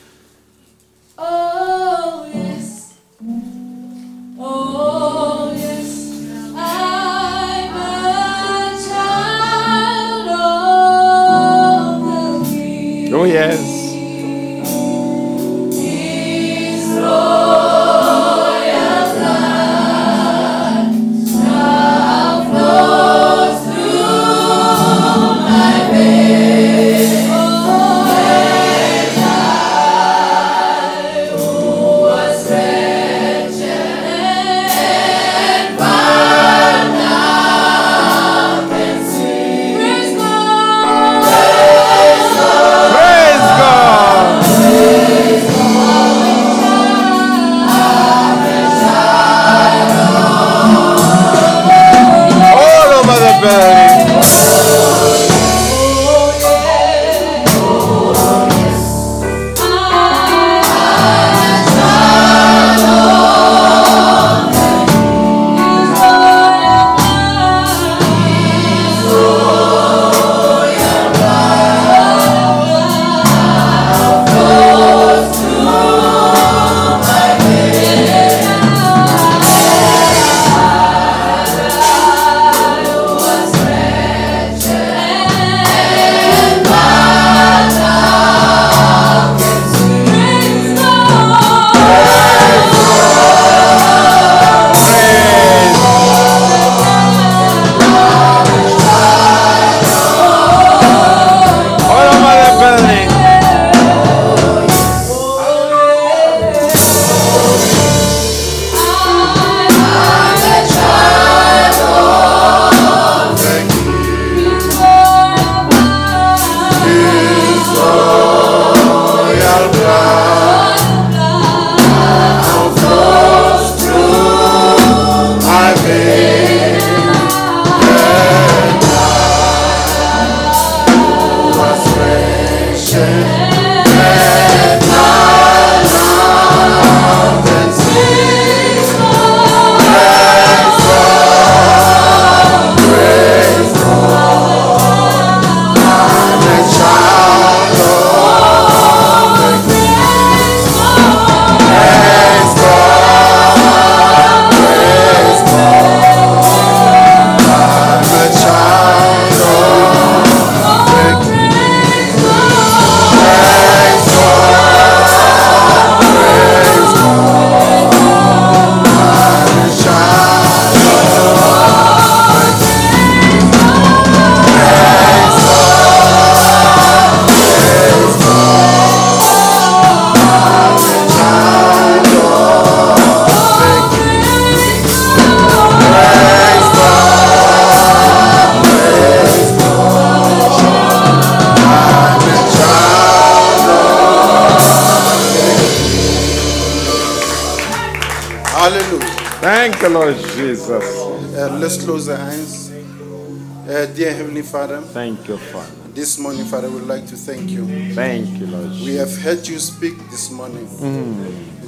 Thank 199.64 199.80
you, 199.80 199.88
Lord 199.88 200.16
Jesus. 200.36 200.70
Uh, 200.70 201.58
let's 201.58 201.82
close 201.82 202.06
our 202.10 202.18
eyes. 202.18 202.70
Uh, 202.70 203.90
dear 203.96 204.12
Heavenly 204.12 204.42
Father, 204.42 204.82
Thank 204.82 205.26
you, 205.26 205.38
Father. 205.38 205.72
this 205.94 206.18
morning, 206.18 206.44
Father, 206.44 206.68
we'd 206.68 206.82
like 206.82 207.06
to 207.06 207.16
thank 207.16 207.48
you. 207.48 207.64
Thank 207.94 208.28
you, 208.38 208.46
Lord 208.46 208.72
We 208.84 208.96
have 208.96 209.16
heard 209.22 209.48
you 209.48 209.58
speak 209.58 209.96
this 210.10 210.30
morning. 210.30 210.68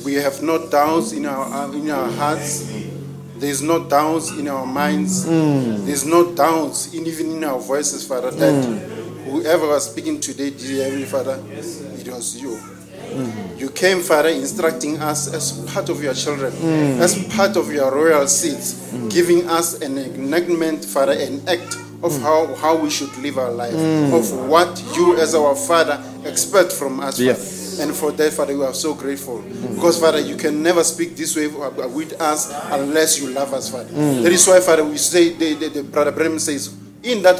We 0.05 0.13
have 0.17 0.43
no 0.43 0.69
doubts 0.69 1.13
in 1.13 1.25
our 1.25 1.75
in 1.75 1.91
our 1.91 2.11
hearts. 2.11 2.71
There's 3.39 3.63
no 3.63 3.89
doubts 3.89 4.31
in 4.33 4.47
our 4.49 4.67
minds. 4.67 5.25
There's 5.25 6.05
no 6.05 6.35
doubts 6.35 6.93
in 6.93 7.07
even 7.07 7.31
in 7.31 7.45
our 7.45 7.59
voices, 7.59 8.07
Father. 8.07 8.31
That 8.31 8.63
whoever 9.25 9.69
was 9.69 9.91
speaking 9.91 10.21
today, 10.21 10.51
dear 10.51 10.85
Heavenly 10.85 11.07
Father, 11.07 11.43
it 11.51 12.09
was 12.13 12.37
you. 12.37 12.76
You 13.57 13.71
came, 13.71 14.01
Father, 14.01 14.29
instructing 14.29 14.99
us 15.01 15.33
as 15.33 15.53
part 15.73 15.89
of 15.89 16.03
your 16.03 16.15
children, 16.15 16.53
as 17.01 17.17
part 17.35 17.57
of 17.57 17.73
your 17.73 17.91
royal 17.95 18.27
seeds, 18.29 18.93
giving 19.09 19.49
us 19.49 19.81
an 19.81 19.99
enactment, 19.99 20.85
Father, 20.85 21.13
an 21.13 21.41
act 21.49 21.77
of 22.03 22.21
how, 22.21 22.55
how 22.57 22.77
we 22.77 22.91
should 22.91 23.15
live 23.19 23.39
our 23.39 23.51
life, 23.51 23.75
of 24.13 24.49
what 24.49 24.83
you, 24.95 25.17
as 25.17 25.35
our 25.35 25.57
Father, 25.57 26.03
expect 26.25 26.73
from 26.73 27.01
us. 27.01 27.19
Yes. 27.19 27.79
And 27.81 27.95
for 27.95 28.11
that, 28.13 28.33
Father, 28.33 28.57
we 28.57 28.65
are 28.65 28.73
so 28.75 28.95
grateful. 28.95 29.43
Because, 29.75 30.01
Father, 30.01 30.21
you 30.21 30.37
can 30.37 30.63
never 30.63 30.83
speak 30.85 31.17
this 31.17 31.37
way 31.37 31.47
with 31.49 32.19
us 32.21 32.51
unless 32.73 33.21
you 33.21 33.31
love 33.31 33.53
us, 33.53 33.71
Father. 33.71 33.93
That 34.23 34.33
is 34.33 34.47
why, 34.47 34.61
Father, 34.61 34.85
we 34.85 34.97
say, 34.99 35.31
the, 35.35 35.55
the, 35.55 35.69
the 35.69 35.83
Brother 35.83 36.13
Branham 36.13 36.39
says, 36.39 36.75
in 37.03 37.23
that 37.23 37.37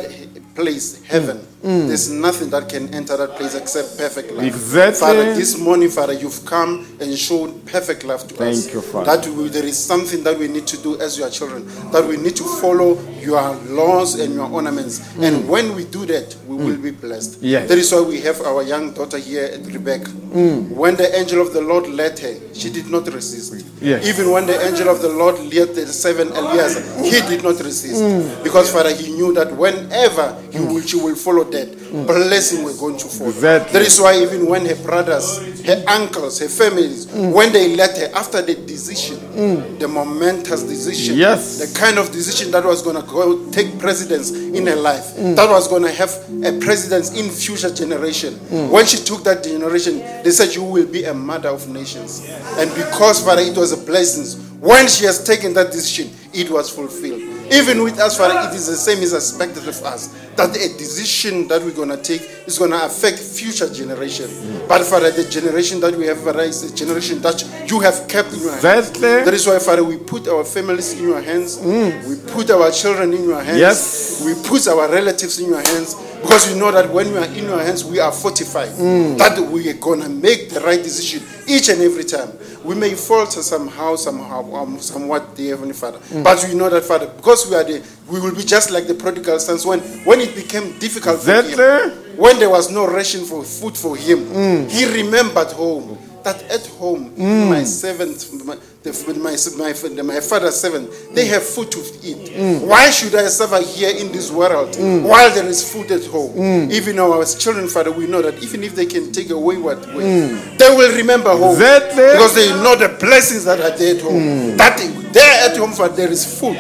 place, 0.55 1.03
heaven, 1.05 1.47
Mm. 1.67 1.89
there's 1.89 2.13
nothing 2.13 2.49
that 2.51 2.69
can 2.69 2.95
enter 2.95 3.17
that 3.17 3.35
place 3.35 3.57
except 3.57 3.99
perfect 3.99 4.31
love. 4.31 4.45
Exactly. 4.47 5.01
Father, 5.01 5.35
this 5.35 5.59
morning, 5.59 5.91
Father, 5.91 6.13
you've 6.13 6.47
come 6.47 6.87
and 7.01 7.19
showed 7.19 7.67
perfect 7.67 8.05
love 8.05 8.23
to 8.29 8.35
us. 8.45 8.63
Thank 8.63 8.73
you, 8.73 8.81
Father. 8.81 9.17
That 9.17 9.27
we, 9.27 9.49
there 9.49 9.65
is 9.65 9.77
something 9.77 10.23
that 10.23 10.39
we 10.39 10.47
need 10.47 10.69
to 10.69 10.77
do 10.81 10.97
as 11.01 11.19
your 11.19 11.29
children, 11.29 11.67
that 11.91 12.07
we 12.07 12.19
need 12.19 12.37
to 12.37 12.45
follow 12.45 12.97
your 13.19 13.43
laws 13.67 14.15
and 14.21 14.33
your 14.33 14.49
ornaments. 14.49 15.01
Mm. 15.15 15.23
And 15.25 15.49
when 15.49 15.75
we 15.75 15.87
do 15.87 16.07
that, 16.07 16.37
we 16.47 16.57
mm. 16.57 16.67
will 16.67 16.79
be 16.81 16.93
blessed. 16.93 17.43
Yes. 17.43 17.69
That 17.69 17.79
is 17.79 17.91
why 17.93 18.03
we 18.03 18.21
have 18.21 18.41
our 18.43 18.63
young 18.63 18.93
daughter 18.95 19.19
here 19.19 19.51
at 19.53 19.67
Rebecca. 19.67 20.11
When 20.37 20.95
the 20.97 21.17
angel 21.19 21.41
of 21.41 21.53
the 21.53 21.63
Lord 21.63 21.89
led 21.89 22.19
her, 22.21 22.35
she 22.55 22.71
did 22.71 22.91
not 22.91 23.09
resist. 23.09 23.67
Yes. 23.81 24.07
Even 24.07 24.31
when 24.31 24.47
the 24.47 24.61
angel 24.67 24.89
of 24.89 25.01
the 25.01 25.09
Lord 25.09 25.39
led 25.41 25.75
the 25.75 25.87
seven 25.87 26.29
Elias, 26.29 26.77
he 27.03 27.21
did 27.27 27.43
not 27.43 27.59
resist. 27.59 28.45
Because 28.45 28.71
Father, 28.71 28.95
he 28.95 29.13
knew 29.13 29.33
that 29.35 29.51
whenever 29.57 30.41
he 30.53 30.61
will, 30.61 30.83
she 30.83 30.97
will 30.97 31.17
follow 31.17 31.45
that, 31.57 32.07
blessing 32.07 32.63
will 32.65 32.77
going 32.77 32.97
to 32.99 33.07
follow. 33.09 33.31
Exactly. 33.31 33.73
That 33.73 33.83
is 33.87 34.01
why 34.01 34.21
even 34.23 34.47
when 34.47 34.67
her 34.67 34.77
brothers, 34.77 35.39
her 35.67 35.83
uncles, 35.89 36.39
her 36.41 36.49
families, 36.49 37.07
when 37.13 37.53
they 37.53 37.75
let 37.77 37.97
her 37.99 38.11
after 38.15 38.43
the 38.43 38.55
decision, 38.55 39.79
the 39.79 39.89
momentous 39.89 40.63
decision, 40.63 41.17
Yes. 41.17 41.59
the 41.59 41.79
kind 41.79 41.99
of 41.99 42.13
decision 42.13 42.51
that 42.53 42.65
was 42.65 42.83
going 42.83 42.97
to 42.97 43.03
go 43.11 43.51
take 43.51 43.79
precedence 43.79 44.31
in 44.31 44.67
her 44.67 44.77
life, 44.77 45.15
that 45.17 45.49
was 45.49 45.69
going 45.69 45.83
to 45.83 45.93
have 45.93 46.11
a 46.45 46.59
precedence 46.61 47.13
in 47.19 47.31
future 47.31 47.73
generation. 47.73 48.35
When 48.71 48.87
she 48.87 48.99
took 48.99 49.25
that 49.25 49.43
generation, 49.45 49.99
they 50.23 50.31
said 50.31 50.55
you 50.55 50.63
will 50.65 50.87
be 50.87 51.05
a 51.05 51.15
mother 51.15 51.49
of 51.49 51.69
nations, 51.69 52.23
and 52.59 52.71
because 52.75 53.25
Father, 53.25 53.43
it 53.43 53.57
was 53.57 53.73
a 53.73 53.77
blessing. 53.77 54.43
When 54.61 54.89
she 54.89 55.05
has 55.05 55.23
taken 55.23 55.53
that 55.55 55.71
decision, 55.71 56.11
it 56.33 56.51
was 56.51 56.71
fulfilled. 56.71 57.23
Even 57.53 57.83
with 57.83 57.99
us, 57.99 58.19
Father, 58.19 58.49
it 58.49 58.55
is 58.55 58.67
the 58.67 58.77
same 58.77 58.99
is 58.99 59.13
expected 59.13 59.67
of 59.69 59.83
us 59.85 60.09
that 60.37 60.51
a 60.51 60.69
decision 60.77 61.49
that 61.49 61.63
we're 61.63 61.71
gonna 61.75 61.97
take 61.97 62.21
is 62.47 62.59
gonna 62.59 62.79
affect 62.85 63.19
future 63.19 63.73
generation. 63.73 64.29
But 64.69 64.85
Father, 64.85 65.11
the 65.11 65.25
generation 65.25 65.81
that 65.81 65.95
we 65.95 66.07
have, 66.07 66.21
Father, 66.21 66.41
is 66.43 66.71
the 66.71 66.77
generation 66.77 67.21
that 67.23 67.43
you 67.71 67.81
have 67.81 68.07
kept 68.09 68.33
in 68.33 68.41
your 68.41 68.51
hands. 68.51 68.65
Exactly. 68.65 69.25
That 69.25 69.35
is 69.35 69.47
why, 69.47 69.59
Father, 69.59 69.85
we 69.85 69.97
put 69.97 70.29
our 70.29 70.45
families 70.45 70.93
in 70.93 71.05
your 71.05 71.23
hands. 71.23 71.57
Mm. 71.59 72.09
We 72.09 72.33
put 72.33 72.51
our 72.51 72.71
children 72.71 73.15
in 73.15 73.25
your 73.25 73.43
hands. 73.43 73.59
Yes. 73.59 74.23
We 74.25 74.35
put 74.49 74.67
our 74.69 74.91
relatives 74.91 75.39
in 75.41 75.49
your 75.51 75.63
hands 75.63 75.95
because 76.21 76.53
we 76.53 76.59
know 76.59 76.73
that 76.73 76.91
when 76.93 77.13
we 77.13 77.19
are 77.19 77.27
in 77.27 77.45
your 77.45 77.63
hands, 77.63 77.85
we 77.85 77.99
are 78.01 78.13
fortified. 78.13 78.71
Mm. 78.71 79.19
That 79.19 79.39
we 79.41 79.69
are 79.71 79.75
gonna 79.75 80.09
make 80.09 80.51
the 80.51 80.61
right 80.61 80.83
decision 80.83 81.23
each 81.47 81.69
and 81.69 81.81
every 81.81 82.05
time. 82.05 82.31
We 82.67 82.75
may 82.75 82.95
falter 82.97 83.43
somehow, 83.43 83.95
somehow, 83.95 84.53
um, 84.55 84.81
somewhat, 84.81 85.37
dear 85.37 85.51
Heavenly 85.55 85.73
Father. 85.75 86.01
But 86.25 86.45
we 86.49 86.55
know 86.55 86.69
that, 86.69 86.83
Father, 86.83 87.07
because 87.07 87.49
we 87.49 87.55
are 87.55 87.63
the, 87.63 87.81
we 88.11 88.19
will 88.21 88.35
be 88.35 88.43
just 88.43 88.71
like 88.73 88.89
the 88.89 88.95
prodigal 88.95 89.39
sons 89.39 89.65
when 89.65 89.79
when 90.05 90.21
it 90.21 90.35
became 90.35 90.77
difficult 90.81 91.21
for 91.21 91.31
him 91.33 91.47
Exactly. 91.47 92.15
when 92.17 92.39
there 92.41 92.51
was 92.51 92.71
no 92.71 92.87
ration 92.87 93.25
for 93.25 93.45
food 93.45 93.77
for 93.79 93.97
him, 93.97 94.69
he 94.69 94.85
remembered 94.85 95.53
home. 95.53 95.97
That 96.25 96.43
at 96.51 96.67
home, 96.67 97.15
my 97.49 97.63
servants, 97.63 98.33
my, 98.45 98.57
the, 98.87 98.93
my, 99.19 99.37
my, 99.59 100.03
my 100.03 100.21
father's 100.21 100.61
servant, 100.61 100.91
they 101.13 101.27
mm. 101.27 101.31
have 101.31 101.43
food 101.43 101.71
to 101.73 101.81
eat. 102.03 102.33
Mm. 102.33 102.67
Why 102.67 102.91
should 102.91 103.15
I 103.15 103.27
suffer 103.27 103.61
here 103.63 103.91
in 103.97 104.13
this 104.13 104.31
world 104.31 104.75
mm. 104.75 105.03
while 105.03 105.31
there 105.35 105.47
is 105.47 105.61
food 105.71 105.91
at 105.91 106.07
home? 106.07 106.71
Even 106.71 106.99
our 106.99 107.25
children, 107.25 107.69
Father, 107.69 107.91
we 107.93 108.07
know 108.07 108.23
that 108.23 108.43
even 108.43 108.63
if 108.63 108.75
they 108.75 108.87
can 108.87 109.13
take 109.13 109.31
away 109.31 109.57
what 109.59 109.85
way, 109.95 110.29
they 110.57 110.71
will 110.71 110.95
remember 110.97 111.31
home. 111.31 111.55
Exactly. 111.55 112.05
Because 112.13 112.35
they 112.35 112.49
know 112.63 112.77
the 112.77 112.97
blessings 113.01 113.45
that 113.45 113.61
are 113.61 113.77
there 113.77 113.97
at 113.97 114.03
home. 114.03 114.57
That 114.57 114.79
there 115.13 115.51
at 115.51 115.57
home, 115.57 115.73
Father, 115.73 115.97
there 115.97 116.11
is 116.11 116.25
food. 116.41 116.57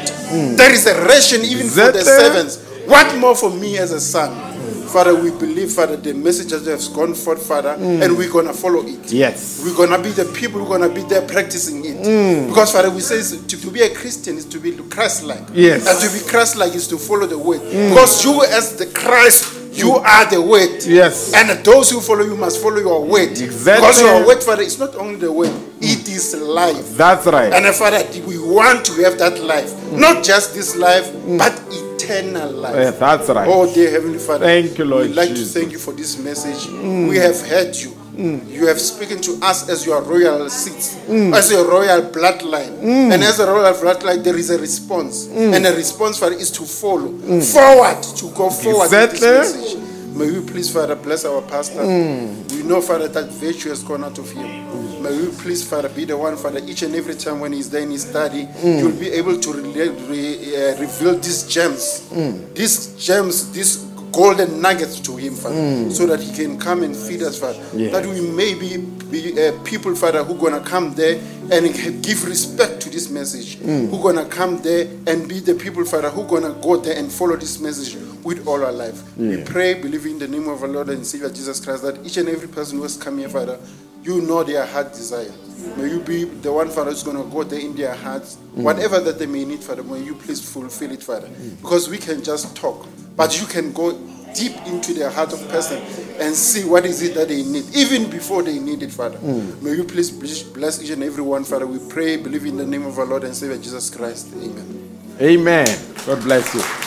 There 0.57 0.73
is 0.73 0.87
a 0.87 1.07
ration 1.07 1.43
even 1.43 1.69
for 1.69 1.93
the 1.93 2.03
servants. 2.03 2.63
What 2.87 3.17
more 3.19 3.35
for 3.35 3.51
me 3.51 3.79
as 3.79 3.93
a 3.93 4.01
son? 4.01 4.31
Father, 4.67 5.15
we 5.15 5.31
believe, 5.31 5.73
Father, 5.73 5.97
the 5.97 6.15
message 6.15 6.51
that 6.51 6.65
has 6.65 6.89
gone 6.89 7.15
forth, 7.15 7.47
Father, 7.47 7.77
mm. 7.77 8.03
and 8.03 8.17
we're 8.17 8.31
going 8.31 8.47
to 8.47 8.53
follow 8.53 8.83
it. 8.85 9.13
Yes. 9.13 9.63
We're 9.65 9.77
going 9.77 9.91
to 9.91 10.03
be 10.03 10.11
the 10.11 10.25
people 10.33 10.61
who 10.65 10.73
are 10.73 10.79
going 10.79 10.89
to 10.89 10.95
be 10.95 11.07
there 11.09 11.27
practicing 11.27 11.85
it. 11.85 11.97
Mm. 11.99 12.49
Because, 12.49 12.73
Father, 12.73 12.91
we 12.91 13.01
say 13.01 13.23
to, 13.23 13.61
to 13.61 13.71
be 13.71 13.83
a 13.83 13.95
Christian 13.95 14.37
is 14.37 14.45
to 14.47 14.59
be 14.59 14.73
Christ 14.73 15.25
like. 15.25 15.45
Yes. 15.53 15.87
And 15.89 15.99
to 16.01 16.19
be 16.19 16.31
Christ 16.31 16.57
like 16.57 16.75
is 16.75 16.89
to 16.89 16.99
follow 16.99 17.27
the 17.27 17.39
word. 17.39 17.61
Mm. 17.61 17.91
Because 17.91 18.25
you, 18.25 18.43
as 18.45 18.77
the 18.77 18.87
Christ, 18.87 19.55
you 19.77 19.93
are 19.93 20.31
the 20.31 20.41
word. 20.41 20.83
Yes. 20.85 21.35
And 21.35 21.51
those 21.65 21.91
who 21.91 22.01
follow 22.01 22.25
you 22.25 22.37
must 22.37 22.63
follow 22.63 22.79
your 22.79 23.05
word. 23.05 23.31
Exactly. 23.31 23.87
Because 23.87 24.01
your 24.01 24.27
word, 24.27 24.43
Father, 24.43 24.63
is 24.63 24.79
not 24.79 24.95
only 24.97 25.17
the 25.17 25.31
word, 25.31 25.53
it 25.81 26.09
is 26.09 26.35
life. 26.35 26.97
That's 26.97 27.27
right. 27.27 27.53
And 27.53 27.75
Father, 27.75 28.03
we 28.27 28.39
want 28.39 28.87
to 28.87 28.93
have 29.03 29.19
that 29.19 29.39
life. 29.41 29.71
Not 29.93 30.25
just 30.25 30.55
this 30.55 30.77
life, 30.77 31.13
but 31.37 31.53
eternal 31.97 32.51
life. 32.53 32.75
Yeah, 32.75 32.91
that's 32.91 33.29
right. 33.29 33.49
Oh, 33.49 33.73
dear 33.73 33.91
Heavenly 33.91 34.19
Father. 34.19 34.47
Thank 34.47 34.79
you, 34.79 34.85
Lord 34.85 35.09
We'd 35.09 35.17
like 35.17 35.31
Jesus. 35.31 35.53
to 35.53 35.61
thank 35.61 35.73
you 35.73 35.79
for 35.79 35.93
this 35.93 36.19
message. 36.19 36.67
We 37.09 37.17
have 37.17 37.41
heard 37.47 37.75
you. 37.75 37.93
You 38.17 38.67
have 38.67 38.81
spoken 38.81 39.21
to 39.21 39.39
us 39.43 39.69
as 39.69 39.85
your 39.85 40.01
royal 40.03 40.49
seats, 40.49 40.97
as 41.09 41.51
your 41.51 41.69
royal 41.69 42.01
bloodline. 42.11 42.83
And 43.13 43.23
as 43.23 43.39
a 43.41 43.47
royal 43.47 43.75
bloodline, 43.75 44.25
there 44.25 44.37
is 44.37 44.49
a 44.51 44.59
response. 44.59 45.27
And 45.29 45.65
the 45.65 45.73
response, 45.75 46.19
for 46.19 46.33
is 46.33 46.51
to 46.53 46.65
follow 46.65 47.13
forward, 47.41 48.03
to 48.03 48.31
go 48.31 48.49
forward 48.51 48.91
with 48.91 49.11
this 49.13 49.21
message. 49.21 49.83
May 50.17 50.31
we 50.31 50.41
please, 50.47 50.73
Father, 50.73 50.95
bless 50.95 51.27
our 51.27 51.43
pastor. 51.43 51.81
Mm. 51.81 52.51
We 52.51 52.63
know, 52.63 52.81
Father, 52.81 53.07
that 53.09 53.29
virtue 53.33 53.69
has 53.69 53.83
gone 53.83 54.03
out 54.03 54.17
of 54.17 54.31
him. 54.31 54.47
Mm. 54.47 55.03
May 55.03 55.11
we 55.21 55.27
please, 55.43 55.69
Father, 55.69 55.91
be 55.91 56.07
the 56.07 56.17
one, 56.17 56.39
Father, 56.39 56.61
each 56.65 56.81
and 56.81 56.95
every 56.95 57.15
time 57.15 57.39
when 57.39 57.53
he's 57.53 57.69
there 57.69 57.83
in 57.83 57.91
his 57.91 58.09
study, 58.09 58.47
mm. 58.47 58.79
you'll 58.81 58.99
be 58.99 59.11
able 59.11 59.39
to 59.39 59.53
re- 59.53 59.89
re- 59.91 60.57
uh, 60.57 60.81
reveal 60.81 61.17
these 61.17 61.43
gems, 61.47 62.09
these 62.55 62.95
gems, 62.97 63.53
these 63.53 63.85
golden 64.11 64.63
nuggets 64.63 65.01
to 65.01 65.17
him, 65.17 65.35
Father, 65.35 65.91
so 65.91 66.07
that 66.07 66.21
he 66.21 66.33
can 66.35 66.59
come 66.59 66.83
and 66.83 66.97
feed 66.97 67.21
us, 67.23 67.39
Father. 67.39 67.63
Yeah. 67.75 67.91
That 67.91 68.07
we 68.07 68.23
may 68.23 68.55
be, 68.55 68.79
be 68.79 69.49
uh, 69.49 69.53
people, 69.65 69.95
Father, 69.95 70.25
who 70.25 70.35
gonna 70.37 70.61
come 70.65 70.95
there 70.95 71.21
and 71.53 72.03
give 72.03 72.25
respect 72.25 72.81
to 72.81 72.89
this 72.89 73.11
message. 73.11 73.59
Who 73.59 74.03
gonna 74.03 74.25
come 74.25 74.63
there 74.63 74.89
and 75.07 75.29
be 75.29 75.41
the 75.41 75.55
people, 75.55 75.85
Father, 75.85 76.09
who 76.09 76.25
gonna 76.25 76.55
go 76.63 76.79
there 76.79 76.97
and 76.97 77.13
follow 77.13 77.37
this 77.37 77.61
message 77.61 77.99
with 78.27 78.47
all 78.47 78.65
our 78.65 78.73
life. 78.73 79.17
We 79.17 79.43
pray, 79.45 79.75
believing 79.75 80.15
in 80.15 80.19
the 80.19 80.29
name 80.29 80.49
of 80.49 80.63
our 80.63 80.69
Lord 80.69 80.89
and 80.89 81.07
Savior 81.07 81.31
Jesus 81.31 81.65
Christ, 81.65 81.83
that 81.85 82.05
each 82.05 82.17
and 82.17 82.29
every 82.29 82.49
person 82.49 82.79
who 82.79 82.83
has 82.83 82.97
come 82.97 83.19
here, 83.19 83.29
Father, 83.29 83.59
you 84.03 84.21
know 84.21 84.43
their 84.43 84.67
heart 84.67 84.93
desire. 84.93 85.33
May 85.77 85.91
you 85.91 86.01
be 86.01 86.25
the 86.25 86.53
one, 86.53 86.69
Father, 86.69 86.91
who's 86.91 87.03
going 87.03 87.17
to 87.17 87.31
go 87.31 87.45
there 87.45 87.61
in 87.61 87.75
their 87.75 87.95
hearts. 87.95 88.37
Mm. 88.37 88.65
Whatever 88.65 89.01
that 89.01 89.19
they 89.19 89.27
may 89.27 89.45
need, 89.45 89.61
Father, 89.61 89.83
may 89.83 90.03
you 90.03 90.15
please 90.15 90.47
fulfill 90.47 90.91
it, 90.91 91.03
Father. 91.03 91.29
Mm. 91.29 91.63
Because 91.63 91.89
we 91.89 91.99
can 91.99 92.23
just 92.23 92.55
talk, 92.57 92.87
but 93.17 93.41
you 93.41 93.47
can 93.47 93.73
go 93.73 93.93
deep 94.35 94.55
into 94.67 94.93
their 94.93 95.09
heart 95.09 95.33
of 95.33 95.49
person 95.49 95.81
and 96.21 96.35
see 96.35 96.69
what 96.69 96.85
is 96.85 97.03
it 97.03 97.15
that 97.15 97.29
they 97.29 97.43
need, 97.43 97.65
even 97.75 98.11
before 98.11 98.43
they 98.43 98.59
need 98.59 98.83
it, 98.83 98.93
Father. 98.93 99.19
Mm. 99.19 99.63
May 99.63 99.75
you 99.75 99.85
please 99.85 100.11
bless 100.11 100.83
each 100.83 100.91
and 100.91 101.03
every 101.03 101.23
one, 101.23 101.45
Father. 101.45 101.67
We 101.67 101.79
pray, 101.89 102.17
believe 102.17 102.45
in 102.45 102.57
the 102.57 102.67
name 102.67 102.85
of 102.85 102.99
our 102.99 103.07
Lord 103.07 103.25
and 103.25 103.35
Savior 103.35 103.57
Jesus 103.57 103.89
Christ. 103.89 104.29
Amen. 104.35 104.91
Amen. 105.21 105.67
God 106.05 106.23
bless 106.23 106.55
you. 106.55 106.86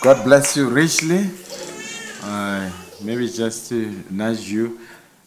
God 0.00 0.22
bless 0.24 0.56
you 0.56 0.68
richly. 0.68 1.28
Uh, 2.22 2.70
maybe 3.02 3.28
just 3.28 3.68
to 3.68 4.04
nudge 4.10 4.48
you, 4.48 4.78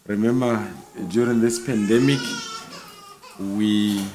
remember 0.07 0.65
during 1.09 1.41
this 1.41 1.59
pandemic, 1.65 2.19
we 3.37 4.05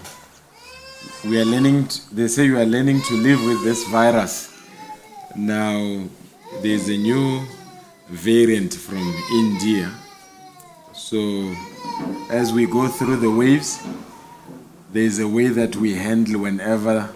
we 1.24 1.38
are 1.38 1.44
learning. 1.44 1.88
To, 1.88 2.14
they 2.14 2.28
say 2.28 2.46
you 2.46 2.58
are 2.58 2.64
learning 2.64 3.02
to 3.02 3.14
live 3.14 3.44
with 3.44 3.64
this 3.64 3.84
virus. 3.88 4.50
Now 5.36 6.04
there's 6.62 6.88
a 6.88 6.96
new 6.96 7.44
variant 8.08 8.72
from 8.72 9.14
India, 9.32 9.92
So, 10.94 11.52
as 12.30 12.54
we 12.54 12.64
go 12.66 12.88
through 12.88 13.16
the 13.16 13.30
waves, 13.30 13.78
there 14.90 15.02
is 15.02 15.18
a 15.18 15.28
way 15.28 15.48
that 15.48 15.76
we 15.76 15.94
handle 15.94 16.40
whenever 16.40 17.12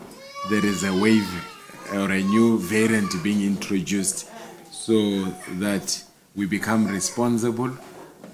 there 0.51 0.67
is 0.67 0.85
a 0.85 0.93
wave 0.93 1.50
or 1.93 2.11
a 2.11 2.23
new 2.23 2.59
variant 2.59 3.13
being 3.23 3.43
introduced 3.43 4.29
so 4.71 5.25
that 5.59 6.03
we 6.35 6.47
become 6.47 6.87
responsible. 6.87 7.71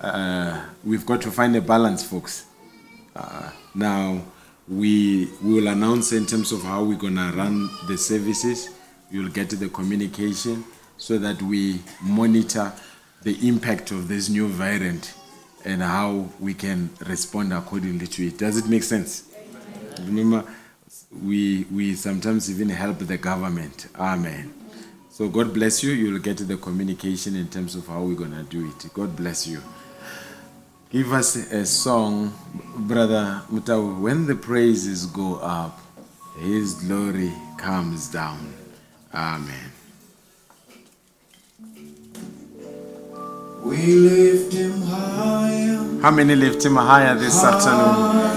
Uh, 0.01 0.63
we've 0.85 1.07
got 1.07 1.23
to 1.23 1.31
find 1.31 1.57
a 1.57 1.61
balance, 1.61 2.05
folks. 2.05 2.47
Uh, 3.15 3.51
now, 3.75 4.23
we 4.69 5.29
will 5.43 5.69
announce 5.69 6.13
in 6.13 6.27
terms 6.27 6.53
of 6.53 6.63
how 6.63 6.83
we're 6.85 6.99
going 6.99 7.17
to 7.17 7.33
run 7.35 7.69
the 7.87 7.97
services. 7.97 8.71
You'll 9.11 9.31
get 9.31 9.51
the 9.51 9.69
communication 9.69 10.65
so 10.99 11.19
that 11.19 11.41
we 11.43 11.81
monitor 12.03 12.73
the 13.23 13.49
impact 13.49 13.91
of 13.91 14.09
this 14.09 14.29
new 14.29 14.49
variant 14.49 15.15
and 15.65 15.83
how 15.83 16.29
we 16.41 16.55
can 16.55 16.91
respond 17.07 17.53
accordingly 17.53 18.07
to 18.07 18.27
it. 18.27 18.39
Does 18.39 18.57
it 18.57 18.69
make 18.69 18.83
sense? 18.83 19.25
Remember, 20.01 20.45
we, 21.11 21.65
we 21.73 21.95
sometimes 21.95 22.51
even 22.51 22.69
help 22.69 22.99
the 22.99 23.17
government. 23.17 23.89
Amen. 23.99 24.53
So 25.11 25.29
God 25.29 25.55
bless 25.55 25.83
you. 25.83 25.93
You'll 25.93 26.19
get 26.21 26.39
the 26.39 26.57
communication 26.57 27.37
in 27.37 27.49
terms 27.49 27.75
of 27.75 27.87
how 27.87 28.03
we're 28.03 28.15
going 28.15 28.33
to 28.33 28.43
do 28.43 28.69
it. 28.69 28.93
God 28.93 29.17
bless 29.17 29.47
you. 29.47 29.63
Give 30.91 31.13
us 31.13 31.37
a 31.37 31.67
song, 31.67 32.33
Brother 32.77 33.43
Mutau. 33.51 34.01
When 34.01 34.27
the 34.27 34.37
praises 34.37 35.07
go 35.07 35.37
up, 35.37 35.81
His 36.39 36.75
glory 36.75 37.33
comes 37.57 38.09
down. 38.09 38.53
Amen. 39.13 39.73
We 43.65 43.95
lift 43.95 44.53
him 44.53 44.83
higher. 44.83 46.01
How 46.01 46.13
many 46.13 46.37
lift 46.37 46.65
him 46.65 46.77
higher 46.77 47.17
this 47.17 47.43
afternoon? 47.43 48.37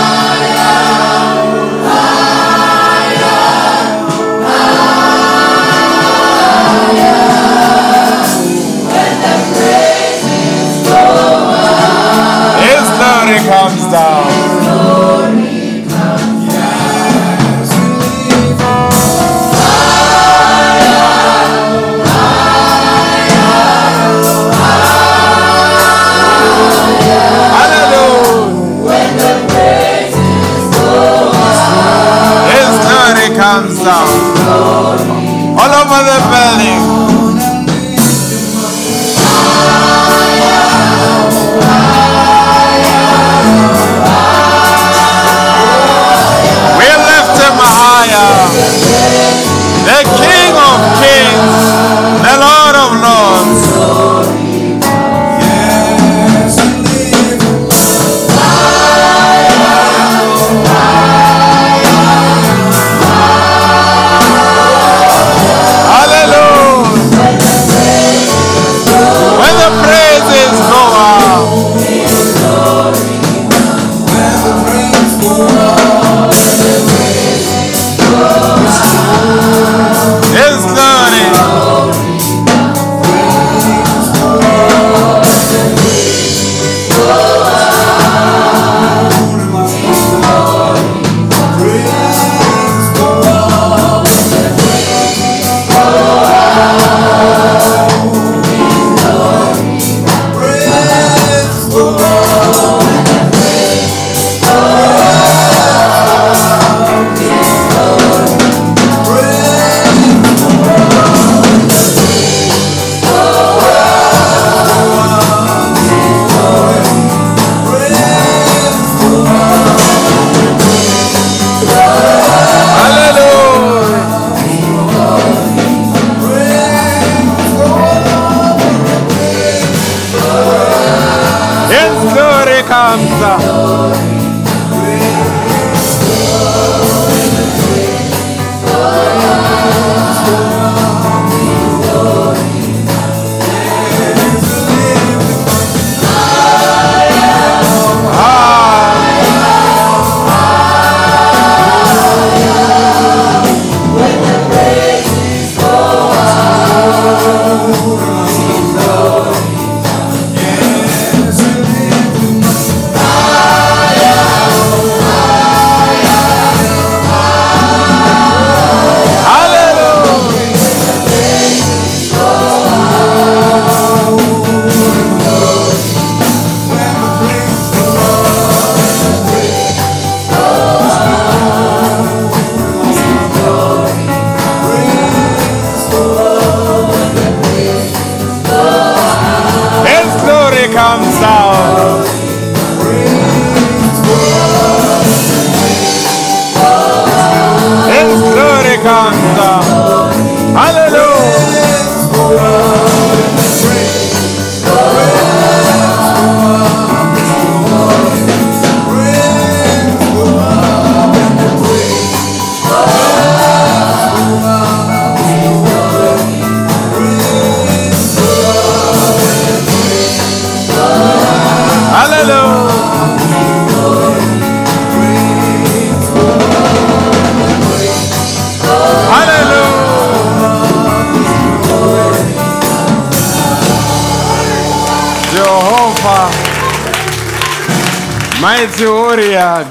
comes 33.61 33.83
down. 33.83 35.00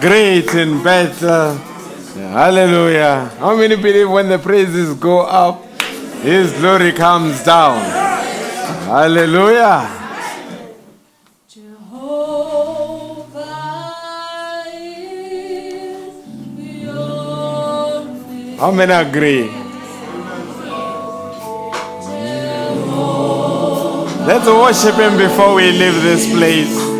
Great 0.00 0.54
and 0.54 0.82
better. 0.82 1.54
Hallelujah. 2.14 3.30
How 3.38 3.54
many 3.56 3.76
believe 3.76 4.10
when 4.10 4.28
the 4.28 4.38
praises 4.38 4.94
go 4.94 5.20
up, 5.20 5.64
his 6.22 6.52
glory 6.54 6.92
comes 6.92 7.44
down? 7.44 7.78
Hallelujah. 8.86 9.96
How 18.58 18.70
many 18.70 18.92
agree? 18.92 19.50
Let's 24.26 24.46
worship 24.46 24.96
him 24.96 25.16
before 25.16 25.54
we 25.54 25.72
leave 25.72 26.02
this 26.02 26.30
place. 26.30 26.90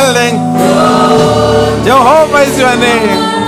Building. 0.00 0.36
Jehovah 1.84 2.42
is 2.48 2.58
your 2.58 2.76
name. 2.76 3.39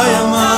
I 0.00 0.10
am. 0.10 0.32
a. 0.32 0.57